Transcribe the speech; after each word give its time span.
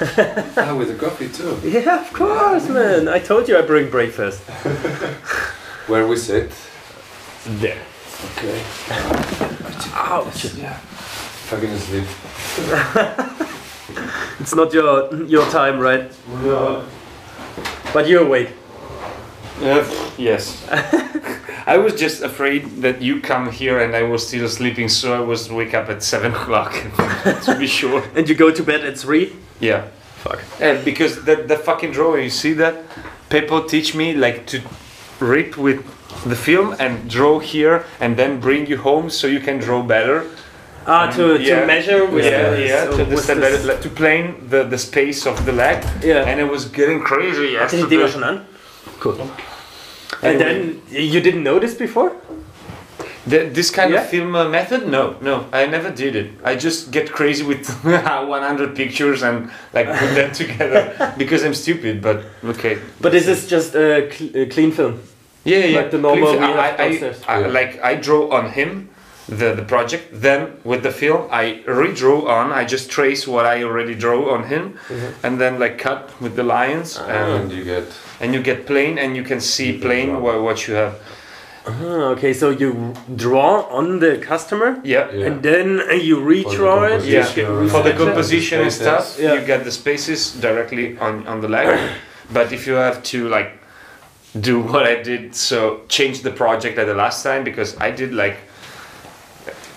ah, 0.00 0.74
with 0.78 0.88
the 0.88 0.96
coffee 0.98 1.28
too. 1.28 1.58
Yeah, 1.64 2.00
of 2.00 2.12
course, 2.12 2.68
man. 2.68 3.08
I 3.08 3.18
told 3.18 3.48
you 3.48 3.58
I 3.58 3.62
bring 3.62 3.90
breakfast. 3.90 4.40
Where 5.86 6.06
we 6.06 6.16
sit. 6.16 6.52
There. 7.46 7.82
Okay. 8.36 8.62
Ouch. 9.92 10.54
Yeah. 10.54 10.78
Fucking 11.48 11.70
asleep. 11.70 12.06
It's 14.40 14.54
not 14.54 14.72
your 14.72 15.24
your 15.26 15.46
time, 15.50 15.78
right? 15.78 16.10
No. 16.42 16.84
But 17.92 18.08
you're 18.08 18.24
awake. 18.24 18.50
Uh, 19.62 19.84
yes. 20.18 20.66
I 21.66 21.78
was 21.78 21.94
just 21.94 22.22
afraid 22.22 22.82
that 22.82 23.00
you 23.00 23.20
come 23.20 23.50
here 23.50 23.78
and 23.80 23.94
I 23.96 24.02
was 24.02 24.26
still 24.28 24.48
sleeping, 24.48 24.88
so 24.88 25.14
I 25.14 25.20
was 25.20 25.48
wake 25.50 25.74
up 25.74 25.88
at 25.88 26.02
seven 26.02 26.32
o'clock 26.40 26.72
to 27.44 27.56
be 27.58 27.66
sure. 27.66 28.02
And 28.16 28.28
you 28.28 28.34
go 28.34 28.50
to 28.50 28.62
bed 28.62 28.84
at 28.84 28.98
three? 28.98 29.32
Yeah. 29.60 29.82
Fuck. 30.22 30.40
And 30.60 30.84
because 30.84 31.24
the 31.24 31.36
the 31.36 31.56
fucking 31.56 31.92
drawing, 31.92 32.24
you 32.24 32.30
see 32.30 32.54
that? 32.54 32.74
People 33.28 33.62
teach 33.64 33.94
me 33.94 34.14
like 34.14 34.46
to 34.46 34.60
rip 35.20 35.56
with 35.56 35.80
the 36.24 36.36
film 36.36 36.74
and 36.78 37.08
draw 37.10 37.38
here 37.40 37.84
and 38.00 38.16
then 38.16 38.40
bring 38.40 38.66
you 38.66 38.76
home 38.78 39.10
so 39.10 39.26
you 39.26 39.40
can 39.40 39.58
draw 39.58 39.82
better. 39.82 40.24
Ah, 40.86 41.10
to, 41.10 41.38
Yeah. 41.40 41.60
to 41.60 41.66
measure 41.66 42.04
with 42.04 42.24
yeah, 42.24 42.50
the, 42.50 42.60
yeah, 42.60 42.84
so 42.84 42.90
to 42.90 42.96
with 42.98 43.08
understand 43.08 43.40
better, 43.40 43.58
like, 43.66 43.80
to 43.80 43.88
plane 43.88 44.34
the, 44.50 44.64
the 44.64 44.76
space 44.78 45.26
of 45.26 45.44
the 45.46 45.52
leg. 45.52 45.82
Yeah. 46.02 46.28
And 46.28 46.38
it 46.40 46.48
was 46.50 46.66
getting 46.66 47.00
crazy. 47.00 47.56
Hast 47.56 47.72
du 47.74 47.82
die 47.82 47.88
Dinger 47.88 48.08
schon 48.08 48.22
an? 48.22 48.46
Cool. 49.00 49.16
And 50.22 50.40
then 50.40 50.82
you 50.90 51.20
didn't 51.20 51.42
know 51.42 51.58
this 51.58 51.74
before? 51.74 52.12
The, 53.26 53.48
this 53.48 53.70
kind 53.70 53.92
Yeah? 53.92 54.02
of 54.02 54.08
film 54.10 54.34
uh, 54.36 54.48
method? 54.48 54.86
No, 54.86 55.16
no, 55.22 55.46
I 55.52 55.64
never 55.66 55.90
did 55.90 56.14
it. 56.14 56.30
I 56.44 56.56
just 56.56 56.90
get 56.90 57.10
crazy 57.10 57.42
with 57.42 57.66
100 57.84 58.76
pictures 58.76 59.22
and 59.22 59.50
like 59.72 59.86
put 59.86 60.14
them 60.14 60.30
together 60.40 61.14
because 61.16 61.42
I'm 61.42 61.54
stupid. 61.54 62.02
But 62.02 62.22
okay. 62.44 62.78
But 63.00 63.12
this 63.12 63.26
is 63.26 63.46
just 63.48 63.74
a, 63.74 64.10
cl- 64.12 64.36
a 64.36 64.46
clean 64.46 64.72
film. 64.72 65.00
Yeah, 65.44 65.58
yeah. 65.58 65.78
Like 65.80 65.90
the 65.90 65.98
normal 65.98 66.38
I, 66.38 66.52
I. 66.78 67.14
I, 67.26 67.40
Yeah. 67.40 67.46
like 67.48 67.80
I 67.82 67.94
draw 67.96 68.28
on 68.30 68.50
him, 68.50 68.90
the 69.28 69.54
the 69.54 69.62
project. 69.62 70.04
Then 70.12 70.58
with 70.64 70.82
the 70.82 70.90
film, 70.90 71.28
I 71.30 71.62
redraw 71.66 72.26
on. 72.28 72.52
I 72.52 72.64
just 72.64 72.90
trace 72.90 73.26
what 73.26 73.46
I 73.46 73.62
already 73.62 73.94
draw 73.94 74.34
on 74.34 74.44
him, 74.44 74.78
Mm-hmm. 74.88 75.26
and 75.26 75.40
then 75.40 75.58
like 75.58 75.78
cut 75.78 76.10
with 76.20 76.34
the 76.36 76.42
lines, 76.42 76.98
And 76.98 77.32
and 77.42 77.52
you 77.52 77.64
get. 77.64 77.84
and 78.20 78.34
you 78.34 78.42
get 78.42 78.66
plain, 78.66 78.98
and 78.98 79.16
you 79.16 79.22
can 79.24 79.40
see 79.40 79.72
You 79.72 79.80
plain 79.80 80.08
draw. 80.10 80.20
what, 80.20 80.42
what 80.42 80.68
you 80.68 80.74
have. 80.74 80.94
Ah, 81.66 82.12
okay, 82.12 82.34
so 82.34 82.50
you 82.50 82.92
draw 83.16 83.62
on 83.70 83.98
the 83.98 84.18
customer 84.18 84.78
Yeah. 84.84 85.10
Yeah. 85.12 85.26
and 85.26 85.42
then 85.42 85.80
you 86.00 86.18
redraw 86.18 86.90
it. 86.90 87.04
Yeah, 87.04 87.22
Composition, 87.24 87.68
for 87.70 87.82
the 87.82 87.92
composition 87.96 88.60
and 88.60 88.70
stuff, 88.72 89.16
Yeah. 89.18 89.32
you 89.34 89.46
get 89.46 89.64
the 89.64 89.70
spaces 89.70 90.32
directly 90.40 90.98
on, 90.98 91.26
on 91.26 91.40
the 91.40 91.48
leg. 91.48 91.68
but 92.34 92.52
if 92.52 92.66
you 92.66 92.74
have 92.74 93.02
to 93.04 93.28
like 93.30 93.50
do 94.38 94.60
what 94.60 94.84
I 94.84 95.02
did, 95.02 95.34
so 95.34 95.80
change 95.88 96.20
the 96.20 96.30
project 96.30 96.78
at 96.78 96.86
the 96.86 96.94
last 96.94 97.22
time 97.22 97.44
because 97.44 97.76
I 97.80 97.90
did 97.90 98.12
like 98.12 98.36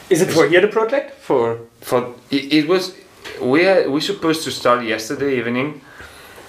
Is 0.09 0.21
it 0.21 0.31
for 0.31 0.47
here 0.47 0.61
the 0.61 0.67
project? 0.67 1.11
For 1.19 1.59
for 1.81 2.15
it, 2.31 2.53
it 2.53 2.67
was 2.67 2.95
we 3.41 3.67
are, 3.67 3.89
we 3.89 4.01
supposed 4.01 4.43
to 4.43 4.51
start 4.51 4.85
yesterday 4.85 5.37
evening, 5.37 5.81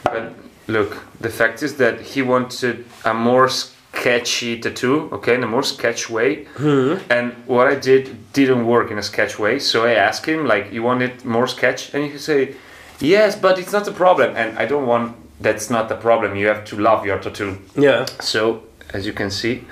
but 0.04 0.32
look, 0.66 0.96
the 1.20 1.28
fact 1.28 1.62
is 1.62 1.76
that 1.76 2.00
he 2.00 2.22
wanted 2.22 2.84
a 3.04 3.12
more 3.12 3.48
sketchy 3.48 4.60
tattoo, 4.60 5.08
okay, 5.12 5.34
in 5.34 5.42
a 5.42 5.46
more 5.46 5.64
sketch 5.64 6.08
way, 6.08 6.44
hmm. 6.56 6.96
and 7.10 7.32
what 7.46 7.66
I 7.66 7.74
did 7.74 8.32
didn't 8.32 8.66
work 8.66 8.90
in 8.90 8.98
a 8.98 9.02
sketch 9.02 9.38
way. 9.38 9.58
So 9.58 9.84
I 9.84 9.94
asked 9.94 10.26
him 10.26 10.46
like, 10.46 10.72
"You 10.72 10.82
want 10.84 11.02
it 11.02 11.24
more 11.24 11.48
sketch?" 11.48 11.92
And 11.94 12.04
he 12.04 12.18
say, 12.18 12.54
"Yes, 13.00 13.34
but 13.36 13.58
it's 13.58 13.72
not 13.72 13.88
a 13.88 13.92
problem." 13.92 14.36
And 14.36 14.58
I 14.58 14.66
don't 14.66 14.86
want. 14.86 15.16
That's 15.40 15.70
not 15.70 15.88
the 15.88 15.96
problem. 15.96 16.36
You 16.36 16.48
have 16.48 16.64
to 16.64 16.76
love 16.76 17.06
your 17.06 17.18
tattoo. 17.18 17.58
yeah. 17.76 18.06
So 18.20 18.62
as 18.92 19.06
you 19.06 19.12
can 19.12 19.30
see, 19.30 19.64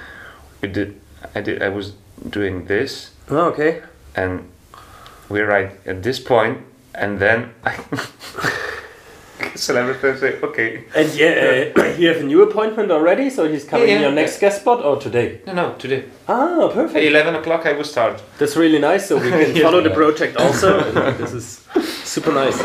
we 0.60 0.68
did. 0.68 1.00
I 1.34 1.40
did. 1.40 1.62
I 1.62 1.68
was 1.68 1.94
doing 2.30 2.66
this 2.66 3.10
Oh, 3.28 3.48
okay. 3.50 3.82
and 4.14 4.48
we're 5.28 5.46
right 5.46 5.70
at 5.86 6.02
this 6.02 6.20
point, 6.20 6.58
and 6.94 7.18
then 7.18 7.50
I 7.64 7.74
celebrity 9.56 10.18
say, 10.20 10.40
okay, 10.42 10.84
And 10.94 11.12
yeah, 11.14 11.72
uh, 11.76 11.82
you 11.98 12.08
have 12.08 12.18
a 12.18 12.22
new 12.22 12.42
appointment 12.42 12.90
already, 12.90 13.30
so 13.30 13.48
he's 13.48 13.64
coming 13.64 13.88
Yeah, 13.88 13.96
in 13.96 14.02
your 14.02 14.12
next 14.12 14.38
guest 14.40 14.60
spot 14.60 14.84
or 14.84 14.96
today? 15.00 15.40
no, 15.46 15.52
no, 15.54 15.74
today, 15.78 16.04
Ah, 16.28 16.68
perfect. 16.72 17.04
eleven 17.04 17.34
o'clock, 17.34 17.66
I 17.66 17.72
will 17.72 17.84
start. 17.84 18.22
That's 18.38 18.56
really 18.56 18.78
nice. 18.78 19.08
So 19.08 19.16
we 19.16 19.30
can 19.30 19.56
Yeah. 19.56 19.62
follow 19.64 19.80
the 19.82 19.90
project 19.90 20.36
also. 20.36 20.78
this 21.18 21.32
is 21.32 21.60
super 22.16 22.32
nice. 22.32 22.58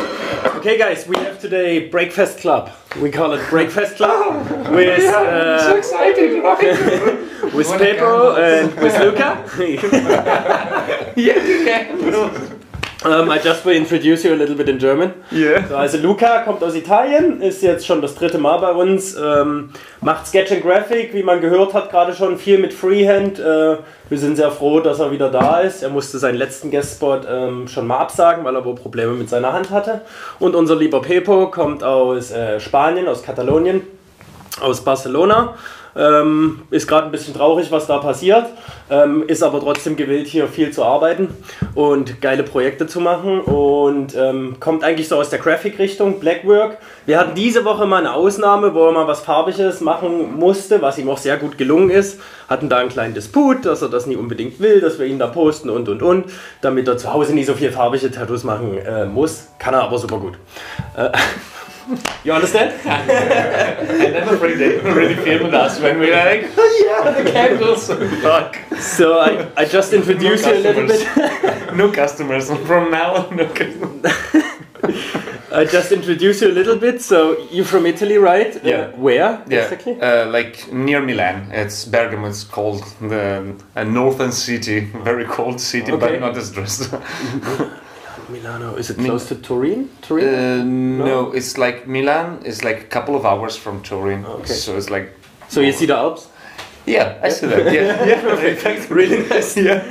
Okay, 0.56 0.78
guys, 0.78 1.06
we 1.06 1.18
have 1.18 1.38
today 1.38 1.90
Breakfast 1.90 2.38
Club. 2.38 2.72
We 3.02 3.12
call 3.12 3.34
it 3.34 3.50
Breakfast 3.50 3.98
Club 3.98 4.50
with 4.70 5.04
uh, 5.04 5.74
excited, 5.78 6.42
with 7.54 7.68
Pedro 7.78 8.38
and 8.38 8.74
with 8.76 8.98
Luca. 8.98 9.46
yeah, 11.18 11.44
you 11.44 11.66
can. 11.66 12.58
um, 13.04 13.30
I 13.30 13.40
just 13.40 13.66
will 13.66 13.76
introduce 13.76 14.24
you 14.24 14.34
a 14.34 14.36
little 14.36 14.56
bit 14.56 14.70
in 14.70 14.78
German. 14.78 15.14
Yeah. 15.32 15.68
So, 15.68 15.76
also 15.76 15.98
Luca 15.98 16.44
kommt 16.44 16.64
aus 16.64 16.76
Italien, 16.76 17.42
ist 17.42 17.62
jetzt 17.64 17.86
schon 17.86 18.02
das 18.02 18.16
dritte 18.16 18.38
Mal 18.38 18.58
bei 18.58 18.72
uns, 18.72 19.16
ähm, 19.16 19.72
macht 20.02 20.28
Sketch 20.28 20.52
and 20.52 20.62
Graphic, 20.62 21.14
wie 21.14 21.24
man 21.24 21.42
gehört 21.42 21.74
hat, 21.74 21.90
gerade 21.90 22.14
schon 22.14 22.38
viel 22.38 22.60
mit 22.60 22.74
Freehand. 22.74 23.40
Äh, 23.40 23.78
wir 24.10 24.18
sind 24.18 24.36
sehr 24.36 24.52
froh, 24.52 24.82
dass 24.82 25.00
er 25.00 25.12
wieder 25.12 25.30
da 25.30 25.62
ist. 25.62 25.84
Er 25.84 25.90
musste 25.90 26.20
seinen 26.20 26.36
letzten 26.36 26.70
Guestspot 26.70 27.26
ähm, 27.30 27.68
schon 27.68 27.88
mal 27.88 27.98
absagen, 27.98 28.44
weil 28.44 28.56
er 28.56 28.66
wohl 28.66 28.76
Probleme 28.76 29.14
mit 29.14 29.30
seiner 29.30 29.54
Hand 29.54 29.72
hatte. 29.72 30.02
Und 30.40 30.56
unser 30.56 30.76
lieber 30.76 31.02
Pepo 31.02 31.48
kommt 31.48 31.84
aus 31.84 32.32
äh, 32.32 32.60
Spanien, 32.60 33.08
aus 33.08 33.24
Katalonien, 33.24 33.82
aus 34.60 34.82
Barcelona. 34.82 35.56
Ähm, 35.96 36.62
ist 36.70 36.88
gerade 36.88 37.06
ein 37.06 37.12
bisschen 37.12 37.34
traurig, 37.34 37.72
was 37.72 37.86
da 37.88 37.98
passiert, 37.98 38.46
ähm, 38.90 39.24
ist 39.28 39.44
aber 39.44 39.60
trotzdem 39.60 39.98
gewillt, 39.98 40.28
hier 40.28 40.48
viel 40.48 40.72
zu 40.72 40.86
arbeiten 40.86 41.30
und 41.76 42.22
geile 42.22 42.44
Projekte 42.44 42.88
zu 42.88 43.02
machen 43.02 43.42
und 43.42 44.16
ähm, 44.16 44.56
kommt 44.60 44.84
eigentlich 44.84 45.10
so 45.10 45.18
aus 45.18 45.30
der 45.30 45.40
Graphic-Richtung, 45.40 46.20
Blackwork. 46.20 46.78
Wir 47.06 47.20
hatten 47.20 47.36
diese 47.36 47.66
Woche 47.66 47.86
mal 47.86 47.98
eine 47.98 48.14
Ausnahme, 48.14 48.74
wo 48.74 48.86
er 48.86 48.94
mal 48.94 49.08
was 49.08 49.20
Farbiges 49.20 49.82
machen 49.82 50.38
musste, 50.38 50.82
was 50.82 50.98
ihm 50.98 51.10
auch 51.10 51.18
sehr 51.18 51.38
gut 51.38 51.58
gelungen 51.58 51.90
ist. 51.90 52.20
Hatten 52.48 52.70
da 52.70 52.78
einen 52.78 52.90
kleinen 52.90 53.14
Disput, 53.14 53.66
dass 53.66 53.82
er 53.82 53.90
das 53.90 54.06
nie 54.06 54.16
unbedingt 54.16 54.60
will, 54.60 54.80
dass 54.80 54.98
wir 54.98 55.06
ihn 55.06 55.20
da 55.20 55.28
posten 55.28 55.70
und 55.70 55.90
und 55.90 56.02
und, 56.02 56.26
damit 56.62 56.88
er 56.88 56.98
zu 56.98 57.12
Hause 57.12 57.34
nie 57.34 57.44
so 57.44 57.54
viel 57.54 57.72
farbige 57.72 58.12
Tattoos 58.12 58.44
machen 58.44 58.78
äh, 58.78 59.06
muss. 59.06 59.48
Kann 59.60 59.74
er 59.74 59.84
aber 59.84 59.98
super 59.98 60.20
gut. 60.20 60.34
Äh, 60.96 61.10
you 62.24 62.32
understand? 62.34 62.70
I 62.88 63.06
never 64.20 64.38
really, 64.38 64.78
really 64.80 65.16
filmed 65.16 65.54
us 65.54 65.80
when 65.80 66.00
we 66.00 66.08
were 66.10 66.16
like, 66.16 66.42
yeah, 66.86 67.12
the 67.24 67.32
candles. 67.32 67.88
Fuck. 68.22 68.58
So 68.80 69.20
I, 69.20 69.50
I 69.58 69.66
just 69.66 69.94
introduced 69.94 70.46
you 70.46 70.54
a 70.54 70.60
little 70.60 70.88
bit. 70.88 71.76
no 71.76 71.92
customers 71.92 72.50
from 72.68 72.92
now 72.92 73.16
on. 73.16 73.36
No 73.36 73.46
customers. 73.48 74.06
I 75.54 75.66
just 75.66 75.92
introduced 75.92 76.42
you 76.42 76.48
a 76.48 76.56
little 76.60 76.78
bit. 76.78 77.02
So 77.02 77.38
you're 77.52 77.66
from 77.66 77.86
Italy, 77.86 78.18
right? 78.18 78.58
Yeah. 78.64 78.76
Uh, 78.76 78.92
where 78.98 79.44
Yeah, 79.50 79.64
exactly? 79.64 80.00
uh, 80.00 80.28
like 80.28 80.72
near 80.72 81.02
Milan. 81.02 81.50
It's 81.52 81.84
Bergamo. 81.86 82.28
It's 82.30 82.46
called 82.46 82.84
the 83.02 83.54
a 83.76 83.84
northern 83.84 84.32
city, 84.32 84.80
very 85.04 85.26
cold 85.26 85.60
city, 85.60 85.92
Okay. 85.92 86.00
but 86.00 86.20
not 86.22 86.38
as 86.38 86.52
dressed. 86.52 86.90
Milano. 88.32 88.76
Is 88.76 88.90
it 88.90 88.98
Mi- 88.98 89.06
close 89.06 89.28
to 89.28 89.36
Turin? 89.36 89.90
Turin? 90.02 90.28
Uh, 90.28 90.64
no, 91.06 91.32
it's 91.34 91.58
like 91.58 91.88
Milan 91.88 92.40
is 92.46 92.64
like 92.64 92.80
a 92.82 92.88
couple 92.90 93.16
of 93.16 93.26
hours 93.26 93.56
from 93.58 93.82
Turin. 93.82 94.26
Okay. 94.26 94.54
So 94.54 94.78
it's 94.78 94.90
like 94.90 95.12
so 95.50 95.62
you 95.62 95.72
see 95.74 95.86
the 95.88 95.96
Alps? 95.98 96.28
yeah, 96.86 97.20
I 97.22 97.30
see 97.30 97.48
that. 97.48 97.72
Yeah, 97.74 98.06
yeah, 98.10 98.22
perfect. 98.30 98.90
Really 99.00 99.28
nice. 99.30 99.56
Yeah, 99.58 99.84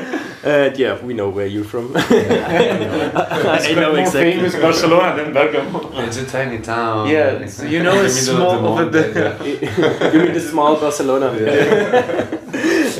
Uh, 0.42 0.70
yeah, 0.74 0.96
we 1.04 1.12
know 1.12 1.28
where 1.28 1.46
you're 1.46 1.64
from. 1.68 1.92
I 1.94 3.74
know 3.76 3.90
more 3.92 4.00
exactly. 4.00 4.32
famous 4.32 4.54
Barcelona 4.56 5.14
than 5.16 5.32
Bergamo. 5.34 5.80
It's 6.06 6.16
a 6.16 6.24
tiny 6.24 6.58
town. 6.60 7.08
Yeah, 7.08 7.44
It's 7.44 7.60
you 7.62 7.82
know, 7.82 8.02
it's 8.02 8.26
middle 8.26 8.48
of 8.48 8.58
small 8.58 8.76
the 8.76 8.82
of 8.86 8.92
the- 8.92 9.20
mountain, 9.20 10.14
you 10.14 10.18
mean 10.24 10.32
the 10.32 10.40
small 10.40 10.76
Barcelona? 10.80 11.28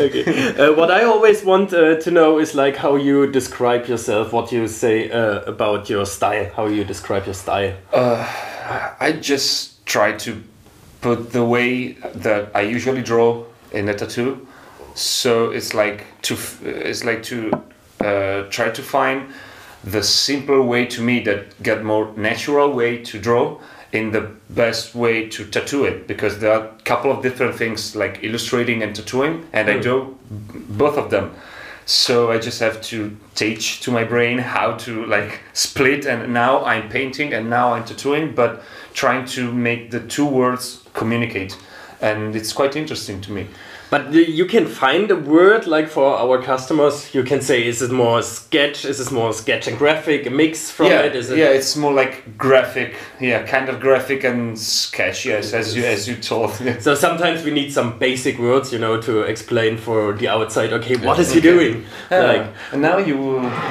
Okay. 0.00 0.56
Uh, 0.60 0.72
what 0.74 0.90
I 0.90 1.04
always 1.04 1.44
want 1.44 1.72
uh, 1.72 1.96
to 1.96 2.10
know 2.10 2.38
is 2.38 2.54
like 2.54 2.76
how 2.76 2.96
you 2.96 3.30
describe 3.30 3.86
yourself, 3.86 4.32
what 4.32 4.52
you 4.52 4.66
say 4.68 5.10
uh, 5.10 5.40
about 5.42 5.88
your 5.88 6.06
style, 6.06 6.50
how 6.56 6.66
you 6.66 6.84
describe 6.84 7.26
your 7.26 7.34
style. 7.34 7.74
Uh, 7.92 8.26
I 9.00 9.12
just 9.12 9.84
try 9.86 10.12
to 10.12 10.42
put 11.00 11.32
the 11.32 11.44
way 11.44 11.92
that 12.14 12.50
I 12.54 12.62
usually 12.62 13.02
draw 13.02 13.44
in 13.72 13.88
a 13.88 13.94
tattoo. 13.94 14.46
So 14.94 15.50
it's 15.50 15.74
like 15.74 16.04
to 16.22 16.36
it's 16.64 17.04
like 17.04 17.22
to 17.24 17.50
uh, 18.00 18.42
try 18.50 18.70
to 18.70 18.82
find 18.82 19.32
the 19.84 20.02
simple 20.02 20.62
way 20.62 20.86
to 20.86 21.02
me 21.02 21.20
that 21.20 21.62
get 21.62 21.82
more 21.84 22.12
natural 22.16 22.72
way 22.72 22.98
to 22.98 23.18
draw 23.18 23.58
in 23.92 24.12
the 24.12 24.30
best 24.50 24.94
way 24.94 25.28
to 25.28 25.44
tattoo 25.46 25.84
it 25.84 26.06
because 26.06 26.38
there 26.38 26.52
are 26.52 26.66
a 26.66 26.82
couple 26.84 27.10
of 27.10 27.22
different 27.22 27.56
things 27.56 27.96
like 27.96 28.22
illustrating 28.22 28.82
and 28.82 28.94
tattooing 28.94 29.46
and 29.52 29.68
I 29.68 29.74
hmm. 29.74 29.80
do 29.80 30.18
both 30.68 30.96
of 30.96 31.10
them. 31.10 31.34
So 31.86 32.30
I 32.30 32.38
just 32.38 32.60
have 32.60 32.80
to 32.82 33.16
teach 33.34 33.80
to 33.80 33.90
my 33.90 34.04
brain 34.04 34.38
how 34.38 34.76
to 34.76 35.04
like 35.06 35.40
split. 35.54 36.06
And 36.06 36.32
now 36.32 36.64
I'm 36.64 36.88
painting 36.88 37.32
and 37.32 37.50
now 37.50 37.72
I'm 37.72 37.84
tattooing, 37.84 38.32
but 38.32 38.62
trying 38.94 39.26
to 39.26 39.52
make 39.52 39.90
the 39.90 39.98
two 39.98 40.26
words 40.26 40.84
communicate. 40.92 41.58
And 42.00 42.36
it's 42.36 42.52
quite 42.52 42.76
interesting 42.76 43.20
to 43.22 43.32
me. 43.32 43.48
But 43.90 44.12
you 44.12 44.46
can 44.46 44.66
find 44.66 45.10
a 45.10 45.16
word 45.16 45.66
like 45.66 45.88
for 45.88 46.16
our 46.16 46.40
customers. 46.40 47.12
You 47.12 47.24
can 47.24 47.40
say, 47.40 47.66
is 47.66 47.82
it 47.82 47.90
more 47.90 48.22
sketch? 48.22 48.84
Is 48.84 49.00
it 49.00 49.10
more 49.10 49.32
sketch 49.32 49.66
and 49.66 49.76
graphic? 49.76 50.26
A 50.26 50.30
mix 50.30 50.70
from 50.70 50.86
yeah, 50.86 51.00
it? 51.00 51.16
Is 51.16 51.28
it? 51.30 51.38
yeah, 51.38 51.48
it's 51.48 51.74
more 51.76 51.92
like 51.92 52.38
graphic. 52.38 52.94
Yeah, 53.20 53.42
kind 53.42 53.68
of 53.68 53.80
graphic 53.80 54.22
and 54.22 54.56
sketch. 54.56 55.26
Yes, 55.26 55.52
as 55.52 55.74
you 55.74 55.84
as 55.84 56.06
you 56.06 56.14
told. 56.16 56.52
So 56.80 56.94
sometimes 56.94 57.42
we 57.42 57.50
need 57.50 57.72
some 57.72 57.98
basic 57.98 58.38
words, 58.38 58.72
you 58.72 58.78
know, 58.78 59.00
to 59.02 59.22
explain 59.22 59.76
for 59.76 60.12
the 60.12 60.28
outside. 60.28 60.72
Okay, 60.72 60.94
what 60.96 61.18
is 61.18 61.32
he 61.32 61.40
doing? 61.40 61.84
Like, 62.10 62.46
and 62.72 62.80
now 62.80 62.98
you 62.98 63.16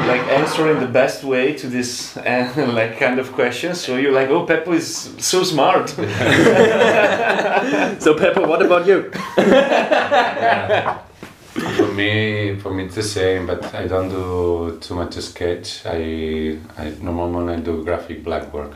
like 0.08 0.22
answering 0.28 0.82
the 0.82 0.88
best 0.88 1.24
way 1.24 1.54
to 1.54 1.68
this 1.68 2.18
uh, 2.18 2.52
like 2.76 3.00
kind 3.00 3.20
of 3.20 3.32
question. 3.32 3.74
So 3.74 3.96
you're 3.96 4.12
like, 4.12 4.30
oh, 4.30 4.46
Peppo 4.46 4.74
is 4.74 5.14
so 5.18 5.44
smart. 5.44 5.90
so 5.90 6.04
Pepo, 8.16 8.46
what 8.46 8.62
about 8.62 8.86
you? 8.86 9.10
For 11.78 11.92
me, 11.94 12.56
for 12.60 12.72
me 12.74 12.86
it's 12.86 12.96
the 12.96 13.04
same, 13.04 13.48
but 13.48 13.74
I 13.74 13.88
don't 13.88 14.10
do 14.10 14.78
too 14.82 14.96
much 14.96 15.16
sketch. 15.16 15.86
I, 15.86 16.58
I 16.78 16.94
normally 17.02 17.56
I 17.56 17.60
do 17.60 17.84
graphic 17.84 18.24
black 18.24 18.54
work. 18.54 18.74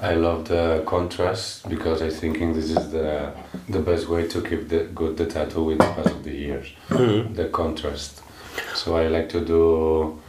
I 0.00 0.14
love 0.14 0.48
the 0.48 0.82
contrast 0.86 1.68
because 1.68 2.02
I 2.02 2.10
thinking 2.10 2.52
this 2.52 2.70
is 2.70 2.90
the 2.90 3.32
the 3.68 3.80
best 3.80 4.08
way 4.08 4.26
to 4.28 4.40
keep 4.42 4.68
the 4.68 4.84
good 4.94 5.16
the 5.16 5.26
tattoo 5.26 5.64
with 5.64 5.78
the 5.78 5.84
past 5.84 6.10
of 6.10 6.24
the 6.24 6.32
years. 6.32 6.68
Mm-hmm. 6.88 7.34
The 7.34 7.46
contrast. 7.46 8.22
So 8.74 8.96
I 8.96 9.08
like 9.08 9.28
to 9.30 9.40
do 9.40 10.20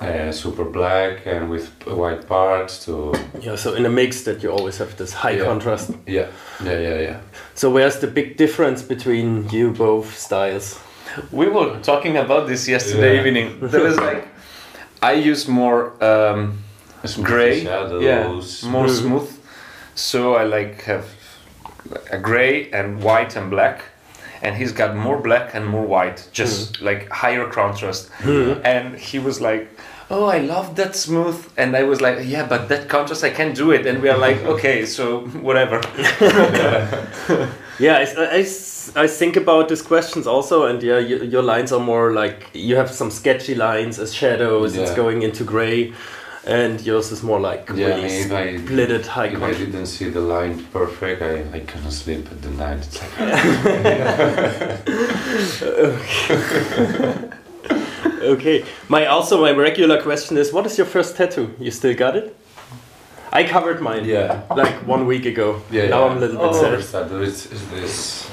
uh, 0.00 0.32
super 0.32 0.64
black 0.64 1.26
and 1.26 1.50
with 1.50 1.68
white 1.86 2.26
parts 2.26 2.84
to 2.84 3.12
Yeah, 3.40 3.56
so 3.56 3.74
in 3.74 3.84
a 3.86 3.90
mix 3.90 4.22
that 4.24 4.42
you 4.42 4.50
always 4.50 4.78
have 4.78 4.96
this 4.96 5.12
high 5.12 5.36
Yeah. 5.38 5.44
contrast. 5.44 5.90
yeah 6.06 6.26
yeah 6.64 6.78
yeah 6.80 6.98
yeah. 7.00 7.16
So 7.54 7.70
where's 7.70 7.98
the 8.00 8.06
big 8.06 8.36
difference 8.36 8.82
between 8.82 9.48
you 9.50 9.70
both 9.72 10.16
styles? 10.18 10.78
we 11.32 11.48
were 11.48 11.78
talking 11.82 12.16
about 12.16 12.46
this 12.48 12.68
yesterday 12.68 13.14
Yeah. 13.14 13.20
evening. 13.26 13.58
There 13.70 13.82
was 13.82 13.96
like, 13.96 14.26
I 15.02 15.12
use 15.30 15.48
more 15.48 15.92
um, 16.04 16.58
gray, 17.22 17.64
shadows. 17.64 18.02
yeah, 18.02 18.70
more 18.70 18.88
smooth. 18.88 19.28
So 19.94 20.34
I 20.36 20.44
like 20.44 20.82
have 20.84 21.04
a 22.12 22.18
gray 22.18 22.70
and 22.72 23.02
white 23.02 23.36
and 23.36 23.50
black. 23.50 23.82
And 24.42 24.56
he's 24.56 24.72
got 24.72 24.96
more 24.96 25.20
black 25.20 25.54
and 25.54 25.66
more 25.66 25.84
white, 25.84 26.28
just 26.32 26.76
hmm. 26.76 26.84
like 26.84 27.08
higher 27.10 27.48
contrast. 27.48 28.08
Hmm. 28.22 28.54
And 28.64 28.96
he 28.96 29.18
was 29.18 29.40
like, 29.40 29.68
"Oh, 30.10 30.24
I 30.24 30.38
love 30.38 30.76
that 30.76 30.96
smooth." 30.96 31.38
And 31.56 31.76
I 31.76 31.82
was 31.82 32.00
like, 32.00 32.18
"Yeah, 32.24 32.46
but 32.46 32.68
that 32.68 32.88
contrast, 32.88 33.22
I 33.24 33.30
can't 33.30 33.54
do 33.54 33.70
it." 33.70 33.86
And 33.86 34.02
we 34.02 34.08
are 34.08 34.18
like, 34.18 34.38
"Okay, 34.54 34.86
so 34.86 35.26
whatever." 35.42 35.80
Yeah, 37.80 37.96
I, 37.96 38.36
I, 38.36 38.40
I 39.04 39.06
think 39.06 39.36
about 39.36 39.70
these 39.70 39.80
questions 39.80 40.26
also, 40.26 40.66
and 40.66 40.82
yeah, 40.82 40.98
you, 40.98 41.24
your 41.24 41.42
lines 41.42 41.72
are 41.72 41.80
more 41.80 42.12
like 42.12 42.50
you 42.52 42.76
have 42.76 42.90
some 42.90 43.10
sketchy 43.10 43.54
lines 43.54 43.98
as 43.98 44.12
shadows. 44.12 44.76
It's 44.76 44.94
going 44.94 45.22
into 45.22 45.44
gray, 45.44 45.94
and 46.50 46.80
yours 46.80 47.12
is 47.12 47.22
more 47.22 47.40
like 47.40 47.70
Yeah, 47.74 47.86
really 47.86 48.06
if 48.06 48.32
I- 48.32 48.56
splitted 48.58 49.06
high 49.06 49.28
If 49.28 49.42
I 49.42 49.52
didn't 49.52 49.86
see 49.86 50.10
the 50.10 50.20
line 50.20 50.64
perfect, 50.72 51.22
I, 51.22 51.44
I 51.56 51.60
couldn't 51.60 51.92
sleep 51.92 52.26
at 52.30 52.42
the 52.42 52.50
night. 52.50 52.80
It's 52.86 53.00
like, 55.62 57.34
Okay. 58.22 58.64
My 58.88 59.06
also 59.06 59.40
my 59.40 59.52
regular 59.52 60.02
question 60.02 60.36
is, 60.36 60.52
what 60.52 60.66
is 60.66 60.76
your 60.76 60.86
first 60.86 61.16
tattoo? 61.16 61.54
You 61.58 61.70
still 61.70 61.94
got 61.94 62.16
it? 62.16 62.36
I 63.32 63.44
covered 63.44 63.80
mine. 63.80 64.04
Yeah. 64.04 64.42
Like 64.54 64.74
one 64.86 65.06
week 65.06 65.24
ago. 65.26 65.62
yeah, 65.70 65.88
Now 65.88 66.04
yeah. 66.04 66.10
I'm 66.10 66.16
a 66.16 66.20
little 66.20 66.36
bit 66.36 66.46
oh, 66.50 66.80
sad. 66.80 67.12
is, 67.22 67.46
is 67.46 67.68
this. 67.70 68.30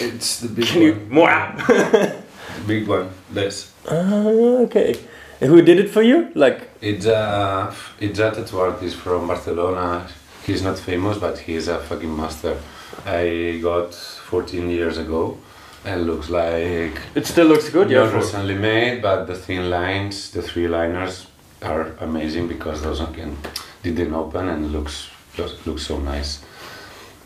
It's 0.00 0.40
the 0.40 0.48
big 0.48 0.66
Can 0.66 0.82
you 0.82 0.94
more? 1.10 1.28
The 1.66 2.14
big 2.66 2.88
one. 2.88 3.10
This. 3.30 3.72
Ah, 3.90 4.24
okay. 4.66 4.94
And 5.40 5.50
who 5.50 5.60
did 5.62 5.78
it 5.78 5.90
for 5.90 6.02
you? 6.02 6.30
Like 6.34 6.70
It's 6.80 7.06
a 7.06 7.74
it's 8.00 8.18
a 8.18 8.30
tattoo 8.30 8.58
artist 8.60 8.96
from 8.96 9.26
Barcelona. 9.26 10.06
He's 10.46 10.62
not 10.62 10.78
famous, 10.78 11.18
but 11.18 11.38
he's 11.38 11.68
a 11.68 11.78
fucking 11.78 12.16
master. 12.16 12.56
I 13.04 13.58
got 13.62 13.94
14 13.94 14.70
years 14.70 14.96
ago, 14.98 15.36
and 15.84 16.06
looks 16.06 16.30
like 16.30 16.98
it 17.14 17.26
still 17.26 17.46
looks 17.46 17.68
good. 17.68 17.90
Yeah. 17.90 18.10
recently 18.14 18.54
made, 18.54 19.02
but 19.02 19.26
the 19.26 19.34
thin 19.34 19.68
lines, 19.68 20.30
the 20.30 20.42
three 20.42 20.68
liners, 20.68 21.26
are 21.62 21.92
amazing 22.00 22.48
because 22.48 22.82
those 22.82 23.00
again 23.00 23.36
didn't 23.82 24.14
open 24.14 24.48
and 24.48 24.72
looks 24.72 25.08
just 25.34 25.66
looks 25.66 25.82
so 25.86 25.98
nice. 25.98 26.42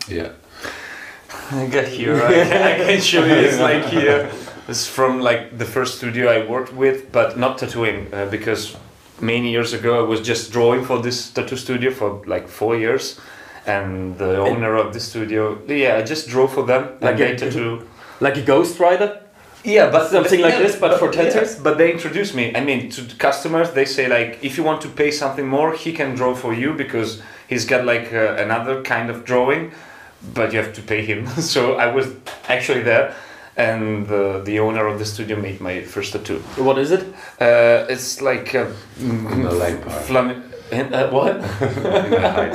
Yeah. 0.07 0.31
I 1.51 1.67
got 1.67 1.85
here. 1.87 2.15
I 2.21 2.33
can, 2.33 2.61
I 2.61 2.75
can 2.85 3.01
show 3.01 3.23
you. 3.25 3.33
It's 3.33 3.59
like 3.59 3.85
here. 3.85 4.31
It's 4.71 4.87
from 4.87 5.19
like 5.19 5.57
the 5.57 5.65
first 5.65 5.97
studio 5.97 6.29
I 6.31 6.47
worked 6.49 6.73
with, 6.73 7.11
but 7.11 7.37
not 7.37 7.57
tattooing 7.57 8.07
uh, 8.13 8.27
because 8.31 8.77
many 9.19 9.51
years 9.51 9.73
ago 9.73 9.99
I 10.01 10.07
was 10.07 10.21
just 10.21 10.51
drawing 10.53 10.85
for 10.85 10.97
this 11.01 11.29
tattoo 11.29 11.57
studio 11.57 11.91
for 11.91 12.23
like 12.25 12.47
four 12.47 12.77
years, 12.77 13.19
and 13.67 14.17
the 14.17 14.37
owner 14.39 14.77
of 14.77 14.93
the 14.93 14.99
studio, 15.01 15.57
yeah, 15.67 15.97
I 15.97 16.03
just 16.03 16.29
draw 16.29 16.47
for 16.47 16.63
them 16.65 16.83
Like 17.01 17.19
a- 17.19 17.35
tattoo. 17.35 17.85
like 18.21 18.37
a 18.37 18.41
ghost 18.41 18.79
rider. 18.79 19.19
Yeah, 19.65 19.91
but 19.91 20.09
Something 20.09 20.39
like 20.41 20.53
yeah, 20.53 20.63
this, 20.63 20.75
but 20.79 20.97
for 20.99 21.11
tattoos? 21.11 21.55
yeah, 21.55 21.61
but 21.63 21.77
they 21.77 21.91
introduce 21.91 22.33
me. 22.33 22.55
I 22.55 22.61
mean, 22.61 22.89
to 22.91 23.01
the 23.01 23.15
customers, 23.15 23.71
they 23.71 23.85
say 23.85 24.07
like, 24.07 24.39
if 24.41 24.57
you 24.57 24.63
want 24.63 24.81
to 24.83 24.87
pay 24.87 25.11
something 25.11 25.47
more, 25.47 25.73
he 25.75 25.91
can 25.93 26.15
draw 26.15 26.33
for 26.33 26.53
you 26.53 26.73
because 26.73 27.21
he's 27.49 27.65
got 27.65 27.85
like 27.85 28.11
uh, 28.13 28.37
another 28.45 28.81
kind 28.83 29.09
of 29.11 29.17
drawing, 29.25 29.71
but 30.33 30.53
you 30.53 30.59
have 30.63 30.73
to 30.73 30.81
pay 30.81 31.01
him. 31.05 31.27
so 31.53 31.75
I 31.75 31.87
was 31.93 32.07
actually 32.47 32.83
there, 32.83 33.13
and 33.69 34.07
the 34.07 34.41
the 34.45 34.59
owner 34.59 34.87
of 34.87 34.97
the 34.99 35.05
studio 35.05 35.37
made 35.37 35.59
my 35.61 35.81
first 35.93 36.13
tattoo. 36.13 36.39
What 36.57 36.77
is 36.77 36.91
it? 36.91 37.01
Uh, 37.39 37.85
it's 37.93 38.21
like 38.21 38.53
a 38.57 38.65
In 38.99 39.43
the 39.43 39.51
light 39.51 39.81
part. 39.85 40.03
flam- 40.05 40.43
uh, 40.73 41.09
what? 41.11 41.35
In 41.61 42.11
the 42.11 42.19
part. 42.21 42.53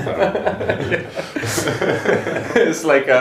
it's 2.57 2.85
like 2.85 3.09
a, 3.09 3.21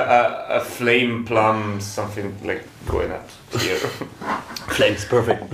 a, 0.50 0.56
a 0.58 0.60
flame 0.62 1.26
plum, 1.26 1.82
something 1.82 2.34
like 2.48 2.64
going 2.88 3.12
up 3.12 3.28
here. 3.60 3.78
Flames, 4.78 5.06
perfect. 5.06 5.54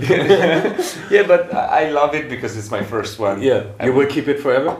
yeah, 1.10 1.26
but 1.26 1.52
I 1.54 1.86
I 1.86 1.90
love 1.90 2.14
it 2.14 2.28
because 2.28 2.56
it's 2.58 2.70
my 2.70 2.82
first 2.84 3.18
one. 3.18 3.42
Yeah. 3.42 3.64
I 3.80 3.86
You 3.86 3.92
will 3.94 4.06
keep 4.08 4.28
it 4.28 4.40
forever. 4.40 4.76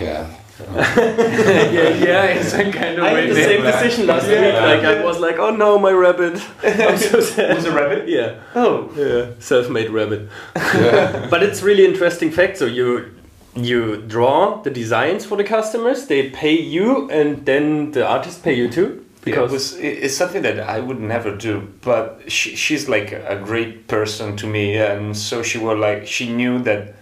Yeah. 0.00 0.26
yeah, 0.74 1.88
yeah, 1.88 2.24
it's 2.24 2.52
a 2.54 2.70
kind 2.72 2.98
of 2.98 3.04
I 3.04 3.12
way 3.12 3.20
had 3.22 3.30
the 3.30 3.34
there. 3.34 3.48
same 3.48 3.62
decision 3.62 4.06
last 4.06 4.26
Yeah. 4.28 4.40
week. 4.40 4.54
Like 4.54 4.84
I 4.98 5.04
was 5.04 5.18
like, 5.18 5.36
oh 5.38 5.50
no, 5.54 5.78
my 5.78 5.90
rabbit. 5.92 6.40
I'm 6.62 6.96
so 6.96 7.20
sad. 7.20 7.54
Was 7.56 7.66
a 7.66 7.72
rabbit? 7.72 8.08
Yeah. 8.08 8.36
Oh, 8.54 8.90
Yeah. 8.96 9.32
Self-made 9.38 9.90
rabbit. 9.90 10.28
yeah. 10.56 11.26
But 11.30 11.42
it's 11.42 11.62
really 11.62 11.84
interesting 11.84 12.30
fact. 12.30 12.56
So 12.58 12.64
you 12.66 13.10
you 13.54 13.96
draw 14.06 14.62
the 14.62 14.70
designs 14.70 15.24
for 15.26 15.36
the 15.36 15.44
customers. 15.44 16.06
They 16.06 16.30
pay 16.30 16.56
you, 16.58 17.10
and 17.10 17.44
then 17.46 17.92
the 17.92 18.06
artists 18.06 18.40
pay 18.40 18.54
you 18.54 18.68
too. 18.68 19.02
because 19.24 19.50
it 19.50 19.54
was, 19.54 19.76
it's 19.78 20.16
something 20.16 20.42
that 20.42 20.58
I 20.60 20.78
would 20.80 21.00
never 21.00 21.34
do. 21.36 21.60
But 21.82 22.20
she, 22.28 22.54
she's 22.56 22.88
like 22.88 23.12
a 23.12 23.36
great 23.44 23.88
person 23.88 24.36
to 24.36 24.46
me, 24.46 24.76
and 24.78 25.16
so 25.16 25.42
she 25.42 25.58
was 25.58 25.78
like 25.78 26.06
she 26.06 26.32
knew 26.32 26.58
that 26.62 26.94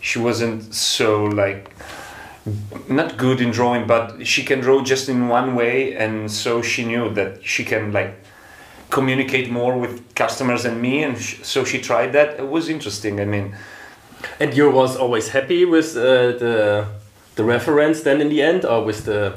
she 0.00 0.18
wasn't 0.20 0.74
so 0.74 1.24
like 1.24 1.70
not 2.88 3.16
good 3.16 3.40
in 3.40 3.50
drawing, 3.50 3.86
but 3.86 4.26
she 4.26 4.42
can 4.44 4.60
draw 4.60 4.82
just 4.82 5.08
in 5.08 5.28
one 5.28 5.54
way, 5.54 5.96
and 5.96 6.30
so 6.30 6.62
she 6.62 6.84
knew 6.84 7.12
that 7.14 7.44
she 7.44 7.64
can 7.64 7.92
like 7.92 8.14
communicate 8.90 9.50
more 9.50 9.78
with 9.78 10.14
customers 10.14 10.64
and 10.64 10.80
me, 10.80 11.02
and 11.02 11.18
sh- 11.18 11.36
so 11.42 11.64
she 11.64 11.80
tried 11.80 12.12
that. 12.12 12.38
It 12.38 12.48
was 12.48 12.68
interesting. 12.68 13.20
I 13.20 13.24
mean. 13.24 13.54
And 14.40 14.56
you 14.56 14.70
was 14.70 14.96
always 14.96 15.28
happy 15.28 15.66
with 15.66 15.96
uh, 15.96 16.32
the 16.38 16.86
the 17.34 17.44
reference 17.44 18.02
then 18.02 18.20
in 18.20 18.28
the 18.28 18.40
end, 18.42 18.64
or 18.64 18.82
with 18.84 19.04
the 19.04 19.36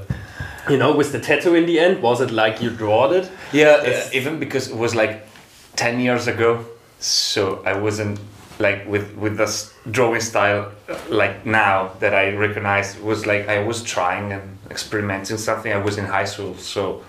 you 0.70 0.78
know 0.78 0.96
with 0.96 1.12
the 1.12 1.20
tattoo 1.20 1.56
in 1.56 1.66
the 1.66 1.80
end? 1.80 2.02
Was 2.02 2.22
it 2.22 2.32
like 2.32 2.62
you 2.62 2.70
drawed 2.70 3.12
it? 3.14 3.30
Yeah, 3.52 3.84
uh, 3.86 4.10
even 4.14 4.40
because 4.40 4.70
it 4.70 4.78
was 4.78 4.96
like 4.96 5.28
ten 5.76 6.00
years 6.00 6.28
ago, 6.28 6.66
so 7.00 7.62
I 7.66 7.74
wasn't 7.78 8.20
like 8.60 8.88
with 8.88 9.16
with 9.16 9.38
this 9.38 9.74
drawing 9.92 10.22
style 10.22 10.72
uh, 10.90 10.98
like 11.10 11.46
now 11.46 11.92
that 12.00 12.14
I 12.14 12.36
recognize 12.36 12.98
was 13.00 13.26
like 13.26 13.48
I 13.48 13.64
was 13.64 13.84
trying 13.84 14.34
and 14.34 14.58
experimenting 14.72 15.38
something. 15.38 15.72
I 15.72 15.78
was 15.78 15.98
in 15.98 16.06
high 16.06 16.26
school, 16.26 16.56
so 16.56 17.04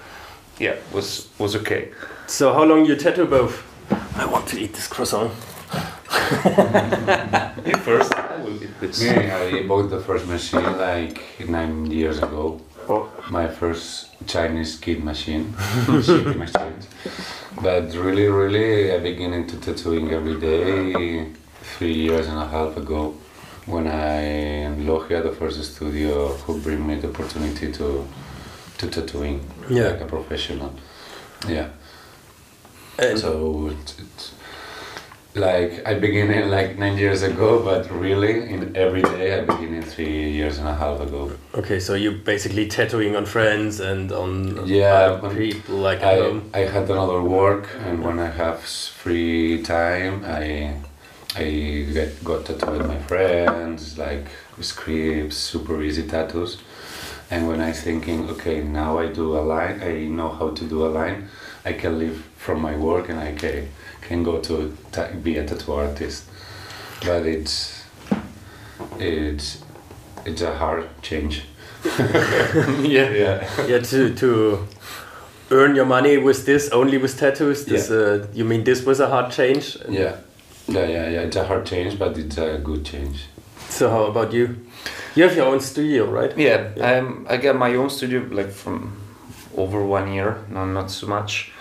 yeah, 0.59 0.77
was 0.93 1.29
was 1.39 1.57
okay. 1.57 1.91
So 2.27 2.53
how 2.53 2.65
long 2.65 2.85
you 2.85 2.97
tattoo 2.97 3.27
both? 3.27 3.65
I 4.17 4.27
want 4.27 4.47
to 4.49 4.61
eat 4.61 4.75
this 4.75 4.87
croissant. 4.87 5.33
Me 7.65 7.73
first, 7.87 8.15
I 8.15 8.37
will 8.43 8.63
eat 8.63 8.81
this. 8.81 9.03
Me, 9.03 9.31
I 9.31 9.67
bought 9.67 9.89
the 9.89 10.01
first 10.01 10.27
machine 10.27 10.65
like 10.77 11.23
nine 11.49 11.91
years 11.91 12.19
ago. 12.19 12.61
Oh. 12.89 13.11
My 13.31 13.47
first 13.49 14.09
Chinese 14.27 14.77
kid 14.77 15.05
machine, 15.05 15.55
machine. 15.89 16.75
but 17.63 17.93
really, 17.95 18.27
really, 18.29 18.93
I 18.95 18.99
began 18.99 19.33
into 19.35 19.57
tattooing 19.59 20.11
every 20.13 20.41
day 20.41 21.27
three 21.77 21.93
years 21.93 22.27
and 22.29 22.39
a 22.39 22.47
half 22.47 22.77
ago 22.79 23.15
when 23.67 23.87
I 23.87 24.21
in 24.65 24.87
Logia, 24.87 25.23
the 25.23 25.33
first 25.33 25.63
studio 25.75 26.29
who 26.29 26.59
bring 26.61 26.87
me 26.87 26.95
the 26.95 27.09
opportunity 27.09 27.71
to 27.73 28.07
to 28.79 28.87
tattooing 28.89 29.41
Yeah. 29.69 29.89
like 29.91 30.01
a 30.01 30.07
professional. 30.07 30.73
Yeah. 31.47 31.69
And 32.99 33.19
So 33.19 33.71
it's, 33.73 33.99
it's 33.99 34.33
like 35.35 35.87
I 35.87 35.95
began 35.95 36.31
it 36.31 36.47
like 36.47 36.79
nine 36.79 36.97
years 36.99 37.23
ago, 37.23 37.63
but 37.63 37.91
really 37.91 38.49
in 38.51 38.77
every 38.77 39.03
day 39.03 39.39
I 39.39 39.41
began 39.43 39.75
in 39.75 39.83
three 39.83 40.31
years 40.31 40.59
and 40.59 40.69
a 40.69 40.75
half 40.75 41.01
ago. 41.01 41.33
okay, 41.55 41.79
so 41.81 41.95
you 41.95 42.13
basically 42.13 42.67
tattooing 42.67 43.15
on 43.15 43.27
friends 43.27 43.81
and 43.81 44.11
on 44.13 44.67
Yeah, 44.67 45.21
people 45.37 45.77
like 45.77 46.03
I, 46.03 46.17
home. 46.17 46.51
I 46.55 46.61
had 46.61 46.91
another 46.91 47.23
work, 47.23 47.69
and 47.87 48.03
when 48.03 48.19
I 48.19 48.31
have 48.31 48.61
free 48.61 49.63
time, 49.63 50.25
I 50.25 50.75
I 51.37 51.45
get 51.93 52.25
got 52.25 52.47
tattoo 52.47 52.73
with 52.73 52.87
my 52.87 52.99
friends, 53.03 53.99
like 53.99 54.27
scripts, 54.61 55.37
super 55.37 55.83
easy 55.83 56.03
tattoos. 56.09 56.59
And 57.31 57.47
when 57.47 57.61
I'm 57.61 57.75
thinking, 57.75 58.29
okay, 58.31 58.63
now 58.63 58.99
I 58.99 59.07
do 59.09 59.37
a 59.37 59.43
line, 59.55 59.83
I 59.83 60.07
know 60.07 60.31
how 60.31 60.49
to 60.51 60.65
do 60.65 60.87
a 60.87 60.89
line, 60.89 61.29
I 61.65 61.75
can 61.75 61.99
live 61.99 62.25
from 62.39 62.63
my 62.63 62.75
work 62.75 63.11
and 63.11 63.21
I 63.21 63.33
can 63.35 63.69
can 64.09 64.25
go 64.25 64.41
to 64.41 64.77
ta- 64.91 65.11
be 65.23 65.37
a 65.37 65.45
tattoo 65.45 65.75
artist. 65.75 66.25
But 67.05 67.27
it's 67.27 67.85
it's 68.99 69.63
it's 70.25 70.43
a 70.43 70.55
hard 70.57 70.89
change. 71.03 71.45
yeah. 71.85 73.11
Yeah. 73.11 73.67
yeah, 73.67 73.79
to 73.79 74.15
to 74.15 74.67
earn 75.51 75.77
your 75.77 75.87
money 75.87 76.19
with 76.19 76.45
this 76.47 76.71
only 76.71 76.99
with 76.99 77.19
tattoos. 77.19 77.65
This 77.65 77.91
uh, 77.91 78.27
you 78.35 78.45
mean 78.45 78.65
this 78.65 78.85
was 78.85 79.01
a 79.01 79.09
hard 79.09 79.31
change? 79.31 79.77
Yeah, 79.89 80.17
yeah, 80.67 80.87
yeah, 80.87 81.09
yeah. 81.11 81.27
It's 81.27 81.37
a 81.37 81.45
hard 81.45 81.67
change, 81.67 81.99
but 81.99 82.19
it's 82.19 82.39
a 82.39 82.59
good 82.59 82.85
change. 82.85 83.27
So 83.69 83.91
how 83.91 84.05
about 84.05 84.33
you? 84.33 84.57
You 85.15 85.25
have 85.25 85.37
your 85.37 85.47
own 85.47 85.61
studio, 85.61 86.05
right? 86.11 86.37
Yeah, 86.39 86.71
um, 86.81 87.27
I 87.29 87.37
got 87.37 87.57
my 87.57 87.75
own 87.75 87.91
studio 87.91 88.21
like 88.31 88.51
from 88.51 88.93
over 89.57 89.85
one 89.85 90.13
year, 90.13 90.45
no, 90.51 90.65
not 90.65 90.91
so 90.91 91.07
much. 91.07 91.53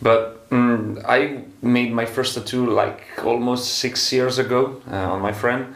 But 0.00 0.48
mm, 0.50 1.02
I 1.06 1.44
made 1.62 1.92
my 1.92 2.04
first 2.06 2.34
tattoo 2.34 2.70
like 2.70 3.02
almost 3.24 3.78
six 3.78 4.12
years 4.12 4.38
ago 4.38 4.80
uh, 4.90 5.12
on 5.12 5.20
my 5.20 5.32
friend 5.32 5.74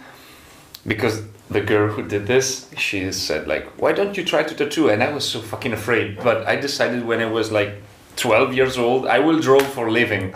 because 0.87 1.23
the 1.49 1.61
girl 1.61 1.89
who 1.89 2.07
did 2.07 2.27
this, 2.27 2.71
she 2.77 3.11
said 3.13 3.49
like, 3.49 3.67
"Why 3.81 3.93
don't 3.93 4.17
you 4.17 4.25
try 4.25 4.43
to 4.43 4.55
tattoo?" 4.55 4.89
And 4.91 5.03
I 5.03 5.13
was 5.13 5.29
so 5.29 5.41
fucking 5.41 5.73
afraid. 5.73 6.19
But 6.23 6.47
I 6.47 6.57
decided 6.57 7.05
when 7.05 7.21
I 7.21 7.27
was 7.27 7.51
like 7.51 7.73
12 8.17 8.55
years 8.55 8.79
old, 8.79 9.07
I 9.07 9.19
will 9.19 9.41
draw 9.41 9.61
for 9.61 9.91
living. 9.91 10.35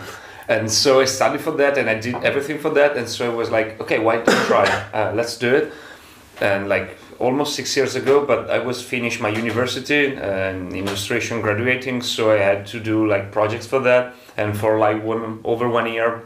And 0.48 0.70
so 0.70 1.00
I 1.00 1.06
studied 1.06 1.40
for 1.40 1.52
that, 1.52 1.78
and 1.78 1.88
I 1.88 1.94
did 1.98 2.16
everything 2.16 2.58
for 2.58 2.70
that. 2.70 2.96
And 2.96 3.08
so 3.08 3.30
I 3.30 3.34
was 3.34 3.50
like, 3.50 3.80
"Okay, 3.80 3.98
why 3.98 4.16
don't 4.16 4.46
try? 4.46 4.66
Uh, 4.92 5.12
let's 5.14 5.36
do 5.38 5.54
it." 5.54 5.72
and 6.40 6.68
like 6.68 6.98
almost 7.18 7.54
six 7.54 7.76
years 7.76 7.94
ago 7.94 8.24
but 8.24 8.50
i 8.50 8.58
was 8.58 8.82
finished 8.82 9.20
my 9.20 9.28
university 9.28 10.14
and 10.16 10.72
illustration 10.74 11.40
graduating 11.40 12.02
so 12.02 12.30
i 12.30 12.38
had 12.38 12.66
to 12.66 12.80
do 12.80 13.06
like 13.06 13.32
projects 13.32 13.66
for 13.66 13.80
that. 13.80 14.14
And 14.36 14.56
for 14.56 14.78
like 14.78 15.02
one 15.02 15.40
over 15.44 15.68
one 15.68 15.92
year 15.92 16.22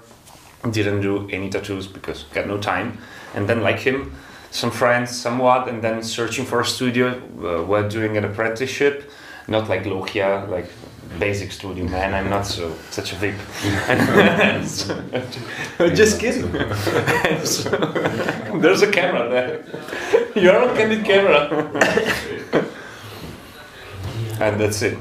didn't 0.71 1.01
do 1.03 1.29
any 1.31 1.49
tattoos 1.51 1.87
because 1.87 2.25
got 2.35 2.47
no 2.47 2.59
time. 2.59 2.99
And 3.35 3.49
then 3.49 3.63
like 3.63 3.81
him 3.81 4.13
some 4.51 4.71
friends 4.71 5.11
somewhat 5.11 5.69
and 5.69 5.83
then 5.83 6.03
searching 6.03 6.47
for 6.47 6.61
a 6.61 6.65
studio 6.65 7.07
uh, 7.45 7.89
doing 7.89 8.17
an 8.17 8.25
apprenticeship. 8.25 9.11
Not 9.47 9.69
like 9.69 9.87
logia 9.87 10.47
like 10.49 10.71
basic 11.19 11.51
studio 11.53 11.85
man 11.87 12.15
i'm 12.15 12.29
not 12.31 12.47
so 12.47 12.73
such 12.91 13.13
a 13.13 13.17
vip 13.17 13.35
so- 14.67 15.01
just 15.95 16.21
kidding 16.21 16.51
so- 17.45 17.71
there's 18.61 18.83
a 18.83 18.91
camera 18.91 19.29
there 19.29 19.65
you're 20.35 20.57
on 20.57 20.77
candid 20.77 21.05
camera 21.05 21.49
and 24.41 24.61
that's 24.61 24.83
it 24.83 24.97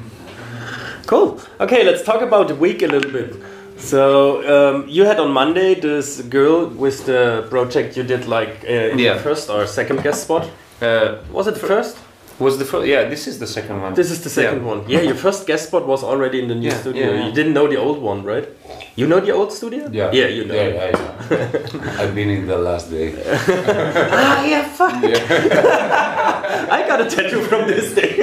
Cool. 1.06 1.40
Okay, 1.62 1.86
let's 1.86 2.04
talk 2.04 2.22
about 2.22 2.50
the 2.50 2.56
week 2.56 2.82
a 2.82 2.88
little 2.88 3.10
bit. 3.10 3.34
So 3.78 4.42
um, 4.76 4.90
you 4.90 5.06
had 5.06 5.22
on 5.22 5.32
Monday 5.32 5.74
this 5.74 6.20
girl 6.24 6.68
with 6.68 7.06
the 7.06 7.48
project 7.50 7.96
you 7.96 8.04
did 8.04 8.28
like 8.28 8.66
uh, 8.68 8.92
in 8.92 9.00
Yeah. 9.00 9.14
the 9.14 9.20
first 9.22 9.50
or 9.50 9.66
second 9.68 10.04
guest 10.04 10.24
spot. 10.24 10.50
uh, 10.82 11.20
Was 11.32 11.48
it 11.48 11.54
the 11.54 11.62
first? 11.66 11.98
Was 12.40 12.58
the 12.60 12.66
first 12.66 12.86
yeah 12.88 13.04
this 13.10 13.26
is 13.28 13.40
the 13.40 13.48
second 13.48 13.82
one 13.82 13.94
This 13.96 14.12
is 14.12 14.20
the 14.24 14.30
second 14.30 14.60
Yeah. 14.62 14.72
one. 14.72 14.80
Yeah, 14.88 15.02
your 15.02 15.16
first 15.16 15.48
guest 15.48 15.68
spot 15.68 15.88
was 15.88 16.04
already 16.04 16.38
in 16.42 16.48
the 16.48 16.56
new 16.56 16.70
Yeah, 16.70 16.80
studio. 16.82 17.04
yeah, 17.06 17.14
yeah. 17.16 17.26
You 17.28 17.32
didn't 17.34 17.54
know 17.54 17.68
the 17.68 17.78
old 17.78 18.00
one, 18.02 18.24
right? 18.24 18.48
You 18.96 19.08
know 19.08 19.20
the 19.20 19.32
old 19.32 19.52
studio? 19.52 19.90
Yeah. 19.92 20.12
Yeah, 20.14 20.28
you 20.28 20.44
know. 20.46 20.54
Yeah, 20.56 20.68
yeah, 20.78 20.92
yeah. 21.32 22.00
I've 22.02 22.14
been 22.14 22.30
in 22.30 22.46
the 22.48 22.58
last 22.58 22.90
day. 22.92 23.08
Ah, 24.20 24.46
yeah, 24.46 24.64
fuck. 24.78 24.94
I 26.78 26.80
got 26.88 27.02
a 27.02 27.06
tattoo 27.10 27.42
from 27.50 27.68
this 27.68 27.94
day. 27.94 28.14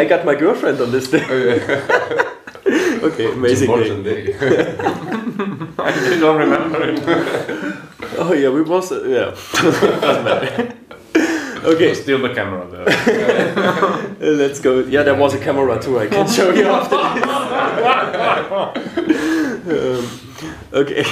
I 0.00 0.04
got 0.04 0.24
my 0.24 0.34
girlfriend 0.34 0.80
on 0.80 0.90
this 0.90 1.08
day. 1.10 1.24
okay, 3.08 3.26
amazing 3.32 4.02
day. 4.02 4.34
I 5.78 6.18
don't 6.20 6.38
remember 6.38 6.80
it 6.88 6.98
Oh 8.18 8.32
yeah, 8.32 8.48
we 8.50 8.62
was 8.62 8.90
uh, 8.92 9.02
yeah. 9.04 9.30
Doesn't 10.00 10.24
matter. 10.24 10.73
Okay, 11.64 11.94
still 11.94 12.20
the 12.22 12.34
camera 12.34 12.66
there 12.70 12.88
uh, 12.88 14.06
let's 14.20 14.60
go. 14.60 14.80
Yeah, 14.80 15.02
there 15.04 15.14
was 15.14 15.34
a 15.34 15.38
camera 15.38 15.78
too. 15.80 15.98
I 15.98 16.06
can 16.06 16.28
show 16.28 16.52
you 16.52 16.66
after 16.68 16.96
this. 16.96 17.24
um, 19.68 20.08
okay. 20.72 21.04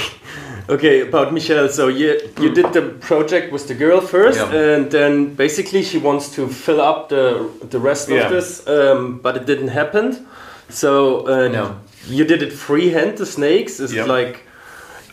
Okay, 0.69 1.01
about 1.01 1.33
Michelle. 1.33 1.67
So 1.69 1.87
you 1.89 2.19
you 2.39 2.49
did 2.53 2.71
the 2.73 2.81
project 3.07 3.51
with 3.51 3.67
the 3.67 3.73
girl 3.73 3.99
first, 4.01 4.39
Yeah. 4.39 4.75
and 4.75 4.89
then 4.91 5.35
basically 5.35 5.83
she 5.83 5.97
wants 5.97 6.29
to 6.35 6.47
fill 6.47 6.79
up 6.79 7.09
the 7.09 7.49
the 7.69 7.79
rest 7.79 8.09
Yeah. 8.09 8.25
of 8.25 8.31
this, 8.31 8.65
um, 8.67 9.19
but 9.21 9.35
it 9.35 9.45
didn't 9.45 9.69
happen. 9.71 10.25
So 10.69 11.27
uh, 11.27 11.47
No. 11.49 11.75
you 12.07 12.25
did 12.25 12.41
it 12.41 12.53
freehand, 12.53 13.17
the 13.17 13.25
snakes. 13.25 13.79
Is 13.79 13.91
it 13.93 14.07
like? 14.07 14.37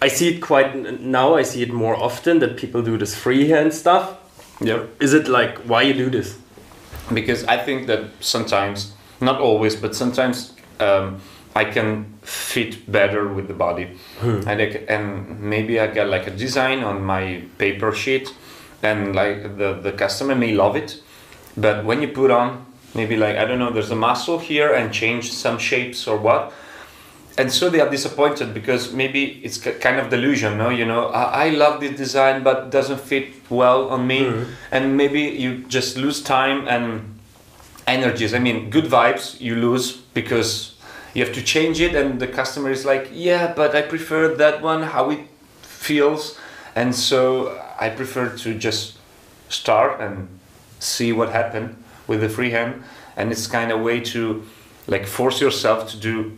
I 0.02 0.08
see 0.08 0.28
it 0.28 0.40
quite 0.40 1.00
now. 1.00 1.36
I 1.38 1.42
see 1.44 1.62
it 1.62 1.72
more 1.72 1.96
often 1.96 2.38
that 2.40 2.56
people 2.56 2.82
do 2.82 2.96
this 2.96 3.14
freehand 3.14 3.72
stuff. 3.74 4.04
Yeah 4.60 4.86
Is 5.00 5.14
it 5.14 5.28
like 5.28 5.58
why 5.66 5.82
you 5.82 5.94
do 5.94 6.10
this? 6.10 6.38
because 7.14 7.44
I 7.44 7.56
think 7.64 7.86
that 7.86 8.00
sometimes, 8.20 8.92
not 9.20 9.40
always, 9.40 9.74
but 9.74 9.96
sometimes 9.96 10.52
um, 10.78 11.20
I 11.56 11.64
can 11.64 12.04
fit 12.22 12.90
better 12.92 13.26
with 13.26 13.48
the 13.48 13.54
body, 13.54 13.86
and 14.22 14.60
I 14.62 14.84
and 14.88 15.40
maybe 15.40 15.80
I 15.80 15.86
get 15.88 16.06
like 16.08 16.26
a 16.28 16.30
design 16.30 16.84
on 16.84 17.02
my 17.02 17.42
paper 17.58 17.92
sheet, 17.92 18.34
and 18.82 19.14
like 19.16 19.56
the 19.58 19.72
the 19.82 19.92
customer 19.92 20.34
may 20.36 20.52
love 20.52 20.76
it, 20.76 21.02
but 21.56 21.84
when 21.84 22.00
you 22.02 22.08
put 22.08 22.30
on 22.30 22.64
maybe 22.94 23.16
like 23.16 23.36
I 23.36 23.44
don't 23.44 23.58
know, 23.58 23.72
there's 23.72 23.90
a 23.90 23.96
muscle 23.96 24.38
here 24.38 24.72
and 24.74 24.92
change 24.92 25.32
some 25.32 25.58
shapes 25.58 26.06
or 26.06 26.16
what. 26.16 26.52
And 27.38 27.50
so 27.50 27.70
they 27.70 27.80
are 27.80 27.88
disappointed 27.88 28.52
because 28.52 28.92
maybe 28.92 29.40
it's 29.42 29.56
ki- 29.56 29.78
kind 29.80 29.98
of 29.98 30.10
delusion, 30.10 30.58
no? 30.58 30.68
You 30.68 30.84
know, 30.84 31.06
I, 31.06 31.46
I 31.46 31.48
love 31.50 31.80
this 31.80 31.96
design, 31.96 32.42
but 32.42 32.70
doesn't 32.70 33.00
fit 33.00 33.28
well 33.48 33.88
on 33.88 34.06
me, 34.06 34.20
mm-hmm. 34.20 34.52
and 34.70 34.96
maybe 34.96 35.22
you 35.22 35.64
just 35.64 35.96
lose 35.96 36.22
time 36.22 36.68
and 36.68 37.18
energies. 37.86 38.34
I 38.34 38.38
mean, 38.38 38.68
good 38.68 38.84
vibes 38.84 39.40
you 39.40 39.56
lose 39.56 39.92
because 39.92 40.74
you 41.14 41.24
have 41.24 41.34
to 41.34 41.42
change 41.42 41.80
it, 41.80 41.94
and 41.94 42.20
the 42.20 42.26
customer 42.26 42.70
is 42.70 42.84
like, 42.84 43.08
yeah, 43.12 43.54
but 43.54 43.74
I 43.74 43.82
prefer 43.82 44.34
that 44.34 44.60
one, 44.60 44.82
how 44.82 45.10
it 45.10 45.20
feels, 45.62 46.38
and 46.74 46.94
so 46.94 47.58
I 47.78 47.88
prefer 47.88 48.36
to 48.36 48.54
just 48.54 48.98
start 49.48 50.00
and 50.00 50.28
see 50.78 51.12
what 51.12 51.30
happened 51.30 51.82
with 52.06 52.20
the 52.20 52.28
freehand, 52.28 52.82
and 53.16 53.32
it's 53.32 53.46
kind 53.46 53.72
of 53.72 53.80
way 53.80 54.00
to 54.00 54.44
like 54.86 55.06
force 55.06 55.40
yourself 55.40 55.88
to 55.90 55.96
do 55.96 56.36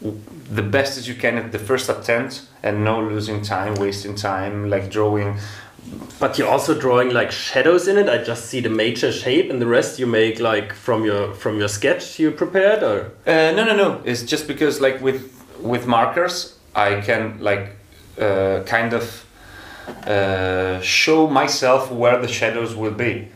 the 0.00 0.62
best 0.62 0.98
as 0.98 1.08
you 1.08 1.14
can 1.14 1.36
at 1.38 1.52
the 1.52 1.58
first 1.58 1.88
attempt 1.88 2.42
and 2.62 2.84
no 2.84 3.00
losing 3.00 3.42
time 3.42 3.74
wasting 3.76 4.14
time 4.14 4.68
like 4.70 4.90
drawing. 4.90 5.38
But 6.18 6.36
you're 6.36 6.48
also 6.48 6.78
drawing 6.78 7.10
like 7.10 7.30
shadows 7.30 7.86
in 7.86 7.96
it. 7.96 8.08
I 8.08 8.18
just 8.22 8.46
see 8.46 8.60
the 8.60 8.68
major 8.68 9.12
shape, 9.12 9.50
and 9.50 9.62
the 9.62 9.66
rest 9.66 10.00
you 10.00 10.06
make 10.06 10.40
like 10.40 10.72
from 10.72 11.04
your 11.04 11.32
from 11.34 11.58
your 11.58 11.68
sketch 11.68 12.18
you 12.18 12.32
prepared, 12.32 12.82
or? 12.82 13.12
Uh, 13.24 13.52
no 13.52 13.64
no 13.64 13.76
no. 13.76 14.02
It's 14.04 14.22
just 14.22 14.48
because 14.48 14.80
like 14.80 15.00
with 15.00 15.32
with 15.60 15.86
markers 15.86 16.56
i 16.74 17.00
can 17.00 17.38
like 17.40 17.76
uh, 18.20 18.62
kind 18.64 18.92
of 18.92 19.24
uh, 20.06 20.80
show 20.80 21.26
myself 21.26 21.90
where 21.90 22.20
the 22.20 22.28
shadows 22.28 22.74
will 22.74 22.92
be 22.92 23.28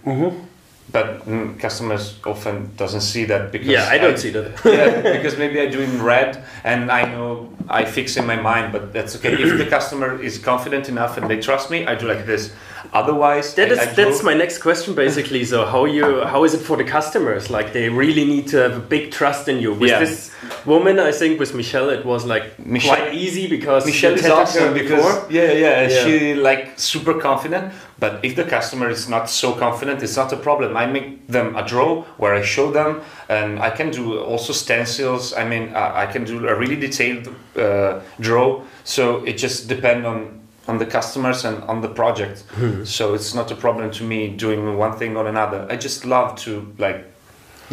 but 0.93 1.23
customers 1.59 2.19
often 2.25 2.75
doesn't 2.77 3.03
see 3.03 3.25
that 3.25 3.53
because 3.53 3.69
yeah, 3.69 3.89
I 3.91 3.99
don't 3.99 4.19
see 4.19 4.31
that. 4.31 4.61
yeah, 4.65 5.17
because 5.17 5.37
maybe 5.39 5.61
I 5.61 5.67
do 5.67 5.81
in 5.81 6.03
red 6.03 6.45
and 6.65 6.91
I 6.91 7.03
know 7.03 7.53
I 7.69 7.85
fix 7.85 8.17
in 8.17 8.27
my 8.27 8.37
mind, 8.37 8.73
but 8.73 8.93
that's 8.93 9.17
okay. 9.17 9.33
If 9.33 9.59
the 9.59 9.67
customer 9.67 10.21
is 10.21 10.39
confident 10.39 10.89
enough 10.89 11.17
and 11.17 11.29
they 11.31 11.41
trust 11.41 11.71
me, 11.71 11.87
I 11.87 11.95
do 11.95 12.07
like 12.07 12.27
this. 12.27 12.53
Otherwise, 12.93 13.55
That 13.55 13.69
I- 13.69 13.73
is 13.73 13.79
I 13.79 13.87
that's 13.95 14.23
my 14.23 14.35
next 14.35 14.59
question 14.59 14.95
basically. 14.95 15.45
So 15.45 15.65
how 15.65 15.85
you 15.85 16.23
how 16.25 16.45
is 16.45 16.55
it 16.55 16.61
for 16.61 16.77
the 16.77 16.85
customers? 16.85 17.49
Like 17.51 17.73
they 17.73 17.89
really 17.89 18.25
need 18.25 18.49
to 18.49 18.57
have 18.59 18.77
a 18.77 18.81
big 18.81 19.11
trust 19.13 19.49
in 19.49 19.61
you. 19.61 19.73
With 19.73 19.91
Yeah. 19.91 20.01
this 20.01 20.31
woman, 20.67 20.99
I 20.99 21.13
think 21.13 21.39
with 21.39 21.55
Michelle, 21.55 21.89
it 21.91 22.05
was 22.05 22.25
like 22.25 22.45
Michelle- 22.59 22.97
quite 22.97 23.15
easy 23.15 23.47
because 23.47 23.87
Michelle 23.87 24.15
is 24.15 24.27
awesome 24.29 24.75
because 24.75 25.05
before. 25.05 25.27
yeah, 25.31 25.53
yeah, 25.53 25.89
Yeah. 25.89 26.05
she 26.05 26.35
like 26.35 26.73
super 26.77 27.15
confident. 27.15 27.73
But 28.01 28.13
if 28.23 28.35
the 28.35 28.45
customer 28.45 28.89
is 28.91 29.09
not 29.09 29.29
so 29.29 29.53
confident, 29.53 30.03
it's 30.03 30.17
not 30.17 30.33
a 30.33 30.37
problem. 30.37 30.75
I 30.77 30.87
make 30.87 31.27
them 31.29 31.55
a 31.55 31.63
draw 31.63 32.03
where 32.17 32.35
I 32.35 32.43
show 32.43 32.71
them, 32.73 33.03
and 33.29 33.61
I 33.61 33.71
can 33.71 33.91
do 33.91 34.19
also 34.19 34.53
stencils. 34.55 35.35
I 35.37 35.45
mean, 35.45 35.75
I, 35.77 36.05
I 36.05 36.07
can 36.07 36.25
do 36.25 36.49
a 36.49 36.55
really 36.55 36.77
detailed 36.77 37.29
uh, 37.57 38.01
draw. 38.19 38.63
So 38.85 39.23
it 39.27 39.37
just 39.39 39.69
depends 39.69 40.07
on 40.07 40.40
on 40.69 40.79
the 40.79 40.87
customers 40.87 41.45
and 41.45 41.63
on 41.65 41.81
the 41.81 41.89
project. 41.89 42.45
So 42.85 43.15
it's 43.15 43.35
not 43.35 43.51
a 43.51 43.55
problem 43.57 43.91
to 43.93 44.05
me 44.05 44.29
doing 44.29 44.77
one 44.77 44.97
thing 44.99 45.17
or 45.17 45.27
another. 45.27 45.67
I 45.71 45.77
just 45.77 46.05
love 46.05 46.37
to 46.45 46.73
like 46.79 47.05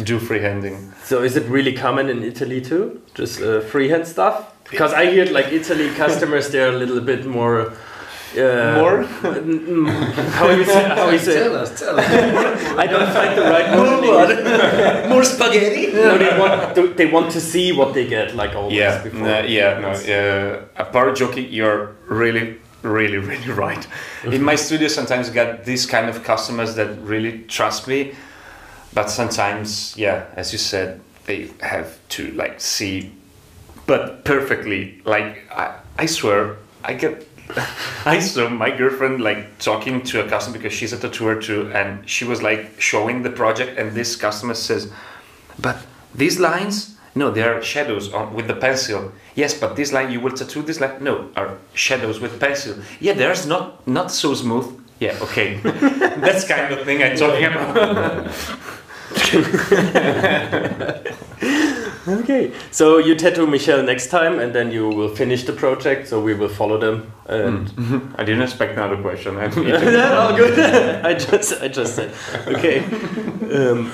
do 0.02 0.18
freehanding. 0.18 0.92
So 1.04 1.22
is 1.22 1.36
it 1.36 1.44
really 1.48 1.72
common 1.72 2.08
in 2.08 2.22
Italy 2.22 2.60
too? 2.60 3.00
Just 3.14 3.40
uh, 3.40 3.60
freehand 3.60 4.06
stuff? 4.06 4.52
Because 4.70 4.92
I 4.92 5.06
hear 5.10 5.24
like 5.26 5.46
Italy 5.52 5.90
customers, 5.94 6.50
they're 6.50 6.68
a 6.74 6.78
little 6.78 7.00
bit 7.00 7.24
more. 7.26 7.72
Uh, 8.36 8.74
More? 8.78 9.02
how 10.36 10.50
you 10.50 10.64
say? 10.64 10.84
How 10.84 11.08
you 11.10 11.18
say? 11.18 11.34
Tell 11.44 11.56
us, 11.56 11.80
tell 11.80 11.98
us. 11.98 12.06
I 12.76 12.86
don't 12.86 13.10
find 13.14 13.38
the 13.38 13.42
right 13.42 13.68
word. 13.74 14.30
in 14.30 14.46
English. 14.46 15.08
More 15.08 15.24
spaghetti. 15.24 15.92
No, 15.92 16.18
they 16.18 16.38
want 16.38 16.74
to, 16.74 16.88
they 16.94 17.06
want 17.06 17.32
to 17.32 17.40
see 17.40 17.72
what 17.72 17.94
they 17.94 18.06
get 18.06 18.36
like 18.36 18.54
always 18.54 18.76
Yeah, 18.76 19.02
before. 19.02 19.20
no, 19.20 19.40
yeah, 19.40 19.78
no. 19.80 19.90
Uh, 19.92 20.64
apart 20.76 21.16
joking, 21.16 21.46
you're 21.50 21.96
really, 22.06 22.58
really, 22.82 23.18
really 23.32 23.50
right. 23.50 23.86
In 24.24 24.42
my 24.42 24.54
studio, 24.54 24.88
sometimes 24.88 25.30
get 25.30 25.64
these 25.64 25.86
kind 25.86 26.08
of 26.08 26.22
customers 26.24 26.74
that 26.76 26.98
really 27.02 27.42
trust 27.44 27.88
me, 27.88 28.14
but 28.94 29.10
sometimes, 29.10 29.96
yeah, 29.96 30.26
as 30.34 30.52
you 30.52 30.58
said, 30.58 31.00
they 31.26 31.50
have 31.60 31.98
to 32.08 32.32
like 32.32 32.60
see, 32.60 33.12
but 33.86 34.24
perfectly. 34.24 35.00
Like 35.04 35.48
I, 35.52 35.78
I 35.98 36.06
swear, 36.06 36.56
I 36.84 36.94
get. 36.94 37.28
I 38.04 38.18
saw 38.20 38.48
my 38.50 38.70
girlfriend 38.70 39.22
like 39.22 39.58
talking 39.58 40.02
to 40.02 40.24
a 40.24 40.28
customer 40.28 40.58
because 40.58 40.72
she's 40.72 40.92
a 40.92 40.98
tattooer 40.98 41.40
too, 41.40 41.70
and 41.72 42.08
she 42.08 42.24
was 42.24 42.42
like 42.42 42.80
showing 42.80 43.22
the 43.22 43.30
project, 43.30 43.78
and 43.78 43.92
this 43.92 44.16
customer 44.16 44.54
says, 44.54 44.92
but 45.58 45.78
these 46.14 46.38
lines, 46.38 46.97
no, 47.18 47.30
they 47.30 47.42
are 47.42 47.62
shadows 47.62 48.12
on 48.12 48.34
with 48.34 48.46
the 48.46 48.54
pencil. 48.54 49.12
Yes, 49.34 49.54
but 49.60 49.76
this 49.76 49.92
line 49.92 50.10
you 50.12 50.20
will 50.20 50.32
tattoo 50.32 50.62
this 50.62 50.80
line. 50.80 51.02
No, 51.02 51.14
are 51.36 51.58
shadows 51.74 52.20
with 52.20 52.38
pencil. 52.40 52.76
Yeah, 53.00 53.14
there's 53.14 53.46
not 53.46 53.86
not 53.86 54.10
so 54.10 54.34
smooth. 54.34 54.66
Yeah, 55.00 55.18
okay, 55.22 55.56
that's 56.24 56.44
kind 56.46 56.72
of 56.72 56.84
thing 56.86 57.02
I'm 57.02 57.16
talking 57.16 57.44
about. 57.52 58.28
Okay, 62.08 62.52
so 62.70 62.96
you 62.98 63.14
tattoo 63.14 63.46
Michelle 63.46 63.82
next 63.82 64.08
time, 64.08 64.38
and 64.38 64.54
then 64.54 64.70
you 64.70 64.88
will 64.88 65.14
finish 65.14 65.44
the 65.44 65.52
project. 65.52 66.08
So 66.08 66.20
we 66.20 66.32
will 66.32 66.48
follow 66.48 66.78
them. 66.78 67.12
And 67.26 67.68
I 68.16 68.24
didn't 68.24 68.42
expect 68.42 68.72
another 68.72 68.96
question. 68.96 69.36
I 69.36 69.48
all 70.16 70.34
good. 70.34 70.58
I 71.04 71.14
just, 71.14 71.60
I 71.60 71.68
just 71.68 71.96
said, 71.96 72.14
okay. 72.46 72.82
Um, 73.52 73.90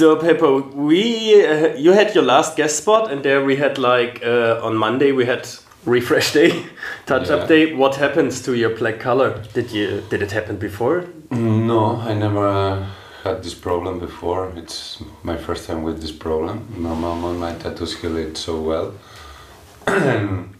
so 0.00 0.16
Peppo, 0.16 0.62
we, 0.74 1.44
uh, 1.44 1.74
you 1.76 1.92
had 1.92 2.14
your 2.14 2.24
last 2.24 2.56
guest 2.56 2.78
spot, 2.78 3.12
and 3.12 3.22
there 3.22 3.44
we 3.44 3.56
had 3.56 3.76
like 3.76 4.22
uh, 4.24 4.58
on 4.62 4.74
Monday 4.74 5.12
we 5.12 5.26
had 5.26 5.46
refresh 5.84 6.32
day, 6.32 6.64
touch 7.06 7.28
up 7.28 7.48
day. 7.48 7.74
What 7.74 7.96
happens 7.96 8.40
to 8.46 8.54
your 8.54 8.74
black 8.74 8.98
color? 8.98 9.44
Did 9.52 9.70
you, 9.72 10.02
did 10.08 10.22
it 10.22 10.32
happen 10.32 10.56
before? 10.56 11.04
No, 11.30 11.96
I 11.96 12.14
never 12.14 12.48
uh, 12.48 12.86
had 13.24 13.42
this 13.42 13.52
problem 13.52 13.98
before. 13.98 14.50
It's 14.56 15.02
my 15.22 15.36
first 15.36 15.66
time 15.66 15.82
with 15.82 16.00
this 16.00 16.12
problem. 16.12 16.66
My 16.78 16.94
mom 16.94 17.22
on 17.22 17.38
my 17.38 17.54
tattoos 17.56 17.94
heal 18.00 18.16
it 18.16 18.38
so 18.38 18.58
well. 18.58 18.94
and 19.86 20.54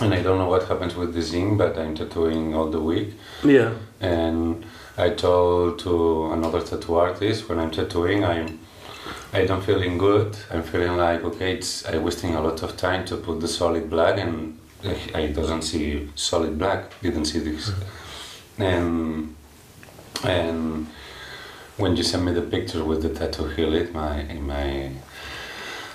I 0.00 0.20
don't 0.20 0.38
know 0.38 0.48
what 0.48 0.66
happens 0.66 0.96
with 0.96 1.14
the 1.14 1.38
ink, 1.38 1.58
but 1.58 1.78
I'm 1.78 1.94
tattooing 1.94 2.56
all 2.56 2.68
the 2.68 2.80
week. 2.80 3.14
Yeah. 3.44 3.72
And 4.00 4.66
I 4.98 5.10
told 5.10 5.78
to 5.80 6.32
another 6.32 6.60
tattoo 6.60 6.96
artist 6.96 7.48
when 7.48 7.60
I'm 7.60 7.70
tattooing, 7.70 8.24
I'm 8.24 8.58
I 9.32 9.46
don't 9.46 9.62
feeling 9.62 9.96
good. 9.98 10.36
I'm 10.50 10.62
feeling 10.62 10.96
like 10.96 11.22
okay, 11.24 11.52
it's 11.54 11.86
I 11.86 11.98
wasting 11.98 12.34
a 12.34 12.40
lot 12.40 12.62
of 12.62 12.76
time 12.76 13.04
to 13.06 13.16
put 13.16 13.40
the 13.40 13.48
solid 13.48 13.88
black, 13.88 14.18
and 14.18 14.58
I- 14.84 15.10
I 15.14 15.26
doesn't 15.28 15.62
see 15.62 16.10
solid 16.14 16.58
black. 16.58 17.00
Didn't 17.00 17.26
see 17.26 17.38
this, 17.38 17.70
mm-hmm. 17.70 18.62
and 18.62 19.36
and 20.24 20.86
when 21.76 21.96
you 21.96 22.02
send 22.02 22.24
me 22.24 22.32
the 22.32 22.42
picture 22.42 22.84
with 22.84 23.02
the 23.02 23.10
tattoo 23.10 23.46
heal 23.48 23.72
it, 23.74 23.94
my 23.94 24.22
my 24.52 24.90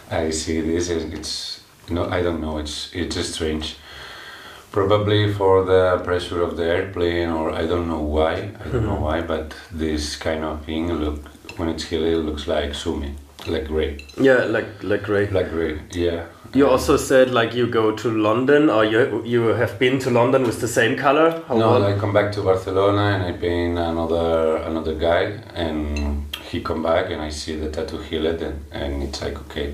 I 0.09 0.29
see 0.29 0.61
this. 0.61 0.89
It's 0.89 1.61
no, 1.89 2.05
I 2.09 2.21
don't 2.21 2.41
know. 2.41 2.57
It's 2.57 2.89
it's 2.93 3.17
strange. 3.29 3.77
Probably 4.71 5.33
for 5.33 5.63
the 5.63 6.01
pressure 6.03 6.41
of 6.41 6.57
the 6.57 6.65
airplane, 6.65 7.29
or 7.29 7.51
I 7.51 7.65
don't 7.65 7.87
know 7.87 8.01
why. 8.01 8.33
I 8.33 8.67
don't 8.71 8.83
know 8.83 8.95
mm-hmm. 8.95 9.03
why, 9.03 9.21
but 9.21 9.55
this 9.71 10.15
kind 10.17 10.43
of 10.43 10.65
thing 10.65 10.91
look 10.91 11.19
when 11.57 11.69
it's 11.69 11.83
healed, 11.83 12.05
it 12.05 12.17
looks 12.17 12.47
like 12.47 12.73
sumi, 12.75 13.15
like 13.47 13.67
gray, 13.67 13.97
Yeah, 14.19 14.45
like 14.45 14.67
like 14.83 15.03
gray. 15.03 15.27
like 15.29 15.49
gray. 15.49 15.79
Yeah. 15.91 16.25
You 16.53 16.67
also 16.69 16.95
said 16.97 17.31
like 17.31 17.53
you 17.53 17.67
go 17.67 17.91
to 17.91 18.09
London, 18.09 18.69
or 18.69 18.85
you 18.85 19.21
you 19.25 19.41
have 19.55 19.77
been 19.79 19.99
to 19.99 20.09
London 20.09 20.43
with 20.43 20.61
the 20.61 20.67
same 20.67 20.95
color. 20.95 21.43
How 21.47 21.57
no, 21.57 21.83
I 21.83 21.97
come 21.99 22.13
back 22.13 22.31
to 22.33 22.41
Barcelona 22.41 23.01
and 23.15 23.23
I 23.23 23.31
paint 23.33 23.77
another 23.77 24.57
another 24.57 24.95
guy, 24.95 25.23
and 25.53 26.23
he 26.49 26.61
come 26.61 26.81
back 26.83 27.09
and 27.11 27.21
I 27.21 27.29
see 27.29 27.55
the 27.59 27.69
tattoo 27.69 27.97
healed, 27.97 28.41
and, 28.41 28.63
and 28.71 29.03
it's 29.03 29.21
like 29.21 29.37
okay, 29.41 29.73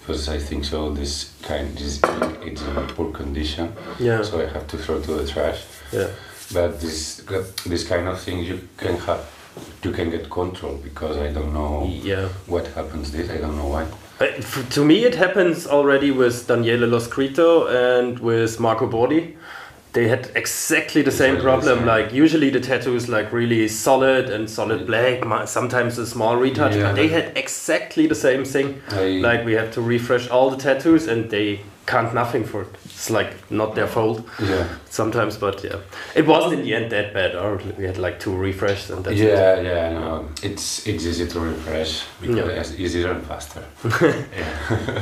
because 0.00 0.28
I 0.28 0.38
think 0.38 0.64
so. 0.64 0.90
This 0.94 1.32
kind, 1.42 1.76
this 1.76 2.00
it's 2.42 2.62
in 2.62 2.76
a 2.76 2.86
poor 2.94 3.10
condition, 3.12 3.72
Yeah. 3.98 4.22
so 4.22 4.40
I 4.40 4.46
have 4.46 4.66
to 4.68 4.78
throw 4.78 5.00
to 5.02 5.12
the 5.14 5.26
trash. 5.26 5.60
Yeah. 5.92 6.08
But 6.54 6.80
this 6.80 7.22
this 7.66 7.84
kind 7.86 8.08
of 8.08 8.18
thing 8.20 8.38
you 8.38 8.58
can 8.78 8.96
have, 9.06 9.20
you 9.84 9.92
can 9.92 10.10
get 10.10 10.30
control 10.30 10.74
because 10.82 11.16
I 11.16 11.28
don't 11.32 11.52
know 11.52 11.90
Yeah. 12.02 12.28
what 12.46 12.66
happens. 12.68 13.10
This 13.12 13.30
I 13.30 13.36
don't 13.38 13.56
know 13.56 13.68
why. 13.68 13.84
Uh, 14.20 14.26
To 14.70 14.84
me, 14.84 15.04
it 15.04 15.14
happens 15.16 15.66
already 15.66 16.10
with 16.10 16.46
Daniele 16.46 16.86
Loscrito 16.86 17.66
and 17.68 18.18
with 18.20 18.60
Marco 18.60 18.86
Bordi. 18.86 19.34
They 19.92 20.08
had 20.08 20.30
exactly 20.34 21.02
the 21.02 21.10
same 21.10 21.34
Exactly 21.34 21.36
the 21.36 21.42
problem. 21.42 21.78
same. 21.78 21.86
Like 21.86 22.12
usually 22.14 22.50
the 22.50 22.60
tattoo 22.60 22.94
is 22.96 23.08
like 23.08 23.30
really 23.32 23.68
solid 23.68 24.30
and 24.30 24.48
solid 24.48 24.86
black. 24.86 25.24
Sometimes 25.48 25.98
a 25.98 26.06
small 26.06 26.36
retouch, 26.36 26.74
Yeah. 26.76 26.84
but 26.86 26.94
they 26.96 27.08
had 27.08 27.32
exactly 27.36 28.06
the 28.06 28.14
same 28.14 28.44
thing. 28.44 28.80
I, 28.90 29.20
Like 29.20 29.44
we 29.44 29.52
have 29.54 29.70
to 29.72 29.82
refresh 29.82 30.30
all 30.30 30.48
the 30.50 30.56
tattoos, 30.56 31.08
and 31.08 31.28
they 31.30 31.60
can't 31.86 32.14
nothing 32.14 32.44
for 32.44 32.62
it. 32.62 32.68
It's 33.02 33.10
like 33.10 33.34
not 33.50 33.74
their 33.74 33.88
fault 33.88 34.22
yeah, 34.40 34.64
sometimes, 34.88 35.36
but 35.36 35.64
yeah, 35.64 35.78
it 36.14 36.24
wasn't 36.24 36.52
in 36.60 36.62
the 36.62 36.72
end 36.72 36.92
that 36.92 37.12
bad. 37.12 37.34
Or 37.34 37.60
we 37.76 37.84
had 37.84 37.98
like 37.98 38.20
two 38.20 38.32
refreshes, 38.36 38.90
and 38.90 39.04
that's 39.04 39.18
it. 39.18 39.26
yeah, 39.26 39.60
yeah. 39.60 39.98
No, 39.98 40.28
it's 40.40 40.86
it's 40.86 41.04
easy 41.04 41.26
to 41.26 41.40
refresh 41.40 42.04
because 42.20 42.36
Yeah. 42.36 42.60
it's 42.60 42.78
easier 42.78 43.10
and 43.10 43.26
faster. 43.26 43.64
yeah. 44.38 45.00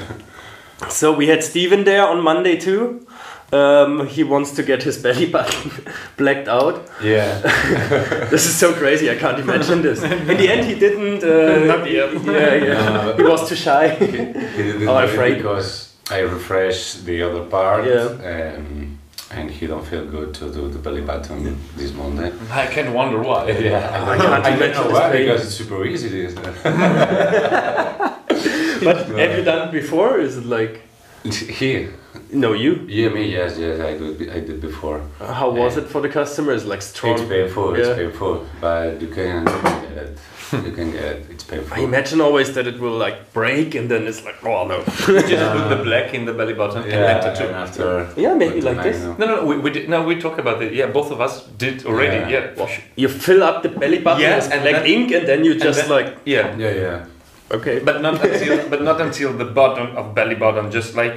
So 0.89 1.13
we 1.13 1.27
had 1.29 1.45
Steven 1.45 1.85
there 1.85 2.07
on 2.09 2.23
Monday 2.23 2.57
too. 2.57 3.07
Um, 3.53 4.07
he 4.07 4.25
wants 4.25 4.53
to 4.53 4.63
get 4.63 4.83
his 4.83 4.97
belly 4.97 5.27
button 5.37 5.71
blacked 6.17 6.49
out. 6.49 6.89
yeah. 7.03 7.43
This 8.31 8.47
is 8.47 8.55
so 8.57 8.73
crazy. 8.73 9.11
I 9.11 9.17
can't 9.17 9.39
imagine 9.41 9.83
this. 9.83 10.03
In 10.03 10.27
the 10.39 10.49
end, 10.49 10.67
he 10.67 10.75
didn't. 10.75 11.23
Uh, 11.23 11.67
Not 11.77 11.91
yet. 11.91 12.13
Yeah, 12.25 12.55
yeah. 12.55 12.91
No, 13.05 13.17
He 13.17 13.23
was 13.25 13.47
too 13.49 13.57
shy. 13.57 13.89
He 13.89 14.07
didn't 14.07 14.89
Oh, 14.89 14.99
do 15.01 15.05
it 15.07 15.11
afraid. 15.13 15.37
because 15.37 15.90
I 16.11 16.21
refreshed 16.21 17.05
the 17.05 17.23
other 17.23 17.45
part. 17.45 17.87
Yeah. 17.87 18.55
Um, 18.57 18.99
and 19.33 19.49
he 19.49 19.69
don't 19.69 19.87
feel 19.87 20.05
good 20.07 20.35
to 20.35 20.53
do 20.53 20.69
the 20.69 20.79
belly 20.79 21.03
button 21.03 21.57
this 21.77 21.93
Monday. 21.93 22.33
I 22.51 22.67
can 22.67 22.93
wonder 22.93 23.23
why. 23.23 23.51
Yeah, 23.71 23.87
I 24.11 24.17
can't 24.17 24.33
I 24.33 24.41
don't 24.51 24.57
imagine 24.57 24.85
know 24.85 24.91
why 24.91 25.13
pain. 25.13 25.27
because 25.27 25.47
it's 25.47 25.55
super 25.55 25.85
easy. 25.87 26.09
This. 26.09 26.35
but 28.85 29.07
have 29.07 29.39
you 29.39 29.45
done 29.45 29.69
it 29.69 29.73
before? 29.73 30.19
Is 30.19 30.37
it 30.37 30.47
like 30.47 30.81
He, 31.23 31.89
no 32.33 32.55
you? 32.55 32.87
yeah, 32.89 33.11
me, 33.11 33.31
yes, 33.31 33.59
yes, 33.59 33.79
I 33.81 33.97
did, 33.99 34.31
I 34.31 34.41
did 34.41 34.61
before. 34.61 35.03
How 35.19 35.51
was 35.51 35.77
it 35.77 35.87
for 35.89 36.01
the 36.01 36.09
customers? 36.09 36.65
Like 36.65 36.81
strong. 36.81 37.13
It's 37.19 37.29
painful, 37.29 37.75
it's 37.75 37.89
painful, 37.91 38.47
but 38.61 39.01
you 39.03 39.09
can, 39.09 39.47
you 39.47 39.53
can 39.53 39.83
get 39.83 39.97
it. 39.99 40.19
You 40.53 40.73
can 40.73 40.91
get 40.91 41.05
it. 41.05 41.27
It's 41.31 41.45
painful. 41.45 41.77
I 41.77 41.81
imagine 41.83 42.21
always 42.21 42.55
that 42.55 42.67
it 42.67 42.81
will 42.81 42.97
like 42.97 43.33
break 43.33 43.75
and 43.75 43.89
then 43.91 44.07
it's 44.09 44.25
like 44.25 44.43
oh 44.45 44.67
no. 44.67 44.83
Just 44.85 45.07
put 45.07 45.69
the 45.77 45.81
black 45.85 46.15
in 46.15 46.25
the 46.25 46.33
belly 46.33 46.55
button 46.55 46.83
and 46.83 46.91
then 46.91 47.01
yeah, 47.17 47.21
tattoo. 47.21 47.45
and 47.49 47.55
after. 47.55 48.09
Yeah, 48.17 48.35
maybe 48.35 48.55
put 48.61 48.65
like 48.77 48.83
this. 48.83 48.99
nine, 49.05 49.19
No, 49.19 49.27
no, 49.27 49.45
we, 49.47 49.59
we 49.59 49.71
did, 49.71 49.89
no, 49.91 50.03
we 50.03 50.19
talk 50.19 50.39
about 50.39 50.61
it. 50.63 50.73
Yeah, 50.73 50.87
both 50.87 51.11
of 51.13 51.21
us 51.21 51.45
did 51.59 51.85
already. 51.87 52.17
Yeah. 52.33 52.41
Yeah, 52.47 52.55
Well, 52.57 52.69
you 52.97 53.09
fill 53.09 53.43
up 53.45 53.63
the 53.63 53.69
belly 53.69 53.99
button 54.01 54.23
Yes, 54.23 54.47
with 54.47 54.55
and 54.55 54.63
black 54.63 54.83
then- 54.83 54.87
ink 54.87 55.13
and 55.13 55.29
then 55.29 55.45
you 55.45 55.55
just 55.55 55.81
then- 55.81 55.91
like 55.91 56.17
yeah. 56.25 56.57
Yeah, 56.57 56.71
yeah. 56.73 57.05
Okay. 57.51 57.79
But 57.81 58.01
not 58.03 58.25
until, 58.25 58.69
but 58.69 58.83
not 58.83 59.01
until 59.01 59.33
the 59.33 59.45
bottom 59.45 59.97
of 59.97 60.15
belly 60.15 60.35
button. 60.35 60.71
Just 60.71 60.95
like 60.95 61.15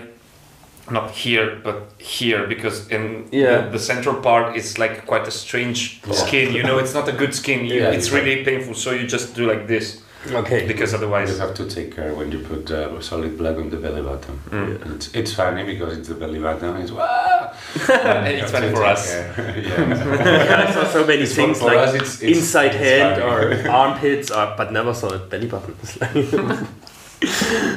not 0.91 1.11
here 1.11 1.61
but 1.63 1.77
here 1.97 2.45
because 2.47 2.87
in 2.89 3.27
Yeah. 3.31 3.61
the, 3.61 3.69
the 3.71 3.79
central 3.79 4.15
part 4.15 4.55
is 4.57 4.77
like 4.77 5.05
quite 5.05 5.27
a 5.27 5.31
strange 5.31 6.01
Yeah. 6.05 6.13
skin. 6.13 6.53
You 6.53 6.63
know, 6.63 6.77
it's 6.77 6.93
not 6.93 7.07
a 7.07 7.13
good 7.13 7.33
skin. 7.33 7.65
You, 7.65 7.75
Yeah, 7.75 7.89
it's 7.91 8.07
exactly. 8.07 8.29
really 8.31 8.43
painful. 8.45 8.73
So 8.75 8.91
you 8.91 9.07
just 9.07 9.33
do 9.35 9.47
like 9.47 9.67
this 9.67 10.01
Okay. 10.31 10.65
because 10.67 10.93
otherwise, 10.93 11.29
You 11.31 11.37
have 11.39 11.53
to 11.55 11.65
take 11.65 11.95
care 11.95 12.13
when 12.15 12.31
you 12.31 12.39
put 12.39 12.71
uh, 12.71 13.01
solid 13.01 13.37
black 13.37 13.57
on 13.57 13.69
the 13.69 13.77
belly 13.77 14.01
button. 14.01 14.39
Mm. 14.49 14.95
It's, 14.95 15.13
it's 15.13 15.33
funny 15.33 15.63
because 15.65 15.97
it's 15.97 16.07
the 16.07 16.15
belly 16.15 16.39
button. 16.39 16.77
It's 16.77 16.91
wow. 16.91 17.51
And 17.89 18.27
It's 18.39 18.51
funny 18.51 18.69
for 18.71 18.83
us. 18.83 19.11
yeah. 19.11 19.33
I 20.67 20.71
saw 20.73 20.85
so 20.85 21.05
many 21.05 21.23
It's 21.23 21.35
things 21.35 21.59
for- 21.59 21.69
for 21.69 21.75
like 21.75 21.87
us, 21.89 21.93
it's- 21.95 22.21
it's- 22.23 22.37
inside 22.37 22.67
it's 22.67 22.75
hand 22.77 23.21
funny. 23.21 23.63
or 23.63 23.69
armpits, 23.69 24.31
or, 24.31 24.53
but 24.57 24.71
never 24.71 24.93
saw 24.93 25.09
a 25.09 25.19
belly 25.19 25.47
button. 25.47 25.75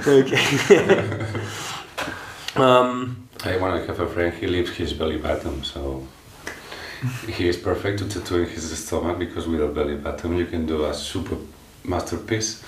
Okay. 0.06 0.38
um, 2.56 3.16
I 3.44 3.56
want 3.58 3.80
to 3.80 3.86
have 3.86 4.00
a 4.00 4.06
friend. 4.08 4.32
He 4.34 4.46
leaves 4.46 4.70
his 4.76 4.92
belly 4.92 5.18
button, 5.18 5.62
so 5.64 6.06
he 7.28 7.48
is 7.48 7.56
perfect 7.56 7.98
to 8.00 8.08
tattoo 8.08 8.42
in 8.42 8.48
his 8.48 8.76
stomach 8.86 9.18
because 9.18 9.46
with 9.46 9.62
a 9.62 9.68
belly 9.68 9.96
button 9.96 10.36
you 10.36 10.46
can 10.46 10.66
do 10.66 10.84
a 10.86 10.94
super 10.94 11.36
masterpiece. 11.88 12.62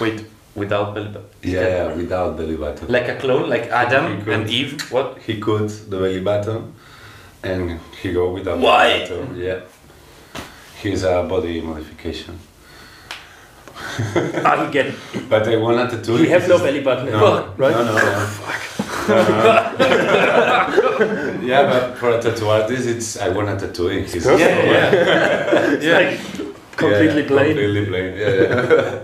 Wait, 0.00 0.24
without 0.54 0.94
belly 0.94 1.08
button. 1.08 1.28
Yeah, 1.42 1.94
without 1.94 2.36
belly 2.36 2.56
button. 2.56 2.88
Like 2.88 3.08
a 3.08 3.16
clone, 3.16 3.48
like 3.48 3.68
Adam 3.70 4.22
Cool. 4.24 4.34
and 4.34 4.50
Eve. 4.50 4.90
What? 4.92 5.18
he 5.18 5.40
cut 5.40 5.68
the 5.90 5.96
belly 5.98 6.20
button 6.20 6.74
and 7.42 7.80
he 8.02 8.12
go 8.12 8.30
without 8.32 8.58
Why? 8.58 8.98
belly 9.06 9.20
button. 9.20 9.36
Yeah. 9.36 9.60
He's 10.82 11.02
a 11.04 11.22
body 11.28 11.60
modification. 11.60 12.38
I 14.14 14.68
get. 14.72 14.94
But 15.28 15.48
I 15.48 15.56
want 15.56 15.80
a 15.80 15.88
tattoo. 15.96 16.14
We 16.14 16.28
have 16.28 16.46
no 16.48 16.58
belly 16.58 16.80
button, 16.82 17.06
No, 17.10 17.52
right? 17.56 17.72
No, 17.72 17.84
no, 17.84 17.94
no. 17.94 18.28
yeah, 21.42 21.62
but 21.66 21.96
for 21.98 22.10
a 22.10 22.20
tattoo 22.20 22.48
artist, 22.48 22.86
it's 22.86 23.16
I 23.18 23.28
want 23.30 23.48
a 23.48 23.56
tattoo 23.56 23.88
in 23.88 24.04
his 24.04 24.22
perfect. 24.24 24.40
stomach. 24.40 24.66
Yeah. 24.66 24.90
It's 25.80 26.38
like 26.38 26.47
completely 26.78 27.22
yeah, 27.22 27.28
plain. 27.28 27.56
Completely 27.56 27.86
plain. 27.86 28.16
Yeah, 28.16 28.42
yeah. 28.42 28.98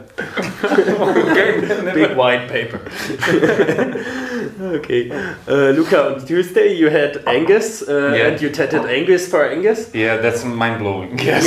Big 2.01 2.17
white 2.17 2.49
paper. 2.49 2.79
okay. 4.79 5.11
Uh, 5.49 5.71
Luca, 5.77 6.15
on 6.15 6.25
Tuesday 6.27 6.73
you 6.75 6.89
had 6.89 7.23
Angus, 7.27 7.83
uh, 7.83 8.15
Yeah. 8.17 8.27
and 8.29 8.41
you 8.41 8.51
tattooed 8.51 8.87
Angus 8.87 9.29
for 9.29 9.45
Angus. 9.55 9.91
Yeah, 9.95 10.17
that's 10.23 10.45
mind 10.45 10.79
blowing. 10.79 11.19
Yes. 11.25 11.45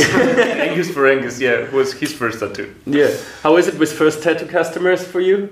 Angus 0.67 0.89
for 0.91 1.07
Angus. 1.07 1.39
Yeah, 1.39 1.63
it 1.65 1.71
was 1.73 1.93
his 1.93 2.13
first 2.13 2.39
tattoo. 2.39 2.67
Yeah. 2.85 3.09
How 3.43 3.57
is 3.57 3.67
it 3.67 3.77
with 3.79 3.91
first 3.93 4.21
tattoo 4.23 4.47
customers 4.47 5.03
for 5.03 5.21
you? 5.21 5.49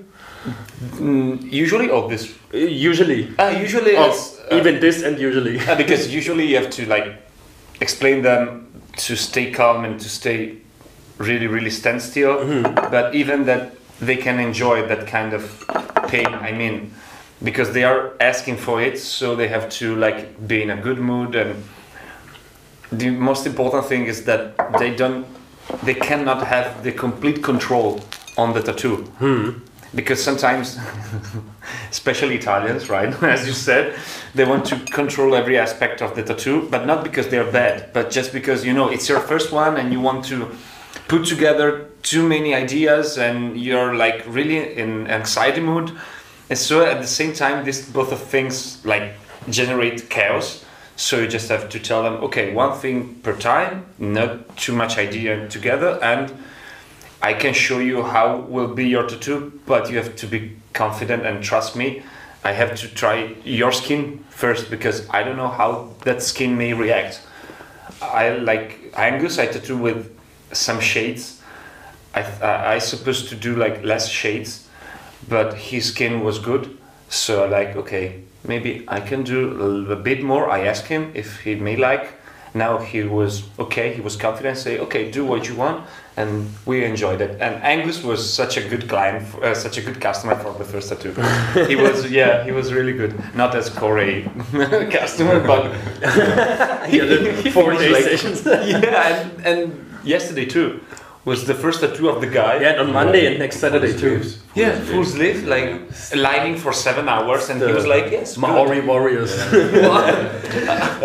Mm, 1.00 1.52
usually, 1.52 1.90
oh, 1.90 2.08
this. 2.08 2.34
Uh, 2.54 2.58
usually. 2.58 3.30
Uh, 3.38 3.50
usually, 3.50 3.96
Oh, 3.98 4.10
it's 4.10 4.40
uh, 4.52 4.58
even 4.60 4.80
this 4.80 5.04
and 5.04 5.18
usually. 5.20 5.60
Uh, 5.60 5.76
because 5.76 6.14
usually 6.14 6.46
you 6.46 6.56
have 6.58 6.70
to 6.70 6.86
like 6.86 7.08
explain 7.82 8.22
them 8.22 8.68
to 8.98 9.16
stay 9.16 9.52
calm 9.52 9.86
and 9.86 10.00
to 10.00 10.10
stay 10.10 10.58
really 11.18 11.48
really 11.48 11.70
stand 11.70 12.02
still 12.02 12.38
mm-hmm. 12.38 12.74
but 12.92 13.16
even 13.16 13.46
that 13.46 13.74
they 14.00 14.18
can 14.18 14.40
enjoy 14.40 14.86
that 14.88 15.08
kind 15.08 15.34
of 15.34 15.66
pain 16.08 16.28
i 16.28 16.52
mean 16.52 16.92
because 17.44 17.74
they 17.74 17.84
are 17.84 18.14
asking 18.20 18.58
for 18.58 18.82
it 18.82 18.98
so 18.98 19.36
they 19.36 19.48
have 19.48 19.70
to 19.70 19.96
like 19.96 20.48
be 20.48 20.62
in 20.62 20.70
a 20.70 20.78
good 20.78 21.00
mood 21.00 21.36
and 21.36 21.64
the 22.92 23.10
most 23.10 23.46
important 23.46 23.86
thing 23.86 24.06
is 24.06 24.26
that 24.26 24.56
they 24.80 24.96
don't 24.96 25.26
they 25.84 25.94
cannot 25.94 26.46
have 26.46 26.84
the 26.84 26.92
complete 26.92 27.44
control 27.44 28.00
on 28.38 28.54
the 28.54 28.62
tattoo. 28.62 28.98
Hmm. 29.18 29.50
Because 29.94 30.24
sometimes 30.24 30.78
especially 31.90 32.36
italians 32.36 32.90
right 32.90 33.12
as 33.36 33.48
you 33.48 33.54
said 33.54 33.98
they 34.36 34.44
want 34.44 34.66
to 34.66 34.78
control 34.92 35.34
every 35.34 35.58
aspect 35.58 36.02
of 36.02 36.16
the 36.16 36.22
tattoo 36.22 36.68
but 36.70 36.86
not 36.86 37.04
because 37.04 37.30
they're 37.30 37.52
bad 37.52 37.92
but 37.94 38.12
just 38.12 38.34
because 38.34 38.66
you 38.66 38.74
know 38.74 38.90
it's 38.90 39.08
your 39.08 39.20
first 39.20 39.52
one 39.52 39.78
and 39.78 39.94
you 39.94 40.02
want 40.02 40.24
to 40.26 40.52
put 41.08 41.26
together 41.26 41.90
too 42.02 42.28
many 42.28 42.54
ideas 42.54 43.18
and 43.18 43.60
you're 43.60 43.96
like 43.96 44.24
really 44.28 44.78
in 44.78 45.08
anxiety 45.08 45.62
mood 45.62 45.92
and 46.50 46.58
so 46.58 46.84
at 46.84 47.02
the 47.02 47.08
same 47.08 47.34
time 47.34 47.66
this 47.66 47.90
both 47.90 48.12
of 48.12 48.22
things 48.22 48.84
like 48.86 49.14
generate 49.50 50.10
chaos 50.10 50.66
so 50.96 51.20
you 51.20 51.28
just 51.28 51.50
have 51.50 51.70
to 51.70 51.80
tell 51.80 52.04
them 52.04 52.14
okay 52.24 52.54
one 52.54 52.78
thing 52.78 53.16
per 53.24 53.36
time 53.36 53.86
not 54.00 54.58
too 54.58 54.74
much 54.74 54.98
idea 54.98 55.48
together 55.50 56.00
and 56.02 56.34
I 57.26 57.34
can 57.34 57.56
show 57.56 57.80
you 57.80 58.04
how 58.04 58.38
will 58.38 58.68
be 58.68 58.88
your 58.88 59.08
tattoo, 59.08 59.60
but 59.66 59.90
you 59.90 59.98
have 59.98 60.16
to 60.18 60.28
be 60.28 60.58
confident 60.74 61.26
and 61.26 61.44
trust 61.44 61.76
me. 61.76 62.04
I 62.44 62.52
have 62.52 62.76
to 62.76 62.88
try 62.88 63.34
your 63.44 63.72
skin 63.72 64.24
first 64.30 64.70
because 64.70 65.10
I 65.10 65.24
don't 65.24 65.36
know 65.36 65.48
how 65.48 65.90
that 66.02 66.22
skin 66.22 66.56
may 66.56 66.74
react. 66.74 67.22
I 68.00 68.30
like 68.30 68.94
Angus. 68.96 69.40
I 69.40 69.48
tattoo 69.48 69.76
with 69.76 70.16
some 70.52 70.80
shades. 70.80 71.42
I 72.14 72.22
I, 72.42 72.76
I 72.76 72.80
supposed 72.80 73.30
to 73.30 73.36
do 73.36 73.56
like 73.56 73.84
less 73.84 74.10
shades, 74.10 74.68
but 75.30 75.54
his 75.54 75.86
skin 75.88 76.24
was 76.24 76.40
good. 76.40 76.78
So 77.10 77.44
I 77.44 77.48
like 77.48 77.76
okay, 77.76 78.22
maybe 78.48 78.84
I 78.88 79.00
can 79.00 79.24
do 79.24 79.92
a 79.92 79.96
bit 79.96 80.24
more. 80.24 80.50
I 80.50 80.68
asked 80.68 80.88
him 80.88 81.12
if 81.14 81.42
he 81.42 81.56
may 81.56 81.76
like. 81.76 82.14
Now 82.54 82.78
he 82.78 83.04
was 83.04 83.44
okay. 83.60 83.94
He 83.94 84.02
was 84.02 84.16
confident. 84.16 84.58
Say 84.58 84.80
okay, 84.80 85.12
do 85.12 85.26
what 85.26 85.46
you 85.50 85.56
want, 85.56 85.86
and 86.16 86.48
we 86.66 86.86
enjoyed 86.86 87.20
it. 87.20 87.32
And 87.42 87.62
Angus 87.62 88.02
was 88.02 88.34
such 88.34 88.56
a 88.56 88.62
good 88.62 88.88
client, 88.88 89.28
uh, 89.44 89.54
such 89.54 89.78
a 89.78 89.82
good 89.82 90.00
customer 90.00 90.36
for 90.38 90.54
the 90.58 90.64
first 90.64 90.88
tattoo. 90.88 91.12
he 91.68 91.76
was 91.76 92.10
yeah, 92.10 92.46
he 92.46 92.54
was 92.54 92.72
really 92.72 92.94
good. 92.94 93.14
Not 93.36 93.56
as 93.56 93.70
Corey 93.70 94.24
customer, 94.90 95.46
but 95.46 95.64
Yeah, 96.90 97.06
the 97.06 97.52
four 97.54 97.74
day 97.74 98.02
sessions. 98.02 98.46
yeah, 98.46 99.08
and, 99.10 99.46
and 99.46 99.86
yesterday 100.06 100.46
too 100.46 100.80
was 101.26 101.48
the 101.48 101.56
first 101.56 101.82
tattoo 101.82 102.08
of 102.08 102.22
the 102.22 102.28
guy. 102.28 102.62
Yeah, 102.62 102.70
and 102.70 102.82
on 102.82 102.94
Monday 102.94 103.26
and 103.26 103.40
next 103.40 103.58
Saturday 103.58 103.92
too. 103.92 104.24
Sleeves. 104.24 104.42
Yeah, 104.54 104.80
full 104.80 105.04
sleeve, 105.04 105.46
like 105.46 105.82
lining 106.16 106.56
for 106.56 106.72
seven 106.72 107.10
hours, 107.10 107.50
and 107.50 107.62
he 107.62 107.74
was 107.74 107.86
like, 107.86 108.12
"Yes, 108.12 108.38
Maori 108.38 108.82
warriors. 108.82 109.34
good." 109.50 109.86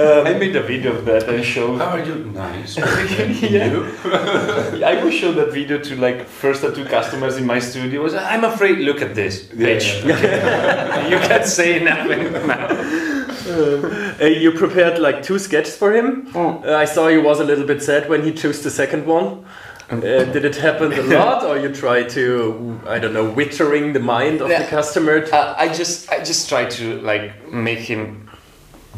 Um, 0.01 0.27
I 0.27 0.35
made 0.35 0.55
a 0.55 0.63
video 0.63 0.93
of 0.93 1.05
that 1.07 1.29
and 1.29 1.45
showed. 1.45 1.79
How 1.79 1.99
are 1.99 2.05
you? 2.05 2.15
Nice. 2.33 2.77
yeah. 2.79 4.87
I 4.91 5.03
will 5.03 5.11
show 5.11 5.33
that 5.33 5.53
video 5.53 5.79
to 5.79 5.97
like 5.97 6.27
first 6.27 6.63
tattoo 6.63 6.85
customers 6.85 7.37
in 7.37 7.45
my 7.45 7.59
studio. 7.59 8.03
Was 8.03 8.15
I'm 8.15 8.45
afraid. 8.45 8.79
Look 8.79 9.03
at 9.03 9.15
this, 9.17 9.43
bitch. 9.43 9.87
you 11.11 11.19
can't 11.29 11.47
say 11.47 11.83
nothing 11.83 12.33
now. 12.47 13.20
Uh, 14.21 14.27
you 14.27 14.53
prepared 14.53 14.99
like 14.99 15.23
two 15.23 15.39
sketches 15.39 15.75
for 15.77 15.93
him. 15.93 16.31
Oh. 16.35 16.63
Uh, 16.65 16.77
I 16.77 16.85
saw 16.85 17.09
you 17.09 17.23
was 17.23 17.41
a 17.41 17.45
little 17.45 17.65
bit 17.67 17.83
sad 17.83 18.09
when 18.09 18.23
he 18.23 18.33
chose 18.33 18.63
the 18.63 18.71
second 18.71 19.07
one. 19.07 19.45
Uh, 19.91 19.97
did 19.99 20.45
it 20.45 20.55
happen 20.57 20.93
a 20.93 21.03
lot, 21.03 21.43
or 21.43 21.59
you 21.59 21.69
try 21.75 22.03
to, 22.05 22.79
I 22.87 22.99
don't 23.01 23.13
know, 23.15 23.29
withering 23.31 23.93
the 23.93 23.99
mind 24.01 24.41
of 24.41 24.49
the 24.49 24.67
customer? 24.69 25.21
To, 25.27 25.35
Uh, 25.35 25.55
I 25.59 25.67
just 25.69 26.09
I 26.13 26.19
just 26.23 26.49
try 26.49 26.67
to 26.67 27.01
like 27.01 27.51
make 27.51 27.81
him 27.81 28.29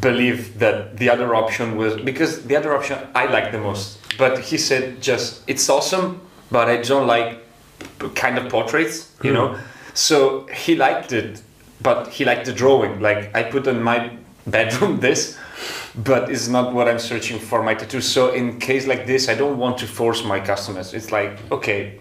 believe 0.01 0.59
that 0.59 0.97
the 0.99 1.09
other 1.09 1.35
option 1.35 1.77
was 1.77 1.97
because 2.03 2.43
the 2.45 2.57
other 2.57 2.75
option 2.75 2.99
I 3.15 3.25
like 3.27 3.53
the 3.53 3.59
most. 3.59 3.99
But 4.19 4.39
he 4.41 4.59
said 4.59 5.01
just 5.01 5.43
it's 5.47 5.69
awesome, 5.71 6.21
but 6.51 6.69
I 6.69 6.77
don't 6.83 7.07
like 7.07 7.39
kind 8.15 8.37
of 8.39 8.51
portraits, 8.51 9.09
you 9.23 9.33
know. 9.33 9.57
So 9.95 10.47
he 10.65 10.75
liked 10.75 11.13
it, 11.13 11.41
but 11.81 12.09
he 12.09 12.25
liked 12.25 12.45
the 12.47 12.53
drawing. 12.53 13.01
Like 13.01 13.35
I 13.35 13.45
put 13.45 13.67
in 13.67 13.83
my 13.83 14.11
bedroom 14.47 15.01
this, 15.07 15.39
but 15.95 16.31
it's 16.31 16.49
not 16.49 16.73
what 16.73 16.89
I'm 16.89 16.99
searching 16.99 17.39
for 17.39 17.63
my 17.63 17.75
tattoo. 17.75 18.01
So 18.01 18.33
in 18.33 18.59
case 18.59 18.87
like 18.87 19.07
this, 19.07 19.29
I 19.29 19.35
don't 19.35 19.59
want 19.59 19.79
to 19.79 19.87
force 19.87 20.25
my 20.25 20.41
customers. 20.41 20.95
It's 20.95 21.13
like 21.13 21.39
okay. 21.51 21.99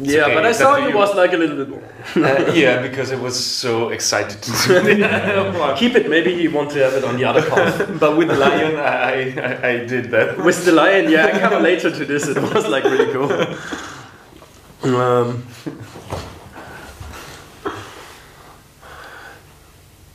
it's 0.00 0.12
yeah, 0.12 0.24
okay, 0.24 0.34
but 0.34 0.46
I 0.46 0.52
saw 0.52 0.76
you 0.76 0.96
was 0.96 1.14
like 1.14 1.32
a 1.32 1.36
little 1.36 1.64
bit. 1.64 1.82
uh, 2.16 2.52
yeah, 2.52 2.82
because 2.82 3.12
I 3.12 3.16
was 3.16 3.36
so 3.38 3.90
excited 3.90 4.42
to 4.42 4.50
do 4.50 4.76
it. 4.88 5.78
Keep 5.78 5.94
it. 5.96 6.08
Maybe 6.08 6.32
you 6.32 6.50
want 6.50 6.70
to 6.72 6.78
have 6.78 6.94
it 6.94 7.04
on 7.04 7.16
the 7.16 7.24
other 7.24 7.42
path. 7.42 8.00
but 8.00 8.16
with 8.16 8.28
the 8.28 8.36
lion, 8.36 8.76
I, 8.76 9.32
I, 9.38 9.68
I 9.68 9.84
did 9.84 10.10
that. 10.10 10.38
With 10.38 10.64
the 10.64 10.72
lion, 10.72 11.10
yeah, 11.10 11.26
I 11.26 11.38
come 11.38 11.62
later 11.62 11.90
to 11.90 12.04
this. 12.04 12.28
It 12.28 12.40
was 12.40 12.66
like 12.66 12.84
really 12.84 13.12
cool. 13.12 13.30
Um, 14.84 15.46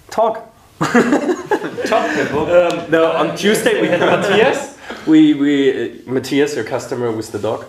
talk. 0.10 0.47
Top 1.86 2.14
people. 2.16 2.46
Um, 2.46 2.92
no, 2.92 3.12
on 3.12 3.36
Tuesday 3.36 3.82
we 3.82 3.88
had 3.88 4.00
Matthias. 4.00 4.78
We 5.08 5.34
we 5.34 5.72
uh, 5.72 6.12
Matthias, 6.12 6.56
your 6.56 6.66
customer 6.66 7.12
with 7.12 7.32
the 7.32 7.40
dog. 7.40 7.66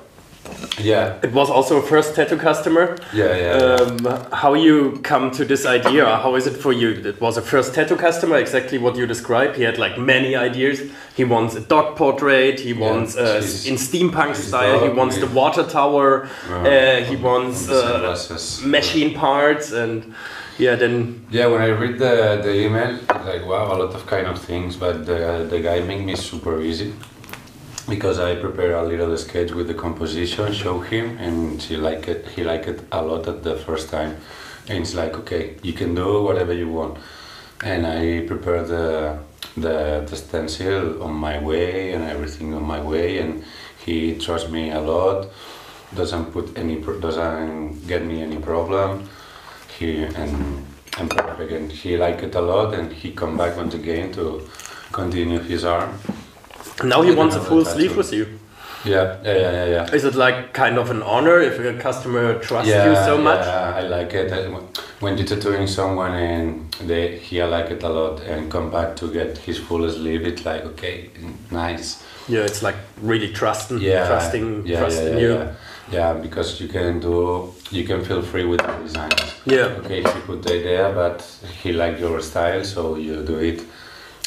Yeah, 0.80 1.18
It 1.22 1.32
was 1.32 1.50
also 1.50 1.76
a 1.76 1.82
first 1.82 2.14
tattoo 2.14 2.36
customer. 2.38 2.96
yeah, 3.12 3.36
yeah. 3.36 3.58
yeah. 3.58 3.74
Um, 3.76 4.30
how 4.32 4.54
you 4.54 4.98
come 5.02 5.30
to 5.32 5.44
this 5.44 5.66
idea? 5.66 6.04
How 6.06 6.36
is 6.36 6.46
it 6.46 6.56
for 6.56 6.72
you? 6.72 6.90
It 6.90 7.20
was 7.20 7.36
a 7.36 7.42
first 7.42 7.74
tattoo 7.74 7.96
customer, 7.96 8.36
exactly 8.38 8.78
what 8.78 8.96
you 8.96 9.06
described. 9.06 9.56
He 9.56 9.64
had 9.64 9.78
like 9.78 9.98
many 9.98 10.34
ideas. 10.36 10.80
He 11.16 11.24
wants 11.24 11.54
a 11.56 11.60
dog 11.60 11.96
portrait. 11.96 12.60
He 12.60 12.72
wants 12.72 13.16
uh, 13.16 13.42
in 13.66 13.76
steampunk 13.76 14.28
his 14.36 14.46
style. 14.48 14.80
He 14.84 14.88
wants 14.88 15.18
the 15.18 15.26
water 15.26 15.64
tower. 15.64 16.28
Uh, 16.48 16.68
Uh, 16.68 17.04
he 17.10 17.16
wants 17.16 17.68
uh, 17.68 18.16
machine 18.64 19.12
parts 19.14 19.72
and 19.72 20.14
yeah, 20.58 20.74
then 20.74 21.24
Yeah, 21.30 21.46
when 21.46 21.62
I 21.62 21.68
read 21.68 21.98
the, 21.98 22.40
the 22.42 22.52
email, 22.52 22.98
like 23.24 23.46
wow, 23.46 23.72
a 23.72 23.76
lot 23.78 23.94
of 23.94 24.06
kind 24.06 24.26
of 24.26 24.40
things, 24.40 24.76
but 24.76 25.06
the, 25.06 25.46
the 25.48 25.60
guy 25.60 25.80
made 25.80 26.04
me 26.04 26.16
super 26.16 26.60
easy 26.60 26.92
because 27.88 28.18
I 28.18 28.34
prepare 28.34 28.74
a 28.74 28.82
little 28.82 29.16
sketch 29.16 29.52
with 29.52 29.68
the 29.68 29.74
composition, 29.74 30.52
show 30.52 30.80
him, 30.80 31.16
and 31.18 31.62
he 31.62 31.76
like 31.76 32.08
it. 32.08 32.26
He 32.28 32.42
liked 32.42 32.66
it 32.66 32.80
a 32.90 33.00
lot 33.00 33.28
at 33.28 33.44
the 33.44 33.56
first 33.56 33.88
time, 33.88 34.16
and 34.68 34.78
it's 34.78 34.94
like 34.94 35.14
okay, 35.20 35.56
you 35.62 35.72
can 35.72 35.94
do 35.94 36.22
whatever 36.22 36.52
you 36.52 36.68
want, 36.68 36.98
and 37.64 37.86
I 37.86 38.26
prepare 38.26 38.64
the 38.64 39.18
the, 39.56 40.04
the 40.08 40.16
stencil 40.16 41.02
on 41.02 41.14
my 41.14 41.38
way 41.38 41.92
and 41.92 42.02
everything 42.04 42.52
on 42.52 42.64
my 42.64 42.80
way, 42.82 43.18
and 43.18 43.44
he 43.86 44.18
trusts 44.18 44.50
me 44.50 44.72
a 44.72 44.80
lot. 44.80 45.28
Doesn't 45.94 46.32
put 46.32 46.58
any 46.58 46.80
doesn't 46.80 47.86
get 47.86 48.04
me 48.04 48.22
any 48.22 48.38
problem 48.38 49.08
he 49.78 50.02
and 50.04 50.64
and 50.98 51.10
perfect 51.10 51.52
and 51.52 51.70
he 51.72 51.96
liked 51.96 52.22
it 52.22 52.34
a 52.34 52.40
lot 52.40 52.74
and 52.74 52.92
he 52.92 53.12
come 53.12 53.36
back 53.36 53.56
once 53.56 53.74
again 53.74 54.12
to 54.12 54.42
continue 54.92 55.38
his 55.38 55.64
arm 55.64 55.90
now 56.84 57.02
he 57.02 57.12
wants 57.14 57.36
a 57.36 57.40
full 57.40 57.64
sleeve 57.64 57.96
with 57.96 58.12
you. 58.12 58.26
yeah 58.84 59.16
yeah 59.24 59.36
yeah 59.36 59.64
yeah. 59.64 59.94
Is 59.94 60.04
it 60.04 60.14
like 60.14 60.52
kind 60.52 60.78
of 60.78 60.90
an 60.90 61.02
honor 61.02 61.40
if 61.40 61.58
a 61.58 61.72
customer 61.82 62.38
trusts 62.38 62.70
yeah, 62.70 62.88
you 62.88 62.94
so 63.04 63.18
much? 63.18 63.44
Yeah, 63.44 63.74
I 63.76 63.82
like 63.82 64.14
it. 64.14 64.32
Uh, 64.32 64.60
when 65.00 65.18
you're 65.18 65.26
tattooing 65.26 65.66
someone 65.66 66.14
and 66.14 66.72
they 66.86 67.18
he 67.18 67.42
like 67.42 67.70
it 67.72 67.82
a 67.82 67.88
lot 67.88 68.20
and 68.22 68.50
come 68.50 68.70
back 68.70 68.94
to 68.96 69.12
get 69.12 69.38
his 69.38 69.58
full 69.58 69.90
sleeve, 69.90 70.22
it's 70.24 70.44
like 70.44 70.62
okay, 70.64 71.10
nice. 71.50 72.04
Yeah, 72.28 72.44
it's 72.44 72.62
like 72.62 72.76
really 73.02 73.32
trusting, 73.32 73.80
Yeah, 73.80 74.06
trusting, 74.06 74.66
yeah, 74.66 74.78
trusting 74.80 75.06
yeah, 75.06 75.14
yeah, 75.14 75.20
you. 75.20 75.34
yeah. 75.34 75.52
Yeah, 75.90 76.12
because 76.12 76.60
you 76.60 76.68
can 76.68 77.00
do, 77.00 77.54
you 77.70 77.84
can 77.84 78.04
feel 78.04 78.22
free 78.22 78.44
with 78.44 78.60
the 78.60 78.72
design. 78.82 79.10
Yeah. 79.44 79.80
Okay, 79.80 80.02
he 80.02 80.20
put 80.20 80.42
the 80.42 80.54
idea, 80.54 80.92
but 80.94 81.22
he 81.62 81.72
liked 81.72 82.00
your 82.00 82.20
style, 82.20 82.64
so 82.64 82.96
you 82.96 83.24
do 83.24 83.38
it 83.38 83.62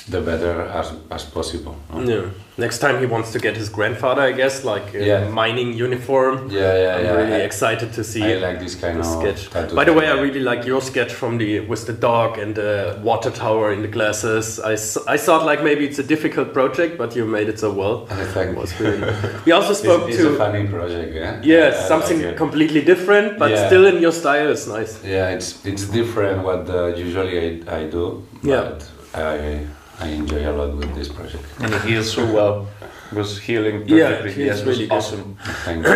the 0.09 0.21
better 0.21 0.61
as, 0.61 0.91
as 1.09 1.23
possible. 1.23 1.75
no? 1.93 2.01
Yeah. 2.01 2.29
Next 2.57 2.79
time 2.79 2.99
he 2.99 3.05
wants 3.05 3.31
to 3.31 3.39
get 3.39 3.55
his 3.55 3.69
grandfather, 3.69 4.21
I 4.21 4.33
guess, 4.33 4.63
like 4.63 4.93
a 4.93 5.05
Yeah. 5.05 5.29
mining 5.29 5.73
uniform. 5.73 6.49
Yeah, 6.51 6.59
yeah, 6.83 6.95
I'm 6.97 7.05
yeah. 7.05 7.15
really 7.15 7.33
I, 7.33 7.45
excited 7.45 7.93
to 7.93 8.03
see 8.03 8.23
I 8.23 8.35
like 8.37 8.59
this 8.59 8.75
kind 8.75 8.99
of 8.99 9.05
sketch. 9.05 9.49
By 9.73 9.85
the 9.85 9.93
way, 9.93 10.07
I 10.07 10.19
really 10.21 10.41
like 10.41 10.65
your 10.65 10.81
sketch 10.81 11.13
from 11.13 11.37
the 11.37 11.61
with 11.61 11.85
the 11.87 11.93
dog 11.93 12.37
and 12.37 12.53
the 12.55 12.99
water 13.03 13.31
tower 13.31 13.71
in 13.71 13.81
the 13.81 13.87
glasses. 13.87 14.59
I, 14.59 14.73
I 15.13 15.17
thought 15.17 15.45
like 15.45 15.63
maybe 15.63 15.85
it's 15.85 15.99
a 15.99 16.03
difficult 16.03 16.53
project, 16.53 16.97
but 16.97 17.15
you 17.15 17.25
made 17.25 17.47
it 17.49 17.57
so 17.59 17.71
well. 17.71 18.07
I 18.11 18.23
thank 18.35 18.51
It 18.51 18.57
was 18.57 18.79
you. 18.79 18.85
really. 18.87 19.13
We 19.45 19.51
also 19.53 19.73
spoke 19.73 20.07
it's, 20.09 20.17
it's 20.17 20.25
a 20.25 20.29
to 20.31 20.37
funny 20.37 20.67
project, 20.67 21.13
yeah. 21.15 21.39
yeah 21.43 21.65
I- 21.73 21.85
I 21.85 21.87
something 21.87 22.21
like 22.21 22.37
completely 22.37 22.81
different, 22.81 23.39
but 23.39 23.49
Yeah. 23.51 23.67
still 23.67 23.85
in 23.87 24.01
your 24.01 24.11
style. 24.13 24.51
It's 24.51 24.67
nice. 24.67 24.93
Yeah, 25.05 25.35
it's 25.35 25.65
it's 25.65 25.85
different 25.87 26.43
what 26.43 26.69
uh, 26.69 26.87
usually 27.07 27.37
I, 27.67 27.79
I 27.79 27.89
do. 27.89 28.23
Yeah. 28.43 28.61
But 28.61 28.81
I 29.13 29.65
I 30.01 30.07
enjoy 30.07 30.49
a 30.49 30.53
lot 30.53 30.75
with 30.75 30.93
this 30.95 31.07
project. 31.09 31.43
And 31.59 31.73
he 31.75 31.79
heals 31.91 32.11
so 32.11 32.25
well. 32.33 32.67
Was 33.13 33.37
healing 33.39 33.87
Yeah, 33.87 34.09
perfectly. 34.17 34.31
he 34.43 34.49
is 34.49 34.57
Yes, 34.57 34.59
it 34.61 34.65
was 34.67 34.77
really 34.77 34.87
good. 34.87 34.97
awesome. 34.97 35.37
Thank 35.65 35.85
you. 35.87 35.93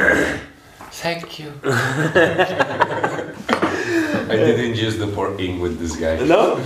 Thank 0.92 1.40
you. 1.40 1.52
I 4.28 4.36
didn't 4.36 4.76
use 4.76 4.98
the 4.98 5.08
pour 5.08 5.30
ink 5.40 5.62
with 5.62 5.80
this 5.80 5.96
guy. 5.96 6.18
No. 6.26 6.58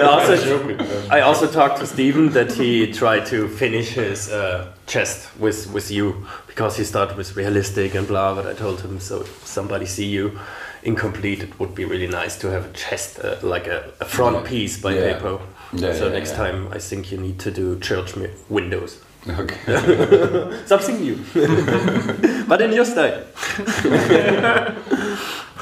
I 0.00 0.02
also, 0.02 1.08
I 1.10 1.20
also 1.20 1.46
talked 1.50 1.78
to 1.80 1.86
Steven 1.86 2.30
that 2.30 2.52
he 2.52 2.92
tried 2.92 3.26
to 3.26 3.48
finish 3.48 3.88
his 3.90 4.30
uh, 4.30 4.66
chest 4.86 5.28
with 5.38 5.66
with 5.72 5.90
you 5.90 6.26
because 6.46 6.76
he 6.76 6.84
started 6.84 7.16
with 7.16 7.36
realistic 7.36 7.94
and 7.94 8.06
blah. 8.06 8.34
But 8.34 8.46
I 8.46 8.54
told 8.54 8.80
him 8.80 9.00
so 9.00 9.20
if 9.22 9.46
somebody 9.46 9.86
see 9.86 10.06
you 10.06 10.38
incomplete, 10.82 11.42
it 11.42 11.58
would 11.58 11.74
be 11.74 11.84
really 11.84 12.06
nice 12.06 12.36
to 12.40 12.50
have 12.50 12.64
a 12.66 12.72
chest 12.72 13.18
uh, 13.24 13.36
like 13.42 13.66
a, 13.66 13.90
a 14.00 14.04
front 14.04 14.36
Yeah. 14.36 14.48
piece 14.48 14.78
by 14.82 14.94
Yeah. 14.94 15.18
Papo. 15.18 15.40
Yeah, 15.72 15.92
so 15.92 16.08
next 16.08 16.32
time 16.34 16.68
I 16.72 16.78
think 16.78 17.10
you 17.12 17.18
need 17.20 17.38
to 17.40 17.50
do 17.50 17.78
church 17.80 18.14
windows. 18.48 18.98
Okay. 19.28 19.56
Something 20.66 21.00
new, 21.00 21.16
but 22.48 22.60
in 22.62 22.72
your 22.72 22.84
style. 22.86 23.22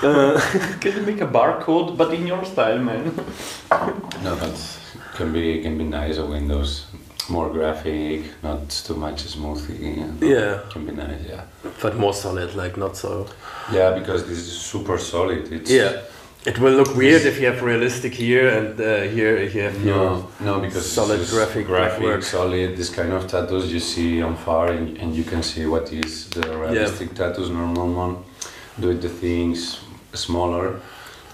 uh, 0.02 0.40
Can 0.80 0.92
you 0.96 1.02
make 1.06 1.20
a 1.20 1.26
barcode, 1.26 1.96
but 1.96 2.12
in 2.14 2.26
your 2.26 2.44
style, 2.44 2.78
man? 2.78 3.12
No, 4.22 4.36
but 4.36 4.78
can 5.16 5.32
be 5.32 5.62
can 5.62 5.78
be 5.78 5.84
nice. 5.84 6.18
A 6.18 6.26
Windows 6.26 6.84
more 7.28 7.50
graphic, 7.50 8.22
not 8.42 8.70
too 8.70 8.94
much 8.94 9.24
smoothie. 9.24 10.20
Yeah. 10.20 10.60
Can 10.70 10.86
be 10.86 10.92
nice. 10.92 11.20
Yeah. 11.28 11.42
but 11.82 11.96
more 11.96 12.14
solid, 12.14 12.54
like 12.54 12.76
not 12.76 12.96
so. 12.96 13.26
Yeah, 13.72 13.98
because 13.98 14.26
this 14.26 14.38
is 14.38 14.58
super 14.60 14.98
solid. 14.98 15.52
It's 15.52 15.70
Yeah. 15.70 16.02
It 16.46 16.60
will 16.60 16.74
look 16.74 16.94
weird 16.94 17.22
if 17.22 17.40
you 17.40 17.46
have 17.46 17.60
realistic 17.60 18.14
here 18.14 18.48
and 18.48 18.80
uh, 18.80 19.00
here 19.16 19.42
you 19.42 19.62
have. 19.62 19.84
No, 19.84 20.28
no, 20.38 20.60
because 20.60 20.88
solid 20.88 21.26
graphic 21.28 21.66
graphic, 21.66 22.04
work. 22.04 22.22
solid. 22.22 22.76
This 22.76 22.88
kind 22.88 23.12
of 23.12 23.26
tattoos 23.26 23.72
you 23.72 23.80
see 23.80 24.22
on 24.22 24.36
far, 24.36 24.68
and, 24.68 24.96
and 24.98 25.12
you 25.16 25.24
can 25.24 25.42
see 25.42 25.66
what 25.66 25.92
is 25.92 26.28
the 26.30 26.46
realistic 26.56 27.14
tattoos. 27.14 27.50
Normal 27.50 27.92
one, 27.92 28.16
do 28.78 28.94
the 28.94 29.08
things 29.08 29.80
smaller, 30.14 30.80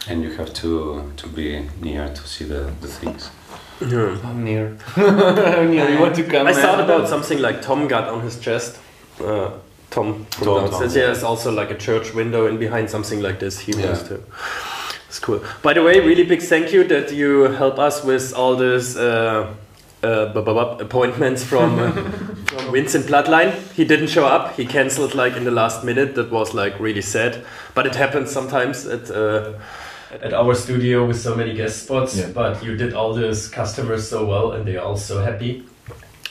and 0.09 0.23
you 0.23 0.31
have 0.31 0.55
to 0.55 1.13
to 1.17 1.27
be 1.29 1.69
near 1.83 2.09
to 2.09 2.23
see 2.27 2.47
the, 2.47 2.73
the 2.81 2.89
things. 2.89 3.31
Yeah. 3.89 4.19
I'm 4.25 4.45
near. 4.45 4.77
near. 4.97 5.91
You 5.91 6.01
want 6.01 6.15
to 6.17 6.25
come? 6.25 6.47
I 6.47 6.53
thought 6.53 6.81
about 6.81 7.09
something 7.09 7.39
like 7.39 7.63
Tom 7.63 7.89
got 7.89 8.09
on 8.09 8.21
his 8.23 8.39
chest. 8.41 8.79
Uh, 9.21 9.51
Tom 9.91 10.25
from 10.31 10.45
Tom, 10.47 10.71
downstairs. 10.71 10.93
Tom, 10.93 11.01
Yeah, 11.01 11.07
yeah. 11.07 11.13
it's 11.13 11.23
also 11.23 11.53
like 11.53 11.71
a 11.71 11.77
church 11.77 12.15
window 12.15 12.47
and 12.47 12.59
behind 12.59 12.89
something 12.91 13.21
like 13.21 13.39
this. 13.39 13.61
He 13.61 13.73
Yeah. 13.73 13.87
wants 13.87 14.03
to. 14.09 14.21
It's 15.09 15.19
cool. 15.19 15.41
By 15.63 15.75
the 15.75 15.83
way, 15.83 16.01
really 16.01 16.25
big 16.25 16.41
thank 16.43 16.73
you 16.73 16.85
that 16.85 17.13
you 17.13 17.43
help 17.53 17.79
us 17.79 18.03
with 18.03 18.33
all 18.35 18.57
this. 18.57 18.97
Uh, 18.97 19.53
uh, 20.05 20.33
appointments 20.81 21.45
from 21.45 21.79
uh, 21.79 21.93
from 22.47 22.73
Vincent 22.73 23.07
Bloodline. 23.07 23.53
He 23.75 23.85
didn't 23.85 24.09
show 24.09 24.27
up. 24.27 24.57
He 24.57 24.67
cancelled 24.67 25.15
like 25.15 25.37
in 25.37 25.45
the 25.45 25.51
last 25.51 25.85
minute. 25.85 26.15
That 26.15 26.31
was 26.33 26.55
like 26.55 26.79
really 26.81 27.03
sad. 27.03 27.45
But 27.75 27.87
it 27.87 27.95
happens 27.95 28.31
sometimes 28.33 28.87
at 28.87 29.11
uh, 29.11 29.53
at 30.21 30.33
our 30.35 30.55
studio 30.55 31.07
with 31.07 31.21
so 31.21 31.35
many 31.35 31.55
guest 31.55 31.85
spots. 31.85 32.17
Yeah. 32.17 32.29
But 32.35 32.63
you 32.63 32.77
did 32.77 32.93
all 32.95 33.15
these 33.15 33.49
customers 33.49 34.09
so 34.09 34.25
well, 34.27 34.53
and 34.53 34.67
they 34.67 34.77
are 34.77 34.85
all 34.85 34.97
so 34.97 35.23
happy. 35.23 35.65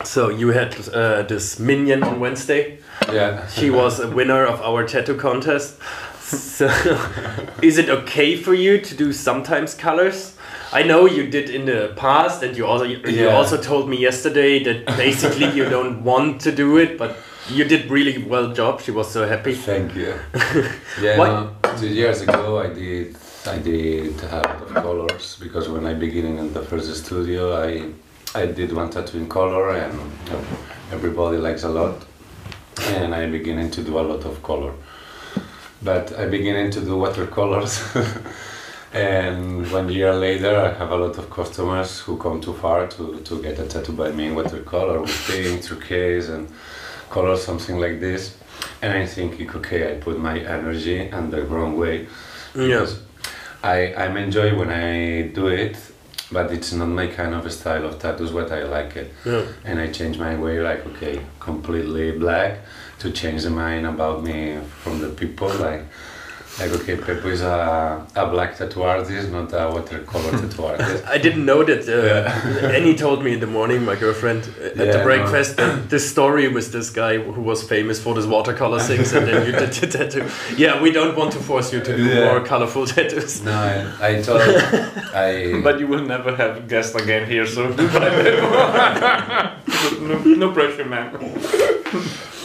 So 0.04 0.30
you 0.30 0.50
had 0.50 0.76
uh, 0.89 1.24
this 1.24 1.60
minion 1.60 2.04
on 2.04 2.20
Wednesday. 2.20 2.80
Yeah. 3.12 3.48
She 3.48 3.70
was 3.70 4.00
a 4.00 4.08
winner 4.10 4.46
of 4.46 4.62
our 4.62 4.88
tattoo 4.88 5.15
contest. 5.15 5.78
So, 6.22 6.67
is 7.62 7.78
it 7.78 7.89
okay 7.89 8.36
for 8.38 8.54
you 8.54 8.80
to 8.80 8.96
do 8.96 9.12
sometimes 9.12 9.74
colors? 9.74 10.38
I 10.74 10.84
know 10.84 11.06
you 11.06 11.28
did 11.28 11.50
in 11.50 11.65
the 11.65 11.91
past, 11.98 12.41
and 12.44 12.56
you 12.56 12.65
also 12.65 12.86
you 12.86 13.00
Yeah. 13.04 13.36
also 13.36 13.58
told 13.58 13.89
me 13.89 13.98
yesterday 13.98 14.63
that 14.63 14.86
basically 14.98 15.48
you 15.52 15.65
don't 15.78 16.04
want 16.04 16.41
to 16.41 16.52
do 16.52 16.78
it, 16.78 16.98
but 16.98 17.17
you 17.50 17.65
did 17.65 17.91
really 17.91 18.17
well 18.24 18.54
job. 18.54 18.80
She 18.82 18.91
was 18.91 19.12
so 19.12 19.28
happy. 19.28 19.54
Thank 19.54 19.96
you. 19.96 20.13
Yeah, 21.02 21.17
What- 21.20 21.28
no, 21.63 21.78
two 21.78 21.88
years 21.89 22.22
ago 22.22 22.60
I 22.60 22.67
did 22.74 23.15
I 23.48 23.58
did 23.58 24.20
have 24.22 24.46
a 24.46 24.48
lot 24.48 24.62
of 24.62 24.74
colors 24.76 25.38
because 25.40 25.68
when 25.68 25.86
I 25.86 25.94
began 25.94 26.38
in 26.38 26.54
the 26.54 26.62
first 26.62 27.06
studio 27.06 27.60
I 27.60 27.92
I 28.36 28.46
did 28.46 28.72
one 28.72 28.90
tattoo 28.90 29.18
in 29.18 29.28
color 29.28 29.72
and 29.72 30.00
everybody 30.92 31.38
likes 31.38 31.64
a 31.64 31.70
lot 31.70 32.06
and 32.82 33.16
I 33.16 33.26
beginning 33.26 33.72
to 33.72 33.84
do 33.84 34.00
a 34.00 34.02
lot 34.02 34.26
of 34.26 34.42
color. 34.44 34.74
But 35.82 36.18
I 36.18 36.28
beginning 36.28 36.72
to 36.72 36.82
do 36.82 36.98
watercolors 36.98 37.84
and 38.94 39.70
one 39.72 39.90
year 39.90 40.14
later 40.14 40.56
I 40.56 40.74
have 40.78 40.92
a 40.92 40.96
lot 40.96 41.18
of 41.18 41.30
customers 41.32 42.00
who 42.00 42.18
come 42.18 42.42
too 42.42 42.54
far 42.54 42.88
to, 42.88 43.20
to 43.22 43.42
get 43.42 43.58
a 43.60 43.66
tattoo 43.66 43.94
by 43.94 44.12
me 44.12 44.28
in 44.28 44.36
watercolor 44.36 45.02
with 45.02 45.28
pink, 45.28 45.64
turquoise 45.64 46.30
and 46.30 46.48
color 47.10 47.36
something 47.36 47.80
like 47.80 48.00
this 48.00 48.38
and 48.84 48.94
I 48.94 49.06
think 49.08 49.56
okay 49.56 49.92
I 49.92 50.00
put 50.00 50.20
my 50.20 50.38
energy 50.40 51.10
in 51.10 51.32
the 51.32 51.42
wrong 51.44 51.76
way 51.78 52.08
Yeah. 52.56 52.86
I 53.63 53.93
I'm 53.95 54.17
enjoy 54.17 54.56
when 54.58 54.69
I 54.71 55.28
do 55.34 55.47
it 55.47 55.78
but 56.32 56.50
it's 56.52 56.71
not 56.71 56.88
my 56.88 57.08
kind 57.08 57.34
of 57.34 57.52
style 57.52 57.86
of 57.86 58.00
tattoos 58.00 58.32
what 58.32 58.52
I 58.52 58.63
like 58.63 58.95
it 58.95 59.13
Yeah. 59.26 59.43
and 59.65 59.80
I 59.80 59.88
change 59.91 60.17
my 60.17 60.36
way 60.36 60.60
like 60.62 60.86
okay 60.91 61.19
completely 61.39 62.12
black 62.12 62.60
to 63.00 63.12
change 63.12 63.43
the 63.43 63.50
mind 63.50 63.86
about 63.86 64.24
me 64.24 64.60
from 64.84 65.00
the 65.02 65.10
people 65.10 65.50
like 65.67 65.84
like 66.60 66.72
okay 66.72 66.98
Pepo 66.98 67.26
is 67.28 67.42
a, 67.42 68.06
a 68.16 68.28
black 68.28 68.58
tattoo 68.58 68.84
artist 68.84 69.30
not 69.32 69.52
a 69.54 69.70
watercolor 69.74 70.32
tattoo 70.42 70.66
artist 70.66 71.04
I 71.08 71.18
didn't 71.18 71.46
know 71.46 71.64
that. 71.64 71.88
Uh, 71.88 72.68
Annie 72.78 72.96
told 72.96 73.24
me 73.24 73.34
in 73.34 73.40
the 73.40 73.48
morning, 73.48 73.86
my 73.86 73.96
girlfriend, 73.96 74.44
uh, 74.44 74.66
at 74.66 74.76
the 74.78 74.86
Yeah, 74.86 74.98
no. 74.98 75.04
breakfast, 75.04 75.56
that 75.58 75.90
this 75.90 76.10
story 76.10 76.48
with 76.50 76.72
this 76.74 76.90
guy 76.90 77.18
who 77.18 77.42
was 77.42 77.64
famous 77.64 78.00
for 78.04 78.16
his 78.16 78.28
watercolor 78.28 78.80
things, 78.80 79.14
and 79.14 79.26
then 79.28 79.46
you 79.46 79.52
did 79.54 79.72
the 79.72 79.88
tattoo. 79.98 80.26
Yeah, 80.58 80.82
we 80.82 80.92
don't 80.92 81.16
want 81.18 81.32
to 81.34 81.40
force 81.40 81.72
you 81.74 81.80
to 81.82 81.96
do 81.98 82.04
Yeah. 82.04 82.26
more 82.26 82.42
colorful 82.46 82.86
tattoos. 82.86 83.42
no 83.44 83.52
I, 83.54 84.10
I 84.10 84.22
told 84.22 84.42
I 85.14 85.62
But 85.64 85.80
you 85.80 85.88
will 85.88 86.04
never 86.16 86.36
have 86.36 86.68
guests 86.68 86.96
again 86.96 87.28
here, 87.30 87.46
so 87.46 87.62
no, 90.02 90.18
no 90.44 90.52
pressure, 90.52 90.86
man. 90.86 91.12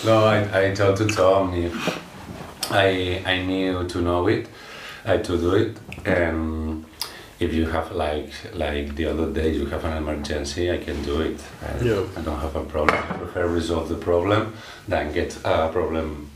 No, 0.05 0.25
I, 0.25 0.69
I 0.69 0.75
told 0.75 0.97
to 0.99 1.07
Tom 1.07 1.53
if 1.55 1.73
I 2.70 3.22
I 3.26 3.42
knew 3.42 3.85
to 3.88 4.00
know 4.00 4.26
it, 4.29 4.46
I 5.05 5.18
to 5.18 5.37
do 5.38 5.55
it. 5.55 5.76
And 6.05 6.85
if 7.38 7.52
you 7.52 7.66
have 7.66 7.92
like 7.92 8.31
like 8.55 8.94
the 8.96 9.07
other 9.07 9.26
day 9.33 9.52
you 9.52 9.66
have 9.66 9.85
an 9.85 9.96
emergency, 9.96 10.70
I 10.70 10.79
can 10.79 11.02
do 11.02 11.20
it. 11.20 11.40
I, 11.62 11.85
Yeah. 11.85 12.02
I 12.16 12.20
don't 12.22 12.40
have 12.40 12.57
a 12.57 12.64
problem. 12.64 12.98
I 13.11 13.16
prefer 13.16 13.46
resolve 13.48 13.88
the 13.88 13.96
problem 14.11 14.52
than 14.88 15.12
get 15.12 15.37
a 15.44 15.68
problem 15.68 16.31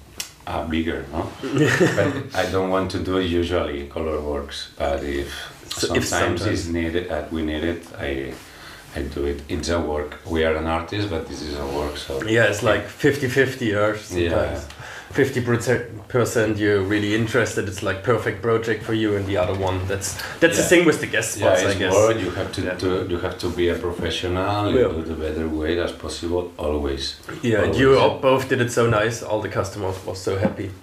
uh, 0.46 0.64
bigger. 0.66 1.04
No, 1.12 1.22
but 1.96 2.12
I 2.34 2.50
don't 2.50 2.70
want 2.70 2.90
to 2.92 2.98
do 2.98 3.18
it 3.18 3.26
usually. 3.26 3.86
Color 3.88 4.20
works, 4.20 4.68
but 4.78 5.02
if 5.02 5.28
So 5.76 5.94
if 5.94 6.04
sometimes, 6.04 6.08
sometimes- 6.40 6.46
it's 6.46 6.66
needed, 6.68 7.10
uh, 7.10 7.24
we 7.30 7.42
need 7.42 7.64
it. 7.64 7.82
I 7.98 8.32
I 8.96 9.02
do 9.14 9.24
it. 9.26 9.38
It's 9.48 9.68
a 9.68 9.78
work. 9.78 10.18
We 10.26 10.44
are 10.44 10.56
an 10.56 10.66
artist, 10.66 11.08
but 11.10 11.28
this 11.28 11.42
is 11.42 11.54
a 11.58 11.66
work. 11.78 11.96
So 11.96 12.12
Yeah, 12.26 12.50
it's 12.50 12.62
like 12.62 12.84
50-50 12.88 13.72
or 13.76 13.96
sometimes. 13.96 14.66
50% 15.12 16.58
you're 16.58 16.82
really 16.82 17.14
interested, 17.14 17.66
it's 17.68 17.82
like 17.82 18.02
perfect 18.04 18.42
project 18.42 18.82
for 18.84 18.94
you 18.94 19.16
and 19.16 19.26
the 19.26 19.36
other 19.36 19.54
one 19.54 19.78
that's 19.88 20.14
that's 20.40 20.56
the 20.56 20.62
Yeah. 20.62 20.68
thing 20.68 20.84
with 20.86 21.00
the 21.00 21.06
guest 21.06 21.36
Yeah, 21.36 21.46
spots 21.46 21.62
I 21.62 21.70
it's 21.70 21.78
guess. 21.78 21.94
work. 21.94 22.16
You 22.20 22.30
have 22.30 22.52
to 22.52 22.60
Yeah. 22.62 22.74
do. 22.78 23.06
You 23.08 23.18
have 23.18 23.36
to 23.38 23.48
be 23.48 23.68
a 23.70 23.74
professional. 23.74 24.70
You 24.72 24.78
Yeah. 24.80 24.88
do 24.94 25.02
the 25.02 25.14
better 25.14 25.48
way 25.48 25.78
as 25.80 25.92
possible. 25.92 26.52
Always. 26.58 27.16
Yeah, 27.42 27.62
Always. 27.62 27.78
you 27.80 27.98
all 27.98 28.18
both 28.20 28.48
did 28.48 28.60
it 28.60 28.70
so 28.72 28.86
nice. 28.86 29.22
All 29.22 29.40
the 29.42 29.48
customers 29.48 29.96
were 30.06 30.14
so 30.16 30.36
happy. 30.36 30.70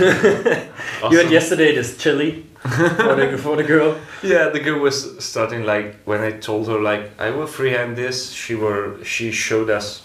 You 1.10 1.18
had 1.18 1.30
yesterday 1.30 1.74
this 1.74 1.96
chili 1.96 2.44
for 2.62 3.14
the, 3.16 3.38
for 3.38 3.56
the 3.56 3.64
girl. 3.64 3.96
Yeah, 4.22 4.48
the 4.52 4.60
girl 4.60 4.78
was 4.80 4.96
starting 5.18 5.64
like 5.64 5.96
when 6.04 6.20
I 6.20 6.32
told 6.32 6.66
her 6.68 6.80
like 6.80 7.10
I 7.18 7.30
will 7.30 7.46
freehand 7.46 7.96
this. 7.96 8.30
She 8.32 8.54
were 8.54 8.84
she 9.04 9.30
showed 9.32 9.70
us 9.70 10.02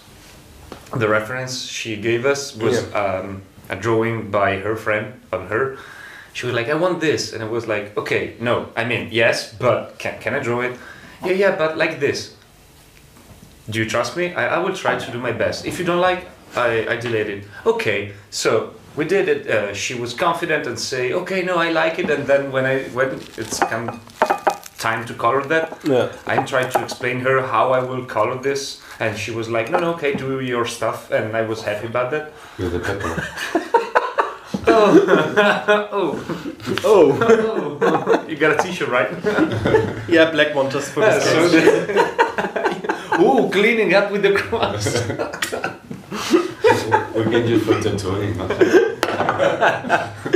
the 0.96 1.08
reference 1.08 1.64
she 1.64 1.96
gave 1.96 2.24
us 2.24 2.56
was 2.56 2.92
um, 2.94 3.42
a 3.68 3.76
drawing 3.76 4.30
by 4.30 4.58
her 4.58 4.76
friend 4.76 5.20
on 5.32 5.46
her. 5.48 5.76
She 6.32 6.46
was 6.46 6.54
like, 6.54 6.68
I 6.68 6.74
want 6.74 7.00
this, 7.00 7.32
and 7.32 7.42
I 7.42 7.48
was 7.48 7.66
like, 7.66 7.96
okay, 7.96 8.34
no, 8.40 8.68
I 8.76 8.84
mean 8.84 9.08
yes, 9.10 9.54
but 9.54 9.98
can 9.98 10.20
can 10.20 10.34
I 10.34 10.38
draw 10.38 10.60
it? 10.60 10.78
Yeah, 11.24 11.32
yeah, 11.32 11.56
but 11.56 11.76
like 11.76 12.00
this. 12.00 12.36
Do 13.68 13.78
you 13.78 13.88
trust 13.88 14.16
me? 14.16 14.32
I, 14.34 14.56
I 14.56 14.58
will 14.58 14.74
try 14.74 14.98
to 14.98 15.10
do 15.12 15.18
my 15.18 15.32
best. 15.32 15.66
If 15.66 15.78
you 15.78 15.84
don't 15.84 16.00
like, 16.00 16.26
I, 16.56 16.86
I 16.88 16.96
delete 16.96 17.28
it. 17.28 17.44
Okay, 17.66 18.12
so 18.30 18.72
we 18.96 19.04
did 19.04 19.28
it. 19.28 19.46
Uh, 19.46 19.74
she 19.74 19.94
was 19.94 20.14
confident 20.14 20.66
and 20.66 20.78
say, 20.78 21.12
okay, 21.12 21.42
no, 21.42 21.56
I 21.56 21.70
like 21.70 21.98
it. 21.98 22.08
And 22.08 22.26
then 22.26 22.50
when 22.50 22.64
I 22.64 22.84
when 22.94 23.20
it's 23.36 23.58
come 23.58 24.00
time 24.78 25.04
to 25.06 25.14
color 25.14 25.42
that, 25.44 25.78
Yeah. 25.84 26.08
I 26.26 26.42
tried 26.44 26.70
to 26.72 26.82
explain 26.82 27.20
her 27.20 27.42
how 27.42 27.72
I 27.72 27.80
will 27.80 28.04
color 28.04 28.36
this, 28.40 28.80
and 29.00 29.18
she 29.18 29.30
was 29.32 29.48
like, 29.48 29.70
no, 29.70 29.78
no, 29.80 29.90
okay, 29.94 30.14
do 30.14 30.40
your 30.40 30.64
stuff, 30.66 31.10
and 31.10 31.36
I 31.36 31.42
was 31.42 31.62
happy 31.62 31.86
about 31.88 32.10
that. 32.12 32.32
With 32.58 32.72
the 32.72 32.80
pepper. 32.80 33.14
Oh. 34.70 35.08
oh, 35.92 36.24
Oh, 36.84 37.78
oh, 37.80 38.26
you 38.28 38.36
got 38.36 38.58
a 38.58 38.62
T-shirt, 38.62 38.88
right? 38.88 39.10
yeah, 40.08 40.30
black 40.30 40.54
one 40.54 40.70
just 40.70 40.90
for 40.92 41.00
Yeah, 41.00 41.14
the 41.14 41.20
so 41.20 41.48
sketch. 41.48 41.86
the- 41.86 43.20
Ooh, 43.22 43.48
cleaning 43.50 43.94
up 43.94 44.10
with 44.12 44.22
the 44.22 44.32
cross. 44.34 44.84
we 47.16 47.24
can 47.32 47.48
use 47.48 47.64
for 47.64 47.80
tattooing. 47.80 48.36
no? 48.36 48.46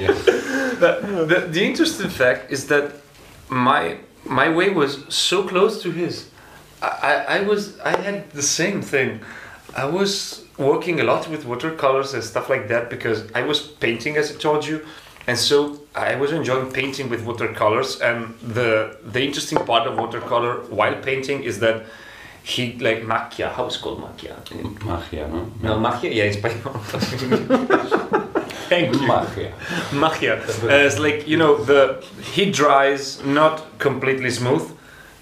Yeah. 0.00 0.12
the, 0.80 1.26
the, 1.28 1.46
the 1.50 1.64
interesting 1.64 2.08
fact 2.10 2.50
is 2.50 2.66
that 2.68 2.92
my 3.48 3.98
my 4.24 4.48
way 4.48 4.70
was 4.70 5.04
so 5.08 5.42
close 5.46 5.82
to 5.82 5.90
his. 5.90 6.28
I, 6.80 6.86
I, 6.86 7.38
I 7.38 7.42
was 7.42 7.78
I 7.80 7.96
had 8.00 8.30
the 8.30 8.42
same 8.42 8.82
thing. 8.82 9.20
I 9.76 9.84
was 9.86 10.44
working 10.58 11.00
a 11.00 11.04
lot 11.04 11.28
with 11.28 11.44
watercolors 11.44 12.14
and 12.14 12.22
stuff 12.22 12.48
like 12.48 12.68
that 12.68 12.88
because 12.90 13.24
I 13.34 13.42
was 13.42 13.60
painting 13.60 14.16
as 14.16 14.30
I 14.30 14.34
told 14.38 14.66
you, 14.66 14.80
and 15.26 15.38
so 15.38 15.80
I 15.94 16.14
was 16.16 16.32
enjoying 16.32 16.72
painting 16.72 17.08
with 17.08 17.24
watercolors. 17.24 18.00
And 18.00 18.34
the 18.40 18.96
the 19.04 19.22
interesting 19.22 19.58
part 19.58 19.86
of 19.86 19.96
watercolor 19.96 20.60
while 20.70 20.94
painting 20.96 21.44
is 21.44 21.60
that 21.60 21.84
he 22.42 22.72
like 22.78 23.02
maquia. 23.02 23.52
How 23.52 23.66
is 23.66 23.76
it 23.76 23.82
called 23.82 24.00
maquia? 24.00 24.34
Magia, 24.84 25.28
no? 25.28 25.52
No, 25.62 25.78
magia. 25.78 26.10
Yeah, 26.10 26.24
in 26.24 26.34
español. 26.34 26.74
Thank 28.68 28.94
you. 28.94 29.06
Magia. 29.06 29.52
Magia. 29.92 30.40
Uh, 30.40 30.86
it's 30.86 30.98
like 30.98 31.28
you 31.28 31.36
know 31.36 31.56
the 31.64 32.04
he 32.32 32.50
dries 32.50 33.22
not 33.24 33.78
completely 33.78 34.30
smooth, 34.30 34.68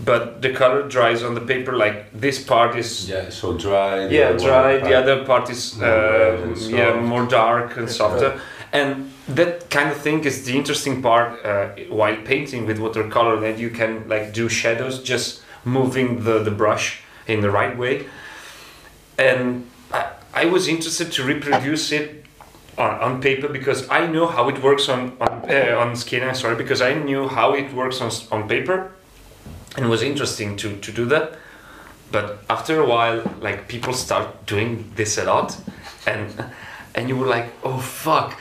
but 0.05 0.41
the 0.41 0.53
color 0.53 0.89
dries 0.89 1.23
on 1.23 1.35
the 1.35 1.41
paper. 1.43 1.77
Like 1.77 2.11
this 2.13 2.43
part 2.43 2.77
is 2.77 3.09
yeah, 3.09 3.25
Yeah, 3.25 3.31
so 3.31 3.53
dry. 3.59 4.07
Yeah, 4.09 4.33
dry. 4.33 4.79
The 4.79 4.95
other 4.95 5.25
part 5.25 5.51
is 5.51 5.81
uh, 5.83 6.57
yeah 6.71 6.99
more 7.01 7.27
dark 7.27 7.77
and 7.77 7.91
softer. 7.91 8.41
And 8.73 9.10
that 9.37 9.71
kind 9.71 9.91
of 9.91 9.97
thing 9.97 10.25
is 10.25 10.45
the 10.45 10.57
interesting 10.57 11.03
part 11.03 11.45
uh, 11.45 11.69
while 11.89 12.17
painting 12.17 12.67
with 12.67 12.79
watercolor. 12.79 13.41
That 13.41 13.59
you 13.59 13.71
can 13.71 14.09
like 14.09 14.33
do 14.33 14.49
shadows 14.49 15.03
just 15.03 15.43
moving 15.65 16.25
the 16.25 16.43
the 16.43 16.51
brush 16.51 17.03
in 17.27 17.41
the 17.41 17.51
right 17.51 17.77
way. 17.77 18.07
And 19.19 19.67
I, 19.93 20.11
I 20.35 20.45
was 20.47 20.69
interested 20.69 21.13
to 21.13 21.25
reproduce 21.25 21.93
it 21.93 22.25
on, 22.79 23.01
on 23.01 23.21
paper 23.21 23.49
because 23.49 23.89
I 23.91 24.07
know 24.07 24.27
how 24.27 24.49
it 24.49 24.63
works 24.63 24.89
on 24.89 25.17
on, 25.21 25.51
uh, 25.51 25.77
on 25.79 25.97
skin. 25.97 26.23
I'm 26.23 26.35
sorry, 26.35 26.57
because 26.57 26.81
I 26.81 26.95
knew 26.95 27.29
how 27.29 27.55
it 27.55 27.73
works 27.73 28.01
on 28.01 28.11
on 28.31 28.49
paper, 28.49 28.93
and 29.77 29.87
it 29.87 29.89
was 29.89 30.03
interesting 30.03 30.57
to 30.57 30.77
to 30.77 30.93
do 30.93 31.07
that. 31.07 31.39
But 32.13 32.43
after 32.49 32.81
a 32.81 32.87
while, 32.87 33.23
like 33.41 33.69
people 33.69 33.93
start 33.93 34.47
doing 34.47 34.93
this 34.97 35.19
a 35.19 35.25
lot, 35.25 35.57
and 36.07 36.45
and 36.95 37.09
you 37.09 37.17
were 37.17 37.27
like, 37.27 37.53
oh 37.63 37.79
fuck, 37.79 38.37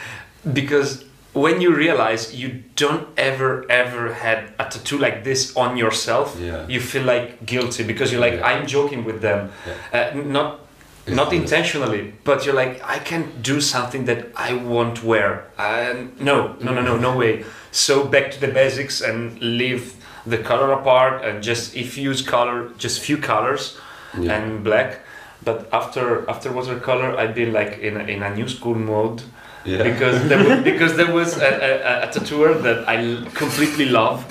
because 0.53 1.03
when 1.33 1.61
you 1.61 1.73
realize 1.75 2.33
you 2.35 2.63
don't 2.75 3.07
ever 3.17 3.65
ever 3.69 4.13
had 4.13 4.39
a 4.59 4.65
tattoo 4.65 4.97
like 4.97 5.23
this 5.23 5.55
on 5.55 5.77
yourself, 5.77 6.35
Yeah. 6.39 6.65
you 6.67 6.79
feel 6.79 7.03
like 7.03 7.45
guilty 7.45 7.83
because 7.83 8.11
you're 8.11 8.21
like, 8.21 8.39
Yeah. 8.39 8.47
I'm 8.47 8.65
joking 8.67 9.05
with 9.05 9.21
them, 9.21 9.51
uh, 9.93 10.11
not 10.15 10.59
It's 11.07 11.15
not 11.15 11.33
intentionally, 11.33 12.13
but 12.23 12.45
you're 12.45 12.53
like, 12.63 12.81
I 12.85 12.99
can't 12.99 13.41
do 13.41 13.61
something 13.61 14.05
that 14.05 14.19
I 14.35 14.53
won't 14.53 15.03
wear. 15.03 15.45
And 15.57 16.11
no, 16.19 16.55
no, 16.61 16.71
no, 16.71 16.81
no, 16.81 16.97
no 16.97 17.17
way. 17.17 17.45
So 17.71 18.03
back 18.05 18.29
to 18.31 18.39
the 18.39 18.47
basics 18.61 19.01
and 19.01 19.39
leave 19.39 19.83
the 20.27 20.37
color 20.37 20.71
apart 20.71 21.23
and 21.25 21.41
just 21.41 21.75
if 21.75 21.97
you 21.97 22.11
use 22.11 22.21
color, 22.21 22.69
just 22.77 22.99
few 23.01 23.17
colors 23.17 23.77
Yeah. 24.19 24.33
and 24.35 24.63
black. 24.63 24.99
But 25.43 25.67
after 25.71 26.29
after 26.29 26.51
watercolor, 26.51 27.09
I've 27.19 27.33
been 27.33 27.53
like 27.53 27.79
in 27.87 27.97
a, 27.97 28.03
in 28.03 28.21
a 28.23 28.29
new 28.35 28.47
school 28.47 28.75
mode 28.75 29.21
Yeah. 29.65 29.83
because 29.83 30.27
there 30.29 30.43
was, 30.47 30.63
because 30.63 30.95
there 30.95 31.11
was 31.13 31.37
a, 31.37 32.03
a, 32.03 32.09
a 32.09 32.11
tattooer 32.11 32.53
that 32.61 32.87
I 32.87 32.95
completely 33.35 33.85
love, 33.85 34.23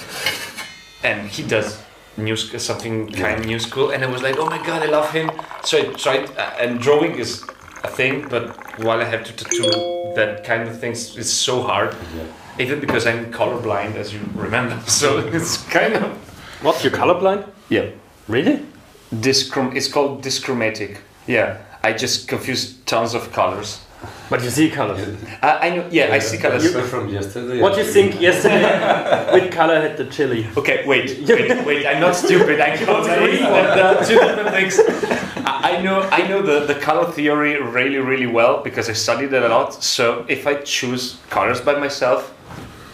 and 1.04 1.28
he 1.28 1.42
does 1.42 1.82
new 2.16 2.34
something 2.36 3.08
kind 3.12 3.40
of 3.40 3.46
new 3.46 3.58
school, 3.58 3.90
and 3.90 4.02
I 4.04 4.06
was 4.08 4.22
like, 4.22 4.36
oh 4.38 4.46
my 4.46 4.58
god, 4.66 4.82
I 4.82 4.86
love 4.86 5.10
him. 5.12 5.30
So 5.62 5.78
I 5.78 5.82
tried, 5.94 6.30
uh, 6.36 6.50
and 6.60 6.80
drawing 6.80 7.16
is 7.18 7.44
a 7.84 7.88
thing, 7.88 8.26
but 8.28 8.56
while 8.82 9.00
I 9.00 9.04
have 9.04 9.22
to 9.24 9.32
tattoo 9.32 9.70
that 10.16 10.44
kind 10.44 10.68
of 10.68 10.80
things, 10.80 11.16
it's 11.16 11.30
so 11.30 11.62
hard. 11.62 11.94
Yeah. 12.16 12.24
Even 12.58 12.80
because 12.80 13.06
I'm 13.06 13.30
colorblind, 13.32 13.94
as 13.94 14.12
you 14.12 14.20
remember, 14.34 14.80
so 14.86 15.18
it's 15.18 15.58
kind 15.68 15.94
of 15.94 16.02
What? 16.62 16.82
You're 16.82 16.92
colorblind? 16.92 17.46
yeah. 17.68 17.90
Really? 18.26 18.64
Dischrom- 19.14 19.74
it's 19.76 19.88
called 19.88 20.22
dischromatic. 20.22 20.98
Yeah, 21.26 21.58
I 21.82 21.92
just 21.92 22.28
confuse 22.28 22.74
tons 22.84 23.14
of 23.14 23.32
colors. 23.32 23.80
But 24.30 24.44
you 24.44 24.50
see 24.50 24.70
colors. 24.70 25.00
I, 25.42 25.68
I 25.68 25.76
know. 25.76 25.88
Yeah, 25.90 26.12
I 26.12 26.18
see 26.18 26.38
colors. 26.38 26.72
That's 26.72 26.88
from 26.88 27.08
yesterday. 27.08 27.60
What 27.60 27.74
do 27.74 27.80
you 27.80 27.86
think 27.86 28.20
yesterday? 28.20 29.32
Which 29.32 29.52
color 29.52 29.80
had 29.80 29.96
the 29.96 30.04
chili? 30.04 30.46
Okay, 30.56 30.86
wait, 30.86 31.18
wait, 31.28 31.66
wait. 31.66 31.86
I'm 31.86 32.00
not 32.00 32.14
stupid. 32.14 32.60
I 32.60 32.76
know 32.76 33.02
agree. 33.02 33.38
that 33.38 34.06
two 34.06 34.18
different 34.18 34.50
things. 34.50 34.78
I 35.46 35.68
I 35.78 35.82
know, 35.82 36.00
I 36.10 36.26
know 36.26 36.42
the, 36.42 36.66
the 36.72 36.74
color 36.80 37.10
theory 37.12 37.60
really, 37.60 37.98
really 37.98 38.26
well 38.26 38.62
because 38.62 38.88
I 38.88 38.94
studied 38.94 39.32
it 39.32 39.42
a 39.42 39.48
lot. 39.48 39.74
So 39.82 40.24
if 40.28 40.46
I 40.46 40.54
choose 40.54 41.18
colors 41.30 41.60
by 41.60 41.78
myself, 41.78 42.34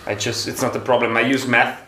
I 0.07 0.15
just 0.15 0.49
it's 0.49 0.61
not 0.61 0.75
a 0.77 0.81
problem. 0.81 1.17
I 1.17 1.23
use 1.23 1.47
math, 1.47 1.81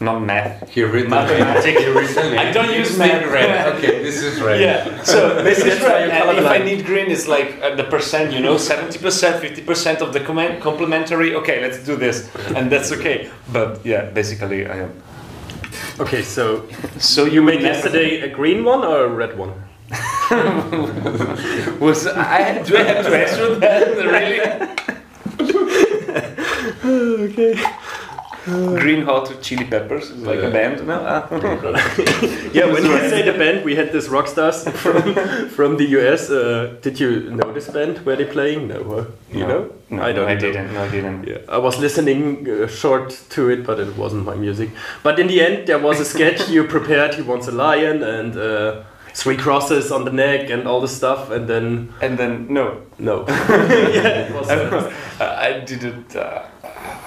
not 0.00 0.20
math. 0.20 0.68
He 0.70 0.82
written 0.82 1.10
Mathematics. 1.10 1.80
He 1.80 1.86
written 1.88 2.36
I 2.38 2.50
don't 2.52 2.72
use 2.74 2.88
This 2.90 2.98
math. 2.98 3.22
is 3.22 3.30
red. 3.30 3.74
Okay, 3.76 4.02
this 4.02 4.22
is 4.22 4.40
red. 4.40 4.60
Yeah. 4.60 5.02
So 5.02 5.42
this 5.48 5.58
is 5.58 5.64
That's 5.64 5.82
why 5.82 6.06
right. 6.08 6.10
And 6.10 6.38
if 6.38 6.46
I 6.46 6.58
need 6.58 6.84
green, 6.84 7.10
it's 7.10 7.28
like 7.28 7.58
uh, 7.62 7.74
the 7.76 7.84
percent. 7.84 8.32
You 8.32 8.40
know, 8.40 8.58
seventy 8.58 8.98
percent, 8.98 9.40
fifty 9.40 9.62
percent 9.62 10.02
of 10.02 10.12
the 10.12 10.20
comment 10.20 10.60
complementary. 10.60 11.34
Okay, 11.36 11.60
let's 11.62 11.78
do 11.84 11.96
this, 11.96 12.28
and 12.56 12.70
that's 12.70 12.90
okay. 12.92 13.30
But 13.52 13.84
yeah, 13.86 14.10
basically, 14.10 14.66
I 14.66 14.76
am. 14.84 14.92
Okay, 16.00 16.22
so 16.22 16.66
So 16.98 17.24
you 17.24 17.40
made 17.42 17.62
yesterday 17.62 18.20
a 18.20 18.28
green 18.28 18.64
one 18.64 18.84
or 18.84 19.04
a 19.04 19.08
red 19.08 19.36
one? 19.38 19.52
Was 21.80 22.06
I 22.06 22.62
do 22.62 22.76
I 22.76 22.82
have 22.82 23.04
to 23.06 23.14
answer 23.16 23.54
that 23.56 23.96
really? 24.14 24.40
Okay. 26.84 27.54
Green 28.80 29.02
Hot 29.06 29.30
Chili 29.42 29.64
Peppers, 29.64 30.10
like 30.12 30.38
a 30.42 30.50
band. 30.50 30.86
No? 30.86 31.00
Ah. 31.06 31.26
Yeah, 32.52 32.66
when 32.72 32.84
you 32.84 32.98
say 33.08 33.22
the 33.22 33.32
band, 33.38 33.64
we 33.64 33.74
had 33.74 33.90
this 33.92 34.08
rock 34.08 34.28
stars 34.28 34.68
from 34.82 35.14
from 35.48 35.76
the 35.76 35.84
US. 35.98 36.30
Uh, 36.30 36.74
did 36.82 37.00
you 37.00 37.30
know 37.30 37.52
this 37.52 37.68
band? 37.70 38.04
Were 38.06 38.16
they 38.16 38.26
playing? 38.26 38.68
No, 38.68 38.84
huh? 38.84 39.04
you 39.32 39.40
No. 39.40 39.48
know? 39.48 39.70
No, 39.90 40.02
I 40.02 40.12
don't 40.12 40.28
I 40.28 40.34
know. 40.34 40.40
didn't. 40.40 40.72
No, 40.74 40.82
I 40.84 40.88
didn't. 40.90 41.26
Yeah, 41.26 41.38
I 41.48 41.58
was 41.58 41.78
listening 41.78 42.46
uh, 42.48 42.66
short 42.68 43.10
to 43.30 43.48
it, 43.50 43.64
but 43.66 43.78
it 43.80 43.96
wasn't 43.96 44.24
my 44.24 44.34
music. 44.36 44.68
But 45.02 45.18
in 45.18 45.26
the 45.28 45.40
end, 45.40 45.66
there 45.66 45.78
was 45.78 46.00
a 46.00 46.04
sketch 46.04 46.48
you 46.50 46.64
prepared. 46.64 47.14
He 47.14 47.22
wants 47.22 47.48
a 47.48 47.52
lion 47.52 48.02
and 48.02 48.36
uh, 48.36 48.82
three 49.14 49.36
crosses 49.36 49.90
on 49.92 50.04
the 50.04 50.12
neck 50.12 50.50
and 50.50 50.66
all 50.66 50.80
the 50.80 50.88
stuff, 50.88 51.30
and 51.30 51.46
then 51.48 51.88
And 52.02 52.18
then 52.18 52.46
no, 52.50 52.66
no. 52.98 53.24
yeah, 53.28 54.32
was. 54.34 54.48
Uh, 54.50 54.92
I 55.20 55.60
didn't. 55.66 56.14
Uh, 56.16 56.42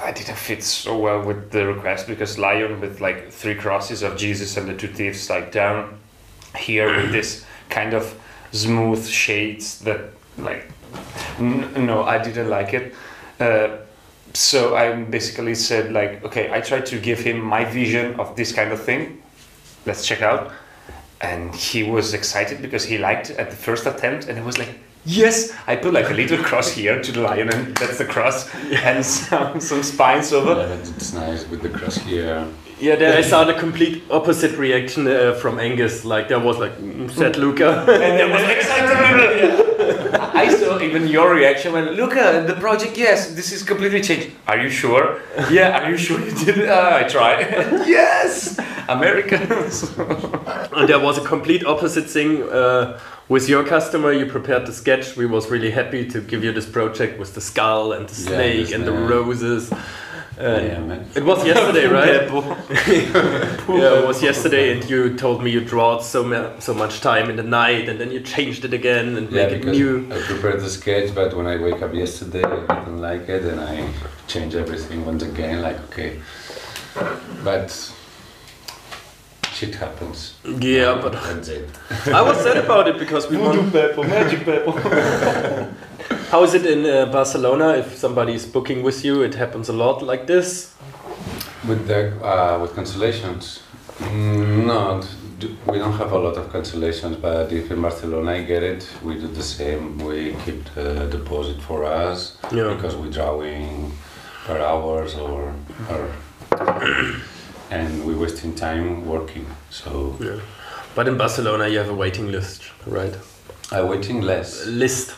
I 0.07 0.11
didn't 0.13 0.37
fit 0.37 0.63
so 0.63 0.97
well 0.97 1.21
with 1.21 1.51
the 1.51 1.67
request 1.67 2.07
because 2.07 2.39
lion 2.39 2.79
with 2.79 3.01
like 3.01 3.29
three 3.29 3.55
crosses 3.55 4.03
of 4.03 4.15
Jesus 4.15 4.55
and 4.55 4.69
the 4.69 4.73
two 4.73 4.87
thieves 4.87 5.29
like 5.29 5.51
down 5.51 5.99
here 6.55 6.95
with 6.95 7.11
this 7.11 7.45
kind 7.69 7.93
of 7.93 8.17
smooth 8.53 9.05
shades 9.05 9.79
that 9.79 9.99
like 10.37 10.71
n- 11.39 11.85
no 11.85 12.03
I 12.03 12.23
didn't 12.23 12.49
like 12.49 12.73
it. 12.73 12.95
Uh, 13.37 13.79
so 14.33 14.77
I 14.77 14.93
basically 14.93 15.55
said 15.55 15.91
like 15.91 16.23
okay 16.23 16.53
I 16.53 16.61
tried 16.61 16.85
to 16.85 16.99
give 16.99 17.19
him 17.19 17.41
my 17.41 17.65
vision 17.65 18.17
of 18.17 18.33
this 18.37 18.53
kind 18.53 18.71
of 18.71 18.81
thing. 18.81 19.21
Let's 19.85 20.07
check 20.07 20.21
out. 20.21 20.53
And 21.19 21.53
he 21.53 21.83
was 21.83 22.13
excited 22.13 22.61
because 22.61 22.85
he 22.85 22.97
liked 22.97 23.29
it 23.29 23.37
at 23.39 23.49
the 23.49 23.57
first 23.57 23.85
attempt 23.85 24.29
and 24.29 24.39
it 24.39 24.45
was 24.45 24.57
like 24.57 24.79
Yes, 25.07 25.53
I 25.67 25.77
put 25.77 25.93
like 25.93 26.09
a 26.09 26.13
little 26.13 26.37
cross 26.37 26.69
here 26.69 27.01
to 27.01 27.11
the 27.13 27.21
lion, 27.21 27.49
and 27.49 27.73
that's 27.77 27.97
the 27.97 28.03
cross, 28.03 28.53
and 28.83 29.05
some, 29.15 29.61
some 29.61 29.81
spines 29.81 30.33
over. 30.33 30.49
Yeah, 30.49 30.67
but 30.67 30.79
it's 30.79 31.13
nice 31.13 31.47
with 31.47 31.61
the 31.61 31.69
cross 31.69 31.95
here. 31.95 32.45
Yeah, 32.77 32.97
then 32.97 33.17
I 33.17 33.21
saw 33.21 33.45
the 33.45 33.53
complete 33.53 34.03
opposite 34.11 34.57
reaction 34.57 35.07
uh, 35.07 35.33
from 35.35 35.59
Angus. 35.59 36.03
Like 36.03 36.27
there 36.27 36.41
was 36.41 36.57
like 36.57 36.77
mm, 36.77 37.09
said 37.09 37.37
Luca. 37.37 37.85
And 37.87 38.19
there 38.19 38.29
was 38.29 38.43
excited. 38.57 39.65
I 40.35 40.49
saw 40.49 40.77
even 40.81 41.07
your 41.07 41.33
reaction 41.33 41.71
when 41.71 41.85
Luca, 41.95 42.43
the 42.45 42.55
project, 42.55 42.97
yes, 42.97 43.33
this 43.33 43.53
is 43.53 43.63
completely 43.63 44.01
changed. 44.01 44.31
Are 44.45 44.57
you 44.57 44.69
sure? 44.69 45.21
Yeah, 45.49 45.79
are 45.79 45.89
you 45.89 45.97
sure 45.97 46.19
you 46.19 46.31
did 46.31 46.57
it? 46.57 46.69
Uh, 46.69 46.99
I 47.01 47.03
tried. 47.07 47.39
yes, 47.87 48.59
Americans. 48.89 49.83
and 50.73 50.89
there 50.89 50.99
was 50.99 51.17
a 51.17 51.23
complete 51.23 51.65
opposite 51.65 52.09
thing 52.09 52.43
uh, 52.43 52.99
with 53.29 53.49
your 53.49 53.63
customer. 53.63 54.11
You 54.11 54.25
prepared 54.25 54.65
the 54.65 54.73
sketch. 54.73 55.15
We 55.15 55.25
was 55.25 55.49
really 55.49 55.71
happy 55.71 56.07
to 56.09 56.21
give 56.21 56.43
you 56.43 56.51
this 56.51 56.65
project 56.65 57.19
with 57.19 57.33
the 57.33 57.41
skull 57.41 57.93
and 57.93 58.07
the 58.07 58.15
snake 58.15 58.67
the 58.67 58.75
and 58.75 58.85
the 58.85 58.91
roses. 58.91 59.71
And 60.39 60.67
Yeah, 60.67 60.79
man. 60.81 61.05
It 61.15 61.25
was 61.25 61.43
yesterday, 61.43 61.85
right? 61.99 62.29
yeah, 63.67 63.99
it 63.99 64.07
was 64.07 64.21
yesterday, 64.21 64.71
and 64.71 64.87
you 64.87 65.17
told 65.17 65.43
me 65.43 65.49
you 65.49 65.61
drawed 65.61 66.03
so 66.03 66.21
so 66.59 66.73
much 66.75 67.01
time 67.01 67.29
in 67.31 67.37
the 67.37 67.43
night, 67.43 67.89
and 67.89 67.99
then 67.99 68.11
you 68.11 68.19
changed 68.19 68.63
it 68.63 68.73
again 68.73 69.17
and 69.17 69.31
Yeah, 69.31 69.47
make 69.47 69.63
it 69.63 69.65
new. 69.65 70.07
I 70.11 70.21
prepared 70.21 70.59
the 70.61 70.69
sketch, 70.69 71.15
but 71.15 71.35
when 71.35 71.47
I 71.47 71.57
wake 71.57 71.81
up 71.81 71.93
yesterday, 71.93 72.43
I 72.43 72.79
didn't 72.79 73.01
like 73.01 73.27
it, 73.29 73.45
and 73.45 73.59
I 73.59 73.89
change 74.27 74.53
everything 74.53 75.05
once 75.05 75.23
again. 75.23 75.63
Like 75.63 75.79
okay, 75.89 76.19
but 77.43 77.69
shit 79.57 79.75
happens. 79.75 80.33
Yeah, 80.59 80.99
but. 81.01 81.15
I 82.19 82.21
was 82.21 82.37
sad 82.45 82.57
about 82.57 82.87
it 82.87 82.97
because 82.99 83.29
we 83.31 83.37
won. 83.45 83.71
pepper, 83.71 84.03
magic 84.03 84.45
pepper. 84.45 84.71
How 86.31 86.43
is 86.43 86.53
it 86.53 86.65
in 86.65 86.85
uh, 86.85 87.11
Barcelona? 87.11 87.69
If 87.83 87.95
somebody 87.95 88.33
is 88.33 88.45
booking 88.45 88.83
with 88.83 89.03
you, 89.05 89.23
it 89.23 89.33
happens 89.35 89.69
a 89.69 89.73
lot 89.73 90.01
like 90.01 90.27
this. 90.27 90.73
With 91.67 91.87
the 91.87 92.01
uh, 92.23 92.59
with 92.61 92.71
cancellations, 92.75 93.61
mm, 93.99 94.65
no, 94.65 95.01
we 95.71 95.77
don't 95.79 95.97
have 95.97 96.11
a 96.13 96.19
lot 96.19 96.35
of 96.37 96.45
cancellations. 96.53 97.15
But 97.21 97.51
if 97.51 97.71
in 97.71 97.81
Barcelona 97.81 98.31
I 98.33 98.41
get 98.43 98.63
it, 98.63 98.87
we 99.03 99.13
do 99.15 99.27
the 99.27 99.43
same. 99.43 99.97
We 99.97 100.35
keep 100.45 100.61
the 100.75 101.07
deposit 101.17 101.61
for 101.61 101.83
us 101.83 102.37
Yeah. 102.51 102.73
because 102.73 102.95
we're 102.95 103.11
drawing 103.19 103.91
per 104.45 104.57
hours 104.59 105.15
or 105.15 105.53
or 105.91 106.01
and 107.71 108.05
we're 108.05 108.17
wasting 108.17 108.55
time 108.55 109.05
working. 109.05 109.45
So 109.69 110.15
Yeah. 110.19 110.39
But 110.95 111.07
in 111.07 111.17
Barcelona, 111.17 111.67
you 111.67 111.77
have 111.77 111.89
a 111.89 111.93
waiting 111.93 112.31
list, 112.31 112.63
right? 112.87 113.15
I'm 113.71 113.87
waiting 113.87 114.21
list. 114.21 114.65
List. 114.67 115.15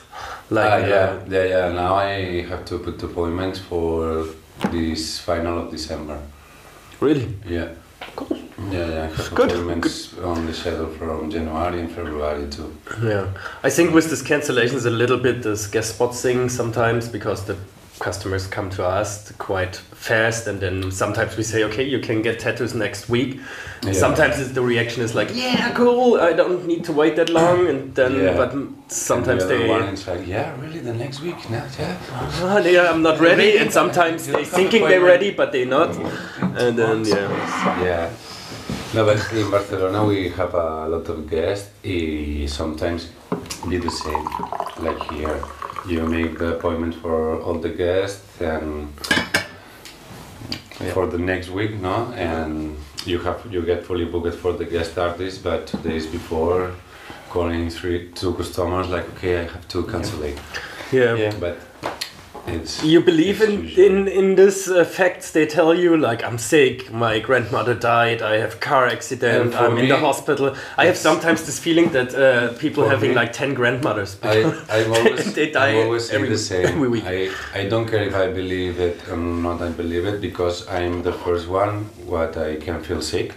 Like 0.50 0.72
ah, 0.72 0.76
uh, 0.76 0.88
yeah, 0.88 1.20
yeah, 1.30 1.44
yeah. 1.44 1.72
Now 1.72 1.94
I 1.96 2.42
have 2.50 2.66
to 2.66 2.80
put 2.80 3.02
appointments 3.04 3.60
for 3.60 4.26
this 4.72 5.20
final 5.20 5.60
of 5.60 5.72
December. 5.72 6.20
really. 7.00 7.28
Yeah. 7.48 7.70
Yeah, 8.72 8.88
yeah. 8.88 9.04
I 9.04 9.16
have 9.16 9.36
Good, 9.36 9.52
appointments 9.52 10.18
on 10.18 10.46
the 10.46 10.54
schedule 10.54 10.88
from 10.88 11.30
January 11.32 11.80
and 11.80 11.92
February 11.92 12.50
too. 12.50 12.76
Yeah, 13.02 13.28
I 13.64 13.70
think 13.70 13.94
with 13.94 14.10
this 14.10 14.22
cancellations 14.22 14.86
a 14.86 14.90
little 14.90 15.18
bit 15.18 15.44
this 15.44 15.68
guest 15.68 15.96
spot 15.96 16.16
thing 16.16 16.50
sometimes 16.50 17.08
because 17.08 17.46
the 17.46 17.56
customers 18.00 18.48
come 18.48 18.70
to 18.72 18.86
us 18.86 19.32
quite 19.38 19.76
fast 19.76 20.48
and 20.48 20.60
then 20.62 20.92
sometimes 20.92 21.36
we 21.38 21.44
say 21.44 21.64
okay 21.66 21.84
you 21.84 22.00
can 22.00 22.22
get 22.22 22.40
tattoos 22.40 22.74
next 22.74 23.10
week. 23.10 23.40
Yeah. 23.84 23.94
Sometimes 23.94 24.40
it's, 24.40 24.52
the 24.52 24.62
reaction 24.62 25.04
is 25.04 25.14
like 25.14 25.30
yeah 25.36 25.72
cool 25.74 26.20
I 26.20 26.34
don't 26.34 26.66
need 26.66 26.84
to 26.86 26.94
wait 26.94 27.16
that 27.18 27.30
long 27.30 27.68
and 27.68 27.94
then 27.96 28.14
Yeah. 28.16 28.38
but 28.38 28.54
sometimes 28.88 29.44
the 29.44 29.50
they 29.58 29.68
one 29.70 29.84
is 29.94 30.08
like, 30.08 30.26
yeah, 30.28 30.56
really, 30.60 30.80
the 30.80 30.94
next 30.94 31.22
week, 31.22 31.50
now, 31.50 31.66
yeah. 31.78 31.98
"Ah, 32.42 32.60
they 32.64 32.80
I'm 32.80 33.02
not 33.02 33.20
ready 33.20 33.58
and 33.58 33.72
sometimes 33.72 34.26
they 34.28 34.44
thinking 34.46 34.84
they're 34.88 35.08
ready 35.16 35.32
but 35.32 35.52
they're 35.52 35.66
not 35.80 35.96
and 36.62 36.78
then 36.78 37.06
yeah 37.06 37.84
Yeah. 37.84 38.10
No, 38.94 39.06
but 39.06 39.32
in 39.34 39.52
Barcelona 39.52 40.04
we 40.04 40.30
have 40.30 40.54
a 40.56 40.88
lot 40.88 41.08
of 41.10 41.30
guests. 41.30 41.70
Sometimes 42.52 43.10
be 43.70 43.78
the 43.78 43.92
same, 43.92 44.26
like 44.80 45.00
here. 45.12 45.40
You 45.88 46.08
make 46.08 46.40
the 46.40 46.56
appointment 46.56 46.96
for 46.96 47.40
all 47.42 47.60
the 47.60 47.70
guests 47.70 48.42
and 48.42 48.90
for 50.94 51.06
the 51.08 51.20
next 51.20 51.50
week, 51.50 51.80
no? 51.80 52.12
And 52.16 52.78
you 53.06 53.20
have 53.20 53.46
you 53.52 53.62
get 53.62 53.86
fully 53.86 54.06
booked 54.06 54.36
for 54.36 54.54
the 54.54 54.66
guest 54.66 54.98
artist, 54.98 55.44
but 55.44 55.68
two 55.68 55.78
days 55.80 56.08
before, 56.08 56.72
calling 57.30 57.70
three 57.70 58.10
two 58.16 58.34
customers 58.34 58.90
like, 58.90 59.08
okay, 59.16 59.42
I 59.42 59.44
have 59.44 59.68
to 59.68 59.84
cancel 59.84 60.24
it. 60.24 60.38
yeah. 60.92 61.14
Yeah. 61.16 61.34
But 61.40 61.58
it's 62.56 62.84
You 62.84 63.02
believe 63.02 63.42
in 63.42 63.54
in 63.78 64.08
in 64.08 64.36
this 64.36 64.68
uh, 64.68 64.84
facts 64.86 65.32
they 65.32 65.46
tell 65.46 65.74
you 65.74 65.98
like 65.98 66.24
I'm 66.28 66.38
sick, 66.38 66.92
my 66.92 67.20
grandmother 67.20 67.74
died, 67.76 68.22
I 68.22 68.38
have 68.42 68.60
car 68.60 68.88
accident, 68.88 69.54
I'm 69.56 69.78
in 69.78 69.88
the 69.90 69.98
hospital. 69.98 70.56
I 70.78 70.86
have 70.86 70.98
sometimes 70.98 71.40
this 71.46 71.60
feeling 71.60 71.92
that 71.92 72.14
uh, 72.16 72.54
people 72.60 72.84
having 72.90 73.12
me, 73.12 73.16
like 73.22 73.32
ten 73.34 73.54
grandmothers. 73.54 74.18
I, 74.24 74.44
I'm 74.70 74.92
always, 74.98 75.34
They 75.34 75.52
die 75.52 75.70
I'm 75.80 75.86
always 75.86 76.10
every 76.12 76.28
the 76.30 76.36
week- 76.36 76.50
same. 76.52 76.66
every 76.76 76.90
week. 76.90 77.04
I, 77.06 77.30
I 77.62 77.70
don't 77.70 77.88
care 77.92 78.04
if 78.04 78.16
I 78.16 78.28
believe 78.42 78.80
it 78.80 78.98
or 79.12 79.18
not 79.18 79.62
I 79.62 79.70
believe 79.70 80.06
it 80.06 80.22
because 80.22 80.68
I'm 80.68 81.04
the 81.04 81.14
first 81.14 81.48
one 81.48 81.86
what 82.06 82.38
I 82.38 82.56
can 82.66 82.82
feel 82.84 83.02
sick 83.02 83.34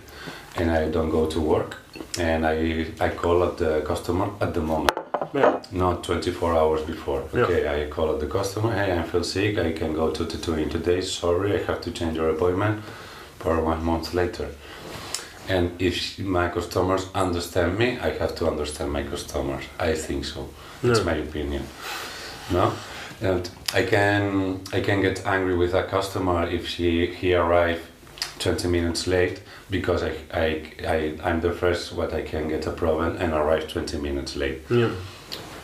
and 0.59 0.71
I 0.71 0.91
don't 0.91 1.11
go 1.11 1.27
to 1.27 1.41
work 1.41 1.77
and 2.19 2.45
I, 2.47 2.87
I 3.01 3.09
call 3.23 3.43
at 3.45 3.57
the 3.57 3.81
customer 3.87 4.27
at 4.41 4.53
the 4.55 4.61
moment 4.61 4.93
Yeah. 5.35 5.63
not 5.73 6.05
24 6.05 6.55
hours 6.55 6.83
before. 6.83 7.23
Yeah. 7.35 7.43
okay 7.45 7.69
I 7.85 7.89
call 7.91 8.17
the 8.19 8.27
customer 8.27 8.73
hey 8.73 8.99
I 8.99 9.03
feel 9.03 9.25
sick. 9.25 9.59
I 9.59 9.73
can 9.73 9.95
go 9.95 10.11
to 10.11 10.25
tattooing 10.27 10.69
today 10.71 11.01
sorry 11.01 11.55
I 11.55 11.63
have 11.65 11.81
to 11.83 11.91
change 11.91 12.17
your 12.17 12.31
appointment 12.31 12.83
for 13.39 13.61
one 13.61 13.83
month 13.85 14.15
later. 14.15 14.49
And 15.49 15.71
if 15.81 16.19
my 16.19 16.49
customers 16.49 17.07
understand 17.15 17.79
me 17.79 17.99
I 17.99 18.11
have 18.19 18.35
to 18.37 18.47
understand 18.49 18.93
my 18.93 19.03
customers. 19.03 19.65
I 19.79 19.95
think 19.95 20.25
so. 20.25 20.49
That's 20.83 20.99
Yeah. 20.99 21.05
my 21.13 21.17
opinion 21.29 21.63
no? 22.51 22.73
And 23.21 23.49
I 23.75 23.83
can 23.85 24.61
I 24.73 24.81
can 24.81 25.01
get 25.03 25.27
angry 25.27 25.57
with 25.57 25.75
a 25.75 25.85
customer 25.85 26.47
if 26.49 26.67
she 26.69 27.07
he 27.07 27.35
arrive 27.35 27.79
20 28.39 28.69
minutes 28.69 29.07
late 29.07 29.41
because 29.71 30.03
I, 30.03 30.13
I, 30.33 30.63
I 30.87 31.19
I'm 31.25 31.41
the 31.41 31.53
first 31.53 31.93
what 31.93 32.13
I 32.13 32.23
can 32.23 32.49
get 32.49 32.67
a 32.67 32.73
problem 32.73 33.17
and 33.17 33.33
arrive 33.33 33.69
20 33.69 33.99
minutes 33.99 34.37
late 34.37 34.61
Yeah. 34.71 34.91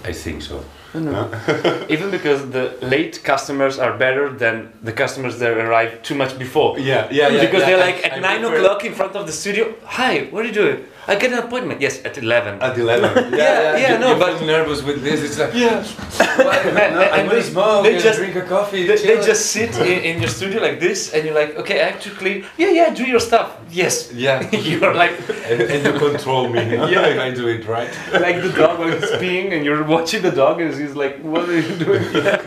I 0.04 0.12
think 0.12 0.42
so 0.42 0.64
Even 0.94 2.10
because 2.10 2.50
the 2.50 2.76
late 2.80 3.22
customers 3.22 3.78
are 3.78 3.96
better 3.98 4.30
than 4.32 4.72
the 4.82 4.92
customers 4.92 5.38
that 5.38 5.52
arrive 5.52 6.02
too 6.02 6.14
much 6.14 6.38
before. 6.38 6.78
yeah 6.78 7.08
yeah 7.10 7.28
because 7.44 7.62
they're 7.66 7.76
like 7.88 8.04
at 8.06 8.20
nine 8.22 8.42
o'clock 8.44 8.84
in 8.84 8.94
front 8.94 9.14
of 9.14 9.26
the 9.26 9.32
studio. 9.32 9.74
Hi, 9.84 10.20
what 10.30 10.44
are 10.44 10.48
you 10.48 10.54
doing? 10.54 10.84
I 11.08 11.14
get 11.16 11.32
an 11.32 11.38
appointment. 11.38 11.80
Yes, 11.80 12.04
at 12.04 12.18
eleven. 12.18 12.60
at 12.60 12.76
11 12.78 13.32
yeah 13.32 13.38
Yeah, 13.38 13.76
yeah, 13.76 13.92
you, 13.94 13.98
no, 13.98 14.12
you 14.12 14.18
but- 14.20 14.38
feel 14.38 14.46
nervous 14.46 14.82
with 14.82 15.02
this 15.02 15.22
it's 15.26 15.38
like 15.38 15.54
yeah, 15.54 15.82
what? 16.46 16.64
no, 16.66 16.70
I'm 16.70 17.20
and 17.20 17.28
gonna 17.28 17.40
they- 17.42 17.42
smoke 17.42 17.82
they 17.84 17.94
and 17.94 18.02
just- 18.02 18.18
drink 18.18 18.36
a 18.36 18.42
coffee 18.42 18.86
they, 18.86 18.96
they 18.96 19.16
just 19.30 19.46
sit 19.56 19.72
in, 19.78 19.98
in 20.08 20.14
your 20.22 20.28
studio 20.38 20.60
like 20.60 20.78
this, 20.80 21.12
and 21.14 21.24
you're 21.24 21.34
like, 21.42 21.56
okay, 21.56 21.80
I 21.82 21.90
have 21.90 22.00
to 22.02 22.10
clean. 22.20 22.44
Yeah, 22.58 22.70
yeah, 22.78 22.94
do 22.94 23.04
your 23.04 23.20
stuff. 23.20 23.48
Yes. 23.70 24.12
yeah 24.12 24.38
you're 24.70 24.94
like 24.94 25.12
and, 25.50 25.60
and 25.72 25.80
you 25.86 25.92
control 26.08 26.48
me 26.48 26.60
Yeah. 26.94 27.06
and 27.12 27.20
I 27.20 27.30
do 27.40 27.48
it 27.48 27.66
right 27.66 27.90
like 28.26 28.36
the 28.46 28.52
dog 28.60 28.78
when 28.80 28.92
it's 28.92 29.10
peeing, 29.22 29.52
and 29.54 29.64
you're 29.64 29.84
watching 29.84 30.22
the 30.22 30.30
dog, 30.42 30.60
and 30.60 30.74
he's 30.74 30.94
like, 31.04 31.14
what 31.32 31.48
are 31.48 31.60
you 31.68 31.74
doing? 31.86 32.04
Yeah. 32.14 32.40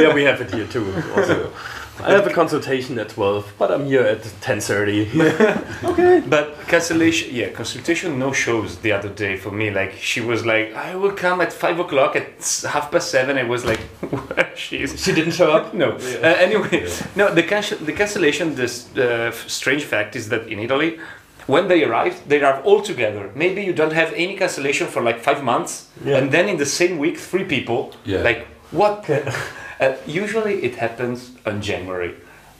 yeah, 0.00 0.14
we 0.14 0.22
have 0.24 0.40
it 0.44 0.50
here 0.54 0.66
too. 0.74 0.86
Also, 1.16 1.52
I 1.98 2.12
have 2.12 2.26
a 2.26 2.32
consultation 2.32 2.98
at 2.98 3.08
12, 3.08 3.54
but 3.58 3.70
I'm 3.70 3.86
here 3.86 4.02
at 4.02 4.20
10.30. 4.22 5.84
okay. 5.84 6.22
But 6.28 6.58
cancellation, 6.68 7.34
yeah, 7.34 7.48
consultation 7.50 8.18
no 8.18 8.32
shows 8.32 8.78
the 8.78 8.92
other 8.92 9.08
day 9.08 9.36
for 9.36 9.50
me. 9.50 9.70
Like 9.70 9.92
she 9.94 10.20
was 10.20 10.44
like, 10.44 10.74
I 10.74 10.94
will 10.94 11.12
come 11.12 11.40
at 11.40 11.52
five 11.52 11.78
o'clock 11.78 12.14
at 12.14 12.28
half 12.68 12.90
past 12.90 13.10
seven. 13.10 13.38
I 13.38 13.44
was 13.44 13.64
like, 13.64 13.80
where 14.10 14.52
she 14.54 14.82
is. 14.82 15.02
She 15.02 15.12
didn't 15.12 15.32
show 15.32 15.50
up? 15.52 15.72
No. 15.74 15.92
Uh, 15.92 15.98
anyway, 16.22 16.86
no. 17.16 17.34
The 17.34 17.42
cancel, 17.42 17.78
the 17.78 17.92
cancellation. 17.92 18.54
This 18.54 18.94
uh, 18.96 19.32
strange 19.32 19.84
fact 19.84 20.16
is 20.16 20.28
that 20.28 20.48
in 20.48 20.58
Italy, 20.58 20.98
when 21.46 21.66
they 21.68 21.82
arrive, 21.84 22.28
they 22.28 22.40
arrive 22.42 22.64
all 22.66 22.82
together. 22.82 23.30
Maybe 23.34 23.62
you 23.64 23.72
don't 23.72 23.92
have 23.92 24.12
any 24.12 24.36
cancellation 24.36 24.86
for 24.86 25.02
like 25.02 25.20
five 25.20 25.42
months, 25.42 25.88
Yeah. 26.04 26.18
and 26.18 26.30
then 26.30 26.48
in 26.48 26.56
the 26.58 26.66
same 26.66 26.98
week, 26.98 27.16
three 27.18 27.44
people. 27.44 27.94
Yeah. 28.04 28.20
Like 28.22 28.46
what? 28.70 29.08
uh, 29.80 29.94
usually 30.06 30.62
it 30.64 30.76
happens 30.76 31.32
on 31.44 31.60
January. 31.62 32.14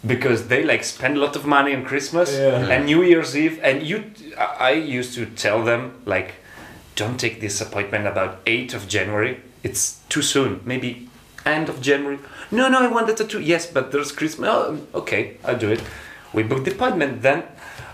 Because 0.06 0.46
they 0.48 0.62
like 0.62 0.84
spend 0.84 1.16
a 1.16 1.20
lot 1.20 1.34
of 1.34 1.46
money 1.46 1.74
on 1.74 1.84
Christmas 1.84 2.30
Yeah. 2.32 2.68
and 2.70 2.84
New 2.86 3.02
Year's 3.02 3.34
Eve, 3.36 3.58
and 3.62 3.82
you, 3.82 4.04
I 4.38 4.70
I 4.70 4.70
used 4.98 5.14
to 5.14 5.26
tell 5.26 5.64
them 5.64 5.80
like, 6.04 6.34
don't 6.94 7.18
take 7.18 7.40
this 7.40 7.60
appointment 7.60 8.06
about 8.06 8.44
8th 8.44 8.74
of 8.74 8.86
January. 8.88 9.40
It's 9.64 9.98
too 10.08 10.22
soon. 10.22 10.60
Maybe 10.64 11.08
end 11.44 11.68
of 11.68 11.80
January. 11.80 12.18
No, 12.50 12.68
no, 12.68 12.78
I 12.82 12.88
want 12.88 13.06
the 13.08 13.14
tattoo. 13.14 13.40
Yes, 13.40 13.66
but 13.66 13.90
there's 13.90 14.12
Christmas. 14.12 14.48
Oh, 14.48 14.78
okay, 14.94 15.38
I'll 15.44 15.58
do 15.58 15.70
it. 15.72 15.82
We 16.32 16.42
booked 16.44 16.66
the 16.66 16.72
appointment. 16.72 17.22
Then, 17.22 17.42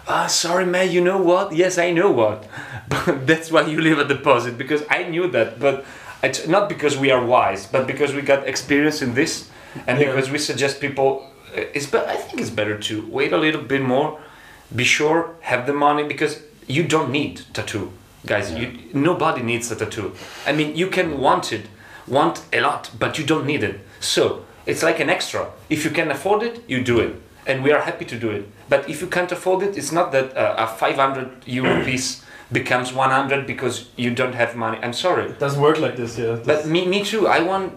ah, 0.06 0.26
sorry, 0.26 0.66
man. 0.66 0.90
You 0.90 1.00
know 1.00 1.20
what? 1.22 1.54
Yes, 1.54 1.78
I 1.78 1.92
know 1.92 2.10
what. 2.10 2.44
But 2.92 3.26
that's 3.26 3.50
why 3.50 3.62
you 3.72 3.80
leave 3.80 3.98
a 3.98 4.04
deposit 4.04 4.58
because 4.58 4.82
I 4.90 5.04
knew 5.08 5.28
that. 5.30 5.58
But 5.58 5.84
it's 6.22 6.46
not 6.46 6.68
because 6.68 6.96
we 6.96 7.10
are 7.10 7.24
wise, 7.24 7.66
but 7.66 7.86
because 7.86 8.14
we 8.14 8.22
got 8.22 8.46
experience 8.46 9.02
in 9.02 9.14
this, 9.14 9.48
and 9.86 9.98
Yeah. 9.98 10.06
because 10.06 10.30
we 10.30 10.38
suggest 10.38 10.80
people. 10.80 11.28
uh, 11.56 11.60
It's 11.74 11.86
but 11.86 12.08
I 12.08 12.16
think 12.16 12.40
it's 12.40 12.50
better 12.50 12.78
to 12.78 12.94
wait 13.10 13.32
a 13.32 13.36
little 13.36 13.60
bit 13.62 13.82
more. 13.82 14.18
Be 14.74 14.84
sure, 14.84 15.24
have 15.40 15.66
the 15.66 15.72
money 15.72 16.02
because 16.04 16.38
you 16.66 16.82
don't 16.84 17.10
need 17.10 17.42
tattoo, 17.52 17.90
guys. 18.26 18.50
You 18.52 18.66
nobody 18.94 19.42
needs 19.42 19.70
a 19.70 19.76
tattoo. 19.76 20.12
I 20.46 20.52
mean, 20.52 20.74
you 20.76 20.86
can 20.90 21.18
want 21.20 21.52
it, 21.52 21.66
want 22.06 22.40
a 22.52 22.60
lot, 22.60 22.90
but 22.98 23.18
you 23.18 23.26
don't 23.26 23.44
need 23.46 23.62
it. 23.62 23.80
So 24.00 24.22
it's 24.66 24.82
like 24.82 24.98
an 25.02 25.10
extra. 25.10 25.46
If 25.68 25.84
you 25.84 25.90
can 25.90 26.10
afford 26.10 26.42
it, 26.42 26.62
you 26.68 26.82
do 26.82 27.00
it, 27.00 27.12
and 27.46 27.62
we 27.64 27.70
are 27.72 27.82
happy 27.82 28.04
to 28.06 28.16
do 28.18 28.30
it. 28.30 28.44
But 28.68 28.88
if 28.88 29.00
you 29.02 29.08
can't 29.10 29.32
afford 29.32 29.62
it, 29.62 29.76
it's 29.76 29.92
not 29.92 30.10
that 30.12 30.34
uh, 30.36 30.54
a 30.64 30.66
500 30.66 31.28
euro 31.46 31.84
piece 31.84 32.22
becomes 32.52 32.92
100 32.92 33.46
because 33.46 33.88
you 33.96 34.10
don't 34.14 34.34
have 34.34 34.54
money. 34.56 34.78
I'm 34.82 34.92
sorry. 34.92 35.32
Doesn't 35.38 35.60
work 35.60 35.78
like 35.78 35.96
this, 35.96 36.18
yeah. 36.18 36.38
But 36.44 36.66
me, 36.66 36.86
me 36.86 37.04
too. 37.04 37.26
I 37.26 37.40
want 37.40 37.72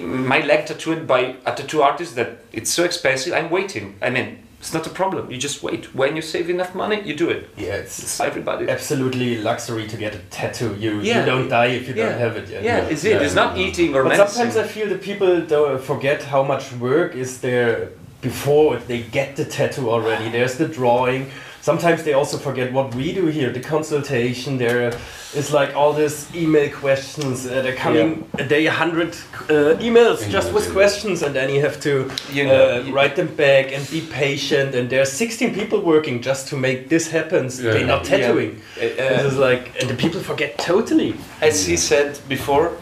my 0.00 0.40
leg 0.44 0.66
tattooed 0.66 1.06
by 1.06 1.36
a 1.46 1.54
tattoo 1.54 1.82
artist 1.82 2.16
that 2.16 2.38
it's 2.52 2.70
so 2.70 2.84
expensive. 2.84 3.32
I'm 3.32 3.50
waiting. 3.50 3.96
I 4.02 4.10
mean, 4.10 4.38
it's 4.60 4.74
not 4.74 4.86
a 4.86 4.90
problem. 4.90 5.30
You 5.30 5.38
just 5.38 5.62
wait. 5.62 5.94
When 5.94 6.16
you 6.16 6.22
save 6.22 6.50
enough 6.50 6.74
money, 6.74 7.00
you 7.04 7.14
do 7.14 7.28
it. 7.30 7.48
yeah, 7.56 7.74
it's 7.74 7.98
It's 8.02 8.20
everybody. 8.20 8.68
absolutely 8.68 9.36
luxury 9.38 9.86
to 9.86 9.96
get 9.96 10.14
a 10.14 10.18
tattoo. 10.30 10.74
You, 10.78 11.00
Yeah. 11.00 11.20
you 11.20 11.26
don't 11.32 11.48
die 11.48 11.66
if 11.80 11.88
you 11.88 11.94
Yeah. 11.94 12.08
don't 12.08 12.18
have 12.18 12.36
it 12.36 12.48
yet. 12.50 12.62
Yeah, 12.62 12.78
it's 12.92 13.04
it. 13.04 13.10
Yeah, 13.12 13.20
it's 13.24 13.34
not 13.34 13.56
no. 13.56 13.62
eating 13.62 13.94
or 13.94 14.02
But 14.02 14.10
medicine. 14.10 14.28
sometimes 14.50 14.56
I 14.56 14.66
feel 14.66 14.88
that 14.88 15.02
people 15.02 15.40
don't 15.42 15.74
uh, 15.74 15.78
forget 15.78 16.22
how 16.24 16.42
much 16.42 16.64
work 16.80 17.14
is 17.14 17.38
there 17.40 17.88
before 18.22 18.78
they 18.88 19.00
get 19.18 19.36
the 19.36 19.44
tattoo 19.44 19.90
already. 19.90 20.30
There's 20.30 20.56
the 20.56 20.66
drawing. 20.68 21.30
Sometimes 21.64 22.02
they 22.02 22.12
also 22.12 22.36
forget 22.36 22.74
what 22.74 22.94
we 22.94 23.14
do 23.14 23.24
here, 23.28 23.50
the 23.50 23.58
consultation. 23.58 24.58
There 24.58 24.92
is 25.34 25.50
like 25.50 25.74
all 25.74 25.94
these 25.94 26.28
email 26.34 26.70
questions. 26.70 27.46
Uh, 27.46 27.62
they're 27.62 27.74
coming 27.86 28.28
a 28.34 28.44
day, 28.44 28.66
hundred 28.66 29.14
uh, 29.48 29.80
emails 29.80 30.28
just 30.28 30.52
with 30.52 30.66
yeah. 30.66 30.74
questions, 30.74 31.22
and 31.22 31.34
then 31.34 31.48
you 31.48 31.62
have 31.62 31.80
to 31.80 32.10
You 32.30 32.44
know, 32.48 32.64
uh, 32.64 32.82
you- 32.84 32.94
write 32.94 33.16
them 33.16 33.28
back 33.34 33.72
and 33.72 33.82
be 33.90 34.02
patient. 34.02 34.74
And 34.74 34.90
there 34.90 35.00
are 35.00 35.06
16 35.06 35.54
people 35.54 35.80
working 35.80 36.20
just 36.20 36.48
to 36.48 36.56
make 36.56 36.90
this 36.90 37.10
happen. 37.10 37.48
They're 37.48 37.86
not 37.86 38.04
tattooing. 38.04 38.60
Uh, 38.76 38.84
uh, 38.84 39.22
this 39.22 39.32
is 39.32 39.38
like, 39.38 39.64
and 39.80 39.88
the 39.88 39.96
people 39.96 40.20
forget 40.20 40.58
totally. 40.58 41.14
as 41.40 41.66
he 41.66 41.78
said 41.78 42.18
before, 42.28 42.76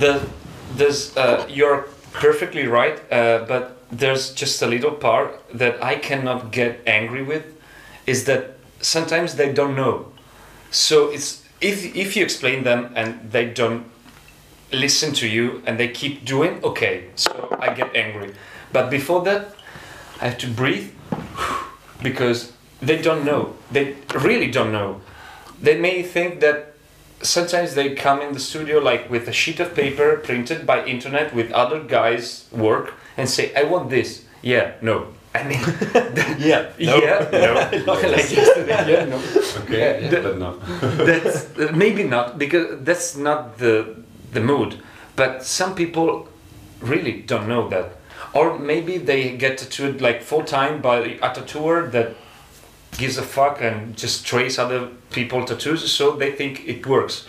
the 0.00 0.20
there's 0.78 1.16
uh, 1.16 1.46
you're 1.48 1.82
perfectly 2.12 2.66
right, 2.66 2.96
uh, 3.12 3.46
but 3.46 3.62
there's 3.92 4.34
just 4.34 4.62
a 4.62 4.66
little 4.66 4.90
part 4.90 5.30
that 5.54 5.74
I 5.92 5.94
cannot 5.94 6.50
get 6.50 6.80
angry 6.86 7.22
with, 7.22 7.44
is 8.06 8.24
that 8.24 8.56
sometimes 8.80 9.36
they 9.36 9.52
don't 9.52 9.74
know. 9.74 10.12
So 10.70 11.10
it's 11.10 11.42
if 11.60 11.96
if 11.96 12.16
you 12.16 12.24
explain 12.24 12.64
them 12.64 12.92
and 12.94 13.30
they 13.32 13.46
don't 13.46 13.86
listen 14.72 15.12
to 15.14 15.26
you 15.26 15.62
and 15.66 15.78
they 15.78 15.88
keep 15.88 16.24
doing, 16.24 16.62
okay, 16.64 17.04
so 17.14 17.56
I 17.60 17.72
get 17.72 17.94
angry. 17.94 18.34
But 18.72 18.90
before 18.90 19.22
that, 19.24 19.54
I 20.20 20.28
have 20.28 20.38
to 20.38 20.48
breathe 20.48 20.90
because 22.02 22.52
they 22.80 23.00
don't 23.00 23.24
know. 23.24 23.54
They 23.70 23.96
really 24.14 24.50
don't 24.50 24.72
know. 24.72 25.00
They 25.60 25.78
may 25.78 26.02
think 26.02 26.40
that 26.40 26.76
sometimes 27.22 27.74
they 27.74 27.94
come 27.94 28.20
in 28.20 28.32
the 28.32 28.40
studio 28.40 28.78
like 28.78 29.08
with 29.10 29.26
a 29.28 29.32
sheet 29.32 29.60
of 29.60 29.74
paper 29.74 30.16
printed 30.18 30.66
by 30.66 30.84
internet 30.84 31.34
with 31.34 31.50
other 31.52 31.82
guys 31.82 32.46
work 32.52 32.94
and 33.16 33.28
say 33.28 33.54
i 33.54 33.64
want 33.64 33.88
this 33.88 34.24
yeah 34.42 34.74
no 34.82 35.08
i 35.36 35.42
mean 35.50 35.60
Yeah. 36.48 36.62
yeah. 36.78 37.30
no 37.86 37.92
like 38.14 38.30
yesterday 38.36 38.92
yeah 38.92 39.04
no 39.12 39.18
Okay, 39.62 39.78
Yeah, 39.80 39.98
yeah, 40.00 40.10
the- 40.10 40.20
but 40.26 40.38
no. 40.38 40.50
that's 41.08 41.36
uh, 41.58 41.72
maybe 41.74 42.02
not 42.04 42.38
because 42.38 42.66
that's 42.88 43.16
not 43.16 43.58
the 43.58 43.74
the 44.32 44.40
mood 44.40 44.70
but 45.16 45.42
some 45.44 45.74
people 45.74 46.28
really 46.80 47.22
don't 47.26 47.46
know 47.48 47.68
that. 47.70 47.86
Or 48.34 48.58
maybe 48.58 48.98
they 48.98 49.36
get 49.36 49.56
tattooed 49.58 50.00
like 50.02 50.22
full 50.22 50.44
time 50.44 50.82
by 50.82 50.96
a 51.22 51.28
tattooer 51.34 51.88
that 51.90 52.08
gives 52.98 53.16
a 53.18 53.22
fuck 53.22 53.62
and 53.62 53.96
just 53.96 54.26
trace 54.26 54.58
other 54.58 54.88
people 55.10 55.44
tattoos 55.44 55.90
so 55.90 56.16
they 56.16 56.32
think 56.32 56.60
it 56.68 56.86
works. 56.86 57.26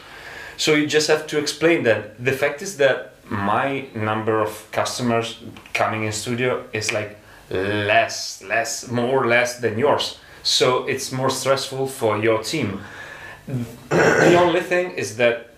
So 0.57 0.73
you 0.73 0.85
just 0.87 1.07
have 1.07 1.25
to 1.27 1.37
explain 1.39 1.83
that. 1.83 2.01
The 2.23 2.33
fact 2.33 2.61
is 2.61 2.75
that 2.77 3.13
my 3.29 3.85
number 3.95 4.41
of 4.41 4.67
customers 4.73 5.39
coming 5.73 6.03
in 6.03 6.11
studio 6.11 6.63
is 6.73 6.91
like 6.91 7.15
less 7.49 8.43
less 8.43 8.87
more 8.89 9.27
less 9.27 9.59
than 9.59 9.77
yours. 9.77 10.19
So 10.43 10.85
it's 10.87 11.11
more 11.11 11.29
stressful 11.29 11.87
for 11.87 12.17
your 12.17 12.43
team. 12.43 12.81
The 13.89 14.35
only 14.35 14.61
thing 14.61 14.91
is 14.91 15.17
that 15.17 15.51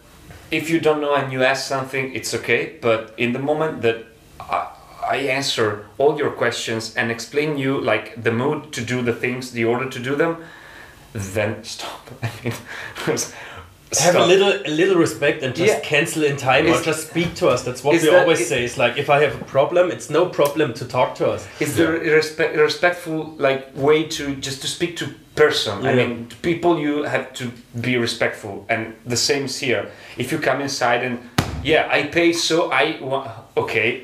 if 0.52 0.70
you 0.70 0.80
don't 0.80 1.02
know 1.02 1.16
and 1.16 1.32
you 1.32 1.44
ask 1.44 1.68
something 1.68 2.14
it's 2.16 2.34
okay. 2.34 2.78
But 2.82 3.14
in 3.18 3.34
the 3.34 3.40
moment 3.40 3.82
that 3.82 4.06
I, 4.40 4.72
I 5.04 5.18
answer 5.18 5.86
all 5.98 6.18
your 6.18 6.32
questions 6.32 6.96
and 6.96 7.12
explain 7.12 7.58
you 7.58 7.80
like 7.80 8.24
the 8.24 8.32
mood 8.32 8.72
to 8.74 8.82
do 8.82 9.02
the 9.02 9.14
things 9.14 9.52
the 9.52 9.66
order 9.66 9.90
to 9.90 10.00
do 10.00 10.16
them 10.16 10.38
then 11.14 11.64
stop. 11.64 12.10
I 12.24 12.30
mean 12.44 12.54
have 13.98 14.16
a 14.16 14.26
little 14.26 14.54
a 14.66 14.70
little 14.70 14.96
respect 14.96 15.42
and 15.44 15.56
just 15.56 15.74
Yeah. 15.74 15.80
cancel 15.80 16.24
in 16.24 16.38
time 16.38 16.68
or 16.68 16.82
just 16.82 17.10
speak 17.10 17.34
to 17.36 17.48
us. 17.48 17.64
That's 17.64 17.84
what 17.84 17.94
we 17.94 18.00
that- 18.00 18.22
always 18.22 18.42
it- 18.42 18.48
say. 18.48 18.64
It's 18.64 18.78
like 18.78 18.98
if 18.98 19.10
I 19.10 19.22
have 19.24 19.34
a 19.42 19.44
problem, 19.46 19.90
it's 19.92 20.10
no 20.10 20.26
problem 20.28 20.74
to 20.76 20.86
talk 20.86 21.16
to 21.16 21.28
us. 21.28 21.48
Is 21.60 21.76
there 21.76 21.96
a 21.96 22.16
respect, 22.16 22.56
respectful 22.56 23.34
like 23.38 23.62
way 23.76 24.04
to 24.18 24.36
just 24.36 24.62
to 24.62 24.68
speak 24.68 24.96
to 24.98 25.06
person? 25.36 25.86
I 25.88 25.94
mean, 25.96 26.28
to 26.30 26.36
people 26.38 26.80
you 26.80 27.04
have 27.04 27.34
to 27.34 27.46
be 27.82 27.98
respectful, 27.98 28.66
and 28.70 28.94
the 29.06 29.18
same 29.18 29.46
is 29.46 29.58
here. 29.60 29.84
If 30.18 30.32
you 30.32 30.38
come 30.40 30.62
inside 30.62 31.02
and 31.04 31.18
yeah, 31.64 31.88
I 31.98 32.04
pay, 32.04 32.32
so 32.34 32.72
I 32.72 32.98
want 33.02 33.28
okay, 33.58 34.02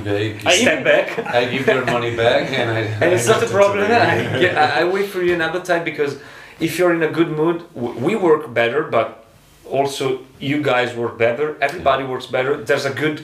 Okay, 0.00 0.36
I 0.44 0.54
step 0.56 0.84
back. 0.84 1.18
I 1.34 1.46
give 1.46 1.66
your 1.66 1.84
money 1.86 2.14
back 2.14 2.50
and 2.52 2.70
I. 2.70 2.80
and 3.00 3.14
it's 3.14 3.26
I 3.28 3.32
not 3.34 3.42
a 3.42 3.46
problem. 3.46 3.84
I, 3.84 4.38
get, 4.38 4.54
I, 4.64 4.80
I 4.80 4.84
wait 4.84 5.06
for 5.08 5.22
you 5.22 5.32
another 5.34 5.60
time 5.60 5.82
because 5.84 6.16
if 6.60 6.78
you're 6.78 6.92
in 6.92 7.02
a 7.02 7.08
good 7.10 7.30
mood, 7.30 7.64
we 7.74 8.14
work 8.14 8.52
better, 8.52 8.82
but 8.82 9.21
also 9.70 10.20
you 10.40 10.62
guys 10.62 10.94
work 10.94 11.18
better. 11.18 11.56
Everybody 11.60 12.04
works 12.04 12.26
better. 12.26 12.56
There's 12.64 12.84
a 12.86 12.90
good 12.94 13.20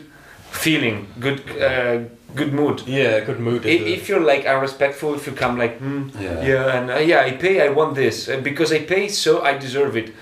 feeling, 0.51 1.07
good 1.21 1.41
uh, 1.61 1.99
good 2.35 2.53
mood. 2.53 2.83
Yeah, 2.87 3.21
good 3.21 3.39
mood. 3.41 3.67
I- 3.67 3.69
is 3.71 3.83
a- 3.83 3.89
If 3.93 4.09
you're 4.09 4.21
like 4.35 4.47
unrespectful, 4.47 5.15
if 5.15 5.27
you 5.27 5.33
come 5.33 5.59
like, 5.63 5.79
hmm, 5.79 6.09
Yeah. 6.21 6.43
yeah, 6.47 6.77
and 6.79 6.91
uh, 6.91 6.99
yeah, 6.99 7.21
I 7.29 7.33
pay, 7.33 7.61
I 7.67 7.69
want 7.71 7.95
this 7.95 8.29
uh, 8.29 8.41
because 8.43 8.73
I 8.73 8.81
pay, 8.85 9.09
so 9.09 9.43
I 9.43 9.59
deserve 9.59 9.97
it. 9.97 10.13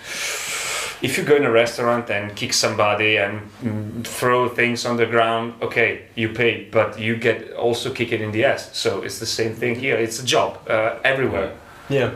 If 1.02 1.18
you 1.18 1.24
go 1.24 1.36
in 1.36 1.44
a 1.44 1.50
restaurant 1.50 2.10
and 2.10 2.34
kick 2.34 2.52
somebody 2.54 3.18
and 3.18 3.40
mm, 3.62 4.02
throw 4.06 4.48
things 4.48 4.86
on 4.86 4.96
the 4.96 5.04
ground, 5.06 5.52
okay, 5.60 5.98
you 6.14 6.30
pay, 6.30 6.68
but 6.72 6.98
you 6.98 7.16
get 7.16 7.52
also 7.52 7.90
kick 7.92 8.12
it 8.12 8.20
in 8.20 8.32
the 8.32 8.44
ass. 8.46 8.70
So 8.72 9.02
it's 9.02 9.18
the 9.18 9.26
same 9.26 9.54
thing 9.54 9.74
here. 9.78 9.96
It's 9.96 10.18
a 10.22 10.24
job 10.24 10.58
uh, 10.68 10.94
everywhere. 11.04 11.50
Yeah, 11.90 12.10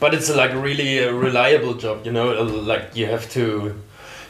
but 0.00 0.14
it's 0.14 0.30
like 0.34 0.52
a 0.52 0.58
really 0.58 1.04
uh, 1.04 1.12
reliable 1.12 1.74
job. 1.74 2.04
You 2.06 2.12
know, 2.12 2.32
like 2.42 2.94
you 2.94 3.06
have 3.06 3.28
to, 3.30 3.74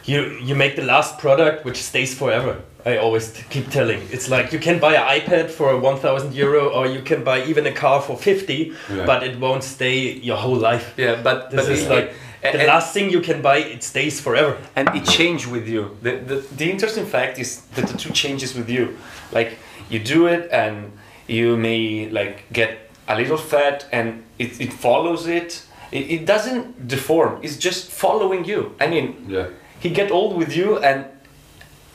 you 0.04 0.38
you 0.42 0.54
make 0.54 0.76
the 0.76 0.84
last 0.84 1.18
product 1.18 1.64
which 1.64 1.82
stays 1.82 2.14
forever. 2.14 2.56
I 2.84 2.98
always 2.98 3.32
keep 3.50 3.68
telling. 3.70 4.00
It's 4.12 4.28
like 4.30 4.52
you 4.52 4.60
can 4.60 4.78
buy 4.78 4.94
an 4.94 5.20
iPad 5.20 5.50
for 5.50 5.76
one 5.76 5.96
thousand 5.98 6.34
euro, 6.34 6.68
or 6.68 6.86
you 6.86 7.02
can 7.02 7.24
buy 7.24 7.44
even 7.44 7.66
a 7.66 7.72
car 7.72 8.00
for 8.00 8.16
fifty, 8.16 8.72
Yeah. 8.88 9.04
but 9.06 9.22
it 9.22 9.38
won't 9.40 9.64
stay 9.64 10.12
your 10.22 10.36
whole 10.36 10.56
life. 10.72 10.94
Yeah, 10.96 11.20
but 11.22 11.50
This 11.50 11.66
but 11.66 11.72
is 11.72 11.82
it- 11.82 11.90
like 11.90 12.12
and- 12.42 12.60
the 12.60 12.66
last 12.66 12.94
thing 12.94 13.10
you 13.10 13.20
can 13.20 13.42
buy. 13.42 13.56
It 13.58 13.82
stays 13.82 14.20
forever. 14.20 14.56
and 14.76 14.88
it 14.94 15.04
changes 15.04 15.48
with 15.50 15.66
you. 15.68 15.96
The, 16.02 16.12
the, 16.28 16.36
the 16.56 16.70
interesting 16.70 17.06
fact 17.06 17.38
is 17.38 17.62
that 17.74 17.88
the 17.88 17.98
two 17.98 18.12
changes 18.12 18.54
with 18.54 18.68
you. 18.70 18.96
Like 19.32 19.58
you 19.90 19.98
do 19.98 20.28
it 20.28 20.48
and 20.52 20.92
you 21.26 21.56
may 21.56 22.08
like 22.10 22.44
get 22.52 22.70
a 23.08 23.14
little 23.16 23.36
fat 23.38 23.86
and 23.92 24.22
it, 24.38 24.60
it 24.60 24.72
follows 24.72 25.26
it. 25.26 25.62
it. 25.92 26.10
It 26.10 26.26
doesn't 26.26 26.88
deform. 26.88 27.38
It's 27.42 27.56
just 27.56 27.90
following 27.90 28.44
you. 28.44 28.74
I 28.80 28.86
mean, 28.88 29.26
Yeah. 29.28 29.46
he 29.80 29.90
get 29.90 30.10
old 30.10 30.36
with 30.36 30.56
you 30.56 30.78
and 30.78 31.04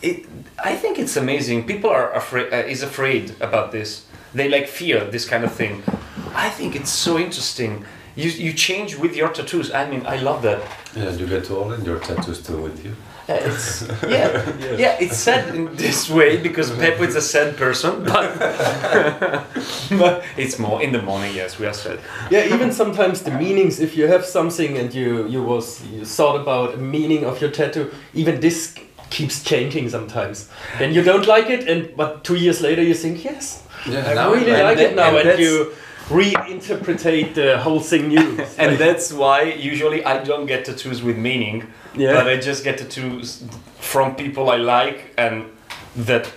it 0.01 0.25
i 0.63 0.73
think 0.81 0.97
it's 0.97 1.15
amazing 1.17 1.63
people 1.67 1.89
are 1.89 2.11
afraid 2.13 2.47
uh, 2.53 2.71
is 2.73 2.81
afraid 2.83 3.35
about 3.39 3.71
this 3.71 4.05
they 4.33 4.47
like 4.49 4.67
fear 4.67 5.05
this 5.11 5.25
kind 5.29 5.43
of 5.43 5.51
thing 5.51 5.83
i 6.45 6.49
think 6.57 6.75
it's 6.75 6.89
so 6.89 7.17
interesting 7.19 7.85
you 8.15 8.29
you 8.45 8.51
change 8.53 8.95
with 9.03 9.15
your 9.15 9.29
tattoos 9.29 9.71
i 9.71 9.83
mean 9.91 10.03
i 10.07 10.17
love 10.17 10.41
that 10.41 10.59
Yeah, 10.95 11.11
you 11.19 11.27
get 11.27 11.51
old 11.51 11.73
and 11.73 11.85
your 11.85 11.99
tattoos 11.99 12.39
still 12.39 12.61
with 12.63 12.83
you. 12.85 12.93
Uh, 13.31 13.49
it's 13.49 13.81
yeah 14.15 14.29
yeah 14.77 14.97
it's 14.99 15.17
said 15.17 15.55
in 15.55 15.75
this 15.75 16.09
way 16.09 16.37
because 16.37 16.71
Pepo 16.71 17.01
is 17.07 17.15
a 17.15 17.21
sad 17.21 17.55
person 17.55 18.03
but, 18.03 18.37
but 20.01 20.23
it's 20.37 20.59
more 20.59 20.81
in 20.81 20.91
the 20.91 21.01
morning 21.01 21.33
yes 21.35 21.59
we 21.59 21.65
are 21.65 21.73
sad 21.73 21.99
Yeah, 22.29 22.53
even 22.53 22.71
sometimes 22.71 23.21
the 23.21 23.31
meanings. 23.31 23.79
If 23.79 23.97
you 23.97 24.07
have 24.07 24.25
something 24.25 24.77
and 24.77 24.93
you 24.93 25.27
you 25.27 25.41
was 25.43 25.81
you 25.93 26.05
thought 26.05 26.37
about 26.41 26.73
a 26.73 26.77
meaning 26.77 27.25
of 27.25 27.41
your 27.41 27.51
tattoo, 27.51 27.91
even 28.13 28.39
this 28.39 28.75
keeps 29.09 29.43
changing 29.43 29.89
sometimes. 29.89 30.49
Then 30.79 30.93
you 30.93 31.03
don't 31.03 31.27
like 31.27 31.49
it, 31.49 31.67
and 31.67 31.95
but 31.97 32.23
two 32.23 32.35
years 32.35 32.61
later 32.61 32.81
you 32.81 32.93
think 32.93 33.23
yes, 33.23 33.63
Yeah, 33.85 34.09
I 34.09 34.13
now 34.13 34.33
really 34.33 34.51
like 34.51 34.77
it 34.77 34.95
now, 34.95 35.17
and 35.17 35.29
and, 35.29 35.39
you 35.39 35.73
reinterpretate 36.09 37.33
the 37.33 37.57
whole 37.59 37.79
thing 37.79 38.07
new. 38.09 38.39
and 38.57 38.77
that's 38.77 39.11
why 39.13 39.43
usually 39.43 40.03
I 40.05 40.23
don't 40.23 40.45
get 40.45 40.65
tattoos 40.65 41.01
with 41.01 41.17
meaning, 41.17 41.67
Yeah. 41.95 42.13
but 42.13 42.27
I 42.27 42.37
just 42.37 42.63
get 42.63 42.77
tattoos 42.77 43.43
from 43.79 44.15
people 44.15 44.49
I 44.49 44.57
like 44.57 45.13
and 45.17 45.45
that 45.95 46.31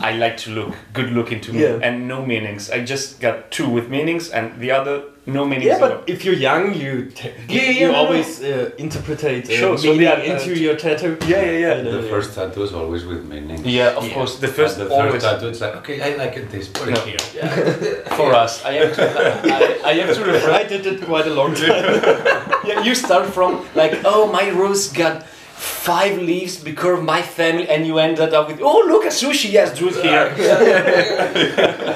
I 0.00 0.12
like 0.12 0.36
to 0.38 0.50
look 0.50 0.74
good 0.92 1.10
looking 1.10 1.40
to 1.42 1.52
me 1.52 1.62
Yeah. 1.62 1.78
and 1.82 2.06
no 2.08 2.24
meanings. 2.24 2.70
I 2.70 2.84
just 2.84 3.20
got 3.20 3.50
two 3.50 3.68
with 3.68 3.88
meanings 3.88 4.30
and 4.30 4.58
the 4.60 4.70
other 4.70 5.02
no 5.26 5.44
meanings. 5.44 5.66
Yeah, 5.66 5.78
but 5.78 6.04
if 6.06 6.24
you're 6.24 6.34
young, 6.50 6.74
you 6.74 7.06
t- 7.14 7.30
Yeah, 7.48 7.62
yeah, 7.62 7.70
you 7.80 7.86
no, 7.86 7.92
no. 7.92 7.98
always 7.98 8.42
uh, 8.42 8.70
interpretate 8.78 9.44
uh, 9.48 9.52
Sure, 9.60 9.78
so 9.78 9.88
meaning 9.92 10.02
yeah, 10.02 10.12
uh, 10.12 10.32
into 10.32 10.58
your 10.58 10.76
tattoo. 10.76 11.16
yeah, 11.28 11.42
yeah, 11.42 11.58
yeah. 11.64 11.72
And, 11.78 11.86
The 11.86 12.02
first 12.08 12.34
tattoo 12.34 12.62
is 12.62 12.72
always 12.72 13.04
with 13.04 13.24
meaning. 13.26 13.60
Yeah, 13.64 13.96
of 13.98 14.04
Yeah. 14.06 14.14
course. 14.14 14.36
The 14.38 14.46
And 14.46 14.56
first 14.56 14.78
the 14.78 14.88
always 14.88 15.12
first 15.12 15.26
tattoo, 15.26 15.48
it's 15.48 15.60
like, 15.60 15.76
okay, 15.80 15.96
I 16.00 16.16
like 16.16 16.36
it 16.40 16.50
this, 16.50 16.68
put 16.68 16.88
No. 16.88 16.96
it 16.96 17.20
here. 17.20 17.44
for 18.18 18.32
us. 18.34 18.64
I 18.64 18.72
have 18.80 18.92
to. 18.96 19.02
I, 19.84 19.90
I 19.90 19.94
have 20.00 20.14
to 20.16 20.24
refer. 20.32 20.50
I 20.62 20.64
did 20.64 20.86
it 20.86 21.02
quite 21.02 21.26
a 21.26 21.34
long 21.40 21.54
time. 21.54 21.84
Yeah, 22.68 22.82
you 22.84 22.94
start 22.94 23.26
from 23.36 23.64
like, 23.74 23.94
oh, 24.04 24.30
my 24.32 24.50
rose 24.50 24.88
got 24.92 25.24
five 25.60 26.16
leaves 26.18 26.56
because 26.56 26.98
of 26.98 27.04
my 27.04 27.20
family, 27.22 27.68
and 27.68 27.86
you 27.86 27.98
ended 27.98 28.32
up 28.32 28.48
with, 28.48 28.60
oh, 28.62 28.82
look, 28.88 29.04
a 29.04 29.08
sushi. 29.08 29.52
Yes, 29.52 29.78
do 29.78 29.88
it 29.88 29.96
here. 29.96 30.32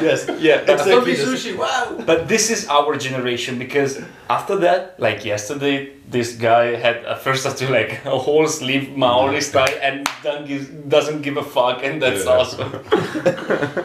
yes. 0.08 0.26
Yeah, 0.38 0.60
Exactly 0.60 0.92
Adobe 0.92 1.14
this. 1.14 1.24
sushi, 1.28 1.56
wow! 1.56 1.96
But 2.04 2.28
this 2.28 2.50
is 2.50 2.68
our 2.68 2.96
generation 2.96 3.58
because 3.58 4.00
after 4.28 4.56
that, 4.56 4.98
like 4.98 5.24
yesterday, 5.24 5.90
this 6.10 6.34
guy 6.36 6.74
had 6.76 6.96
a 7.04 7.16
first 7.16 7.44
tattoo 7.44 7.68
like 7.68 8.04
a 8.04 8.18
whole 8.18 8.46
sleeve 8.48 8.96
Maori 8.96 9.40
style 9.40 9.74
and 9.82 10.06
don't 10.22 10.46
give, 10.46 10.88
doesn't 10.88 11.22
give 11.22 11.36
a 11.38 11.42
fuck, 11.42 11.82
and 11.82 12.00
that's 12.02 12.24
Yeah. 12.24 12.32
awesome. 12.38 12.70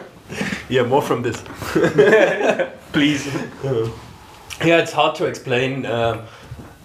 Yeah, 0.68 0.84
more 0.84 1.02
from 1.02 1.22
this. 1.22 1.42
Please. 2.92 3.26
Yeah, 4.64 4.78
it's 4.82 4.92
hard 4.92 5.16
to 5.16 5.24
explain 5.24 5.84
um, 5.86 6.20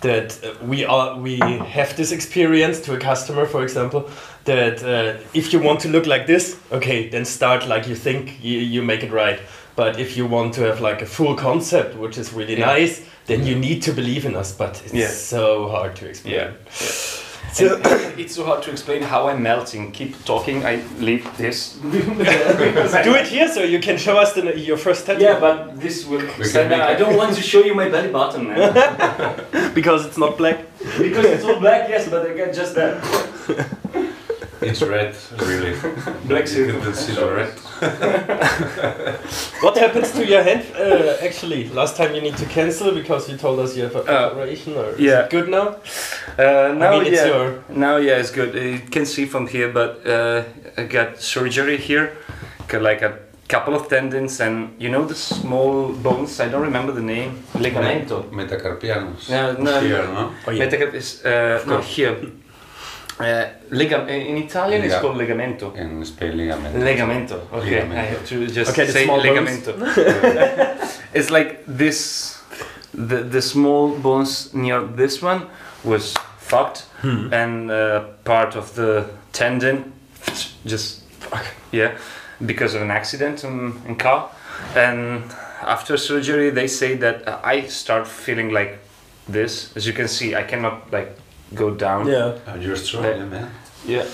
that 0.06 0.40
uh, 0.44 0.54
we 0.66 0.86
are 0.86 1.18
we 1.18 1.40
have 1.78 1.96
this 1.96 2.12
experience 2.12 2.80
to 2.86 2.94
a 2.94 2.98
customer, 3.00 3.46
for 3.46 3.64
example, 3.64 4.02
that 4.44 4.84
uh, 4.84 5.18
if 5.34 5.52
you 5.54 5.60
want 5.64 5.80
to 5.82 5.90
look 5.90 6.06
like 6.06 6.26
this, 6.28 6.56
okay, 6.72 7.10
then 7.10 7.26
start 7.26 7.68
like 7.68 7.88
you 7.90 7.96
think 7.96 8.38
you, 8.44 8.60
you 8.60 8.84
make 8.84 9.04
it 9.04 9.12
right. 9.12 9.40
But 9.76 10.00
if 10.00 10.16
you 10.18 10.26
want 10.30 10.54
to 10.56 10.62
have 10.62 10.80
like 10.80 11.02
a 11.02 11.06
full 11.06 11.36
concept, 11.36 11.96
which 11.98 12.18
is 12.18 12.32
really 12.34 12.58
Yeah. 12.58 12.66
nice, 12.80 13.02
then 13.26 13.46
you 13.46 13.56
need 13.56 13.82
to 13.84 13.92
believe 13.92 14.26
in 14.30 14.36
us. 14.36 14.52
But 14.58 14.82
it's 14.86 14.94
Yeah. 14.94 15.10
so 15.10 15.68
hard 15.70 15.96
to 15.96 16.06
explain. 16.08 16.34
Yeah. 16.36 16.52
So, 17.56 17.80
it's 18.18 18.36
so 18.36 18.44
hard 18.44 18.64
to 18.64 18.72
explain 18.72 19.02
how 19.02 19.30
I'm 19.30 19.42
melting. 19.42 19.94
Keep 19.94 20.26
talking. 20.26 20.66
I 20.66 20.84
leave 21.00 21.26
this. 21.38 21.76
do 23.06 23.16
it 23.16 23.28
here 23.28 23.48
so 23.48 23.64
you 23.64 23.80
can 23.80 23.98
show 23.98 24.18
us 24.18 24.34
the, 24.34 24.60
your 24.60 24.76
first 24.76 25.06
tattoo. 25.06 25.24
Yeah, 25.24 25.40
but 25.40 25.80
this 25.80 26.06
will. 26.06 26.20
We 26.38 26.52
can 26.52 26.74
I 26.74 26.96
don't 26.96 27.16
want 27.16 27.34
to 27.38 27.42
show 27.42 27.64
you 27.64 27.74
my 27.74 27.88
belly 27.88 28.12
button, 28.12 28.48
man. 28.48 29.74
because 29.74 30.06
it's 30.06 30.18
not 30.18 30.38
black. 30.38 30.66
because 30.98 31.26
it's 31.26 31.46
all 31.46 31.58
black, 31.62 31.88
yes, 31.88 32.10
but 32.10 32.30
I 32.30 32.36
got 32.36 32.54
just 32.54 32.76
that. 32.76 34.12
It's 34.62 34.82
red, 34.82 35.16
really. 35.40 35.74
Black 36.26 36.42
You 36.42 36.48
silver. 36.48 36.80
can 36.80 36.94
see 36.94 37.22
red. 37.22 37.54
What 39.62 39.78
happens 39.78 40.12
to 40.12 40.26
your 40.26 40.44
hand? 40.44 40.64
Uh, 40.76 41.18
actually, 41.22 41.70
last 41.70 41.98
time 41.98 42.16
you 42.16 42.22
need 42.22 42.38
to 42.38 42.46
cancel 42.46 42.92
because 42.94 43.30
you 43.30 43.38
told 43.38 43.60
us 43.60 43.76
you 43.76 43.84
have 43.84 43.96
an 43.96 44.08
Uh, 44.08 44.30
operation. 44.32 44.74
Or 44.78 44.90
is 44.92 45.00
yeah. 45.00 45.24
it 45.26 45.30
good 45.30 45.50
now? 45.50 45.68
Uh, 46.38 46.74
now, 46.74 46.92
I 46.94 47.00
mean, 47.00 47.14
it's 47.14 47.22
yeah. 47.22 47.28
your 47.28 47.64
Now, 47.70 47.98
yeah, 47.98 48.20
it's 48.20 48.32
good. 48.32 48.54
You 48.56 48.80
can 48.92 49.06
see 49.06 49.26
from 49.26 49.48
here, 49.48 49.70
but 49.70 50.06
uh, 50.08 50.44
I 50.78 50.84
got 50.84 51.20
surgery 51.22 51.78
here. 51.78 52.12
Got 52.68 52.82
like 52.82 53.02
a 53.02 53.14
couple 53.48 53.76
of 53.76 53.88
tendons, 53.88 54.40
and 54.42 54.70
you 54.80 54.90
know 54.90 55.06
the 55.06 55.16
small 55.16 55.90
bones. 55.94 56.40
I 56.40 56.48
don't 56.50 56.64
remember 56.64 56.92
the 56.94 57.02
name. 57.02 57.44
Ligamento. 57.54 58.24
Metacarpianus. 58.32 59.30
No, 59.30 59.54
no. 59.54 59.80
Here, 59.82 60.04
no? 60.08 60.32
Oh, 60.48 60.52
yeah. 60.52 60.66
Metacarp 60.66 60.94
is 60.94 61.26
uh, 61.26 61.64
no 61.68 61.82
here. 61.82 62.16
Uh, 63.20 63.46
ligam 63.72 64.10
in 64.10 64.38
Italian 64.38 64.84
it's 64.84 64.96
called 65.00 65.16
legamento. 65.18 65.74
In 65.76 66.04
Spain, 66.06 66.34
ligamento. 66.38 66.78
Legamento. 66.84 67.40
Okay, 67.54 67.82
Ligamento. 67.82 67.98
I 67.98 68.06
have 68.06 68.26
to 68.28 68.48
just 68.48 68.72
Okay, 68.72 68.88
say 68.88 69.06
small 69.06 69.22
legamento. 69.22 69.72
it's 71.14 71.30
like 71.32 71.64
this. 71.66 72.42
The 72.94 73.24
the 73.24 73.42
small 73.42 73.90
bones 73.98 74.54
near 74.54 74.82
this 74.82 75.22
one 75.22 75.48
was 75.84 76.14
fucked, 76.40 76.86
Hmm. 77.02 77.34
and 77.34 77.72
uh, 77.72 78.00
part 78.24 78.56
of 78.56 78.74
the 78.76 79.06
tendon 79.32 79.92
just 80.66 81.04
yeah 81.72 81.92
because 82.46 82.74
of 82.76 82.82
an 82.82 82.92
accident 82.92 83.44
in, 83.44 83.74
in 83.88 83.96
car. 83.96 84.30
And 84.76 85.24
after 85.62 85.98
surgery, 85.98 86.50
they 86.52 86.68
say 86.68 86.96
that 86.98 87.28
I 87.44 87.68
start 87.68 88.08
feeling 88.08 88.52
like 88.54 88.80
this. 89.28 89.72
As 89.76 89.86
you 89.88 89.94
can 89.94 90.08
see, 90.08 90.36
I 90.36 90.44
cannot 90.44 90.92
like 90.92 91.18
go 91.54 91.72
down. 91.72 92.08
Yeah. 92.08 92.38
Oh, 92.48 92.56
you're 92.56 92.76
strong, 92.76 93.04
Yeah. 93.04 93.16
yeah, 93.18 93.26
man. 93.26 93.52
Yeah. 93.86 94.02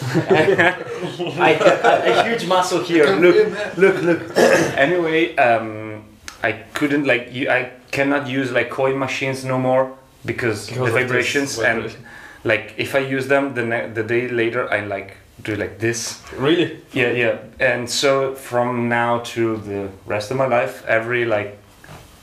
I 1.39 1.53
have 1.53 1.86
a, 1.86 2.19
a 2.19 2.23
huge 2.29 2.45
muscle 2.45 2.84
here. 2.84 3.05
Look, 3.15 3.77
look, 3.77 4.01
look. 4.01 4.38
anyway, 4.38 5.36
um, 5.38 6.03
I 6.43 6.51
couldn't 6.73 7.05
like 7.05 7.29
you, 7.32 7.49
I 7.49 7.71
cannot 7.91 8.27
use 8.27 8.51
like 8.51 8.69
coil 8.69 8.97
machines 8.97 9.45
no 9.45 9.57
more 9.57 9.95
because, 10.25 10.67
Because 10.67 10.77
the 10.77 10.84
this 10.84 10.93
vibrations 10.93 11.59
and 11.59 11.95
like 12.43 12.73
if 12.77 12.95
I 12.95 12.99
use 12.99 13.27
them 13.27 13.53
the 13.53 13.63
ne- 13.63 13.89
the 13.93 14.03
day 14.03 14.27
later 14.27 14.69
I 14.71 14.82
like 14.82 15.15
do 15.41 15.55
like 15.55 15.79
this. 15.79 16.21
Really? 16.38 16.82
Yeah, 16.93 17.11
yeah. 17.11 17.38
And 17.59 17.89
so 17.89 18.36
from 18.36 18.89
now 18.89 19.19
to 19.19 19.57
the 19.57 19.89
rest 20.05 20.32
of 20.32 20.38
my 20.38 20.47
life, 20.47 20.84
every 20.86 21.25
like 21.25 21.57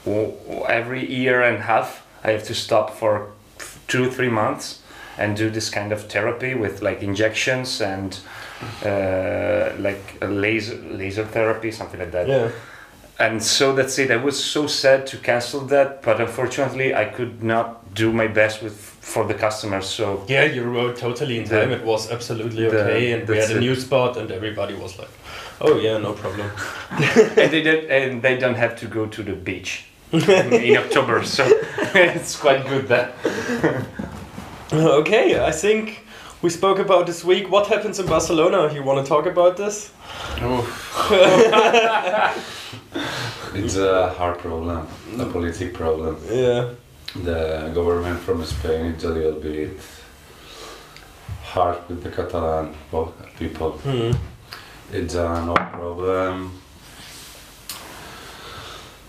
w- 0.04 0.32
w- 0.46 0.64
every 0.66 1.04
year 1.11 1.42
and 1.42 1.56
a 1.59 1.62
half, 1.62 2.04
I 2.22 2.32
have 2.32 2.44
to 2.44 2.54
stop 2.54 2.90
for 2.94 3.28
two 3.86 4.11
three 4.11 4.28
months 4.28 4.80
and 5.18 5.36
do 5.36 5.50
this 5.50 5.70
kind 5.70 5.92
of 5.92 6.00
therapy 6.08 6.54
with 6.54 6.82
like 6.82 7.02
injections 7.02 7.80
and 7.80 8.18
uh, 8.84 9.72
like 9.78 10.16
a 10.22 10.26
laser 10.26 10.76
laser 10.90 11.24
therapy, 11.24 11.70
something 11.72 12.00
like 12.00 12.12
that. 12.12 12.28
Yeah. 12.28 12.50
And 13.20 13.42
so 13.42 13.74
that's 13.74 13.98
it. 13.98 14.10
I 14.12 14.16
was 14.16 14.42
so 14.42 14.68
sad 14.68 15.04
to 15.08 15.16
cancel 15.16 15.60
that, 15.66 16.02
but 16.02 16.20
unfortunately, 16.20 16.94
I 16.94 17.04
could 17.06 17.42
not 17.42 17.92
do 17.94 18.12
my 18.12 18.28
best 18.28 18.62
with 18.62 18.76
for 19.00 19.24
the 19.26 19.34
customers. 19.34 19.86
So 19.86 20.22
Yeah, 20.28 20.44
you 20.44 20.62
wrote 20.62 20.96
totally 20.98 21.38
in 21.38 21.44
The- 21.44 21.60
time. 21.60 21.72
it 21.72 21.82
was 21.84 22.10
absolutely 22.12 22.68
the- 22.68 22.82
okay, 22.84 23.12
and 23.12 23.28
we 23.28 23.36
had 23.38 23.50
a 23.50 23.56
it. 23.56 23.60
new 23.60 23.74
spot, 23.74 24.16
and 24.16 24.30
everybody 24.30 24.74
was 24.74 24.98
like, 24.98 25.10
"Oh 25.60 25.78
yeah, 25.80 25.98
no 25.98 26.12
problem." 26.12 26.50
and 27.36 27.50
they 27.50 27.62
don't 27.62 27.90
and 27.90 28.22
they 28.22 28.36
don't 28.38 28.56
have 28.56 28.74
to 28.76 28.86
go 28.86 29.06
to 29.06 29.22
the 29.24 29.32
beach 29.32 29.84
in 30.12 30.76
October, 30.76 31.24
so 31.24 31.42
it's 31.94 32.36
quite 32.36 32.62
good 32.68 32.86
that. 32.88 33.08
okay, 34.72 35.44
I 35.44 35.50
think 35.52 36.04
we 36.42 36.50
spoke 36.50 36.78
about 36.78 37.06
this 37.06 37.24
week. 37.24 37.50
What 37.50 37.66
happens 37.68 37.98
in 37.98 38.06
Barcelona? 38.06 38.72
You 38.72 38.82
want 38.82 39.04
to 39.04 39.08
talk 39.08 39.26
about 39.26 39.56
this? 39.56 39.92
It's 43.54 43.76
a 43.76 44.10
hard 44.10 44.38
problem, 44.38 44.86
a 45.18 45.24
political 45.26 45.76
problem. 45.76 46.16
Yeah. 46.30 46.70
The 47.24 47.70
government 47.74 48.20
from 48.20 48.44
Spain 48.44 48.92
is 48.94 49.04
a 49.04 49.08
little 49.08 49.40
bit 49.40 49.80
hard 51.42 51.78
with 51.88 52.02
the 52.02 52.10
Catalan 52.10 52.74
people. 53.38 53.72
Hmm. 53.78 54.12
It's 54.92 55.14
an 55.14 55.48
old 55.48 55.56
problem. 55.72 56.60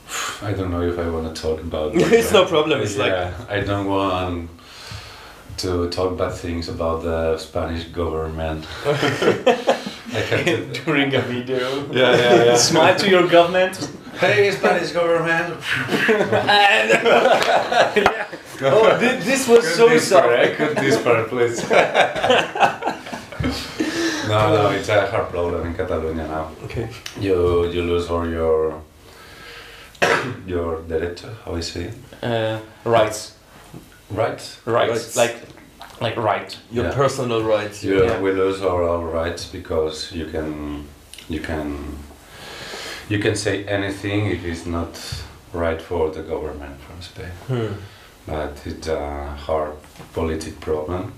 I 0.42 0.54
don't 0.54 0.72
know 0.72 0.82
if 0.82 0.98
I 0.98 1.10
want 1.10 1.36
to 1.36 1.42
talk 1.42 1.60
about 1.62 1.94
it. 1.96 2.02
It's 2.14 2.32
no 2.32 2.46
problem, 2.46 2.80
it's 2.82 2.98
like- 2.98 3.14
I 3.50 3.60
don't 3.60 3.88
want 3.88 4.50
to 5.60 5.90
talk 5.90 6.18
bad 6.18 6.34
things 6.34 6.70
about 6.70 7.04
the 7.04 7.38
Spanish 7.38 7.86
government. 7.86 8.66
I 8.86 8.92
to, 10.46 10.74
During 10.86 11.14
a 11.16 11.22
video. 11.22 11.86
yeah, 11.92 12.16
yeah, 12.18 12.44
yeah. 12.46 12.56
Smile 12.70 12.96
to 12.98 13.10
your 13.10 13.28
government. 13.28 13.78
Hey, 14.20 14.52
Spanish 14.52 14.92
government. 14.92 15.56
Oh, 18.62 18.98
thi- 19.00 19.20
this 19.24 19.48
was 19.48 19.66
Could 19.66 19.76
so 19.78 19.88
this 19.88 20.10
soft. 20.10 20.28
part, 20.28 20.40
eh? 20.40 20.56
Could 20.56 20.76
this 20.78 21.02
part, 21.02 21.30
please? 21.30 21.64
no, 24.28 24.54
no, 24.54 24.70
it's 24.72 24.90
a 24.90 25.08
hard 25.10 25.30
problem 25.30 25.66
in 25.68 25.74
Catalonia 25.74 26.28
now. 26.28 26.52
Okay. 26.66 26.90
You 27.20 27.68
you 27.72 27.84
lose 27.84 28.10
all 28.10 28.28
your 28.28 28.82
your 30.46 30.80
derecho, 30.90 31.30
how 31.46 31.56
I 31.56 31.62
say 31.62 31.84
it? 31.92 31.96
Uh, 32.22 32.60
rights. 32.84 33.36
Rights. 34.12 34.58
Right. 34.66 34.90
Rights. 34.90 35.16
Like, 35.16 35.36
like 36.02 36.16
right. 36.18 36.58
Your 36.72 36.86
Yeah. 36.86 36.94
personal 36.96 37.44
rights. 37.44 37.84
You, 37.84 38.04
Yeah. 38.04 38.20
We 38.22 38.32
lose 38.32 38.62
all 38.62 38.84
our 38.90 39.06
rights 39.24 39.46
because 39.46 40.12
you 40.16 40.26
can 40.26 40.86
you 41.30 41.40
can 41.42 41.98
you 43.10 43.20
can 43.20 43.36
say 43.36 43.64
anything 43.66 44.26
if 44.32 44.44
it's 44.46 44.66
not 44.66 45.00
right 45.54 45.82
for 45.82 46.10
the 46.12 46.22
government 46.22 46.80
from 46.82 47.02
Spain. 47.02 47.32
Hmm. 47.48 47.74
But 48.26 48.58
it's 48.66 48.88
a 48.88 49.36
hard 49.48 49.72
politic 50.14 50.60
problem. 50.60 51.14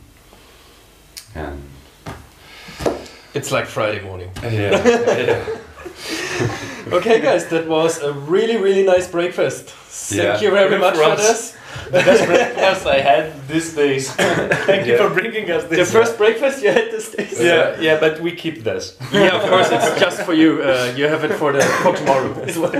And 1.35 1.61
It's 3.33 3.51
like 3.51 3.65
Friday 3.65 4.01
morning. 4.01 4.29
yeah, 4.43 4.87
yeah. 5.27 5.45
Okay, 6.93 7.21
guys, 7.21 7.45
that 7.47 7.67
was 7.67 8.01
a 8.01 8.11
really, 8.11 8.57
really 8.57 8.83
nice 8.83 9.07
breakfast. 9.11 9.69
Thank 9.69 10.21
Yeah. 10.21 10.41
you 10.41 10.51
very 10.51 10.69
Good 10.69 10.79
much 10.81 10.95
for 10.95 11.03
for 11.09 11.15
this. 11.15 11.53
The 11.85 12.03
best 12.09 12.25
breakfast 12.25 12.85
I 12.85 12.99
had 12.99 13.47
these 13.47 13.73
days. 13.73 14.11
Thank 14.65 14.87
you 14.87 14.97
for 14.97 15.09
bringing 15.09 15.49
us 15.51 15.63
this. 15.65 15.79
The 15.91 15.99
first 15.99 16.17
breakfast 16.17 16.63
you 16.63 16.71
had 16.71 16.91
these 16.91 17.09
days. 17.09 17.39
Yeah, 17.39 17.79
yeah, 17.79 17.99
but 17.99 18.19
we 18.21 18.31
keep 18.35 18.63
this. 18.63 18.97
Yeah, 19.11 19.35
of 19.39 19.49
course, 19.49 19.69
it's 19.71 19.99
just 19.99 20.21
for 20.23 20.33
you. 20.33 20.61
Uh, 20.63 20.93
you 20.95 21.05
have 21.07 21.23
it 21.23 21.33
for 21.33 21.51
the 21.51 21.61
for 21.83 21.95
tomorrow 21.95 22.33
as 22.47 22.57
well. 22.57 22.71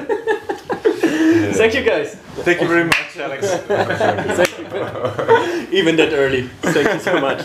Thank 1.53 1.73
you, 1.75 1.83
guys. 1.83 2.15
Thank 2.45 2.61
you 2.61 2.67
very 2.67 2.85
much, 2.85 3.17
Alex. 3.17 3.47
Thank 4.39 4.57
you. 4.59 5.77
Even 5.77 5.95
that 5.97 6.13
early. 6.13 6.47
Thank 6.61 6.93
you 6.93 6.99
so 6.99 7.19
much. 7.19 7.41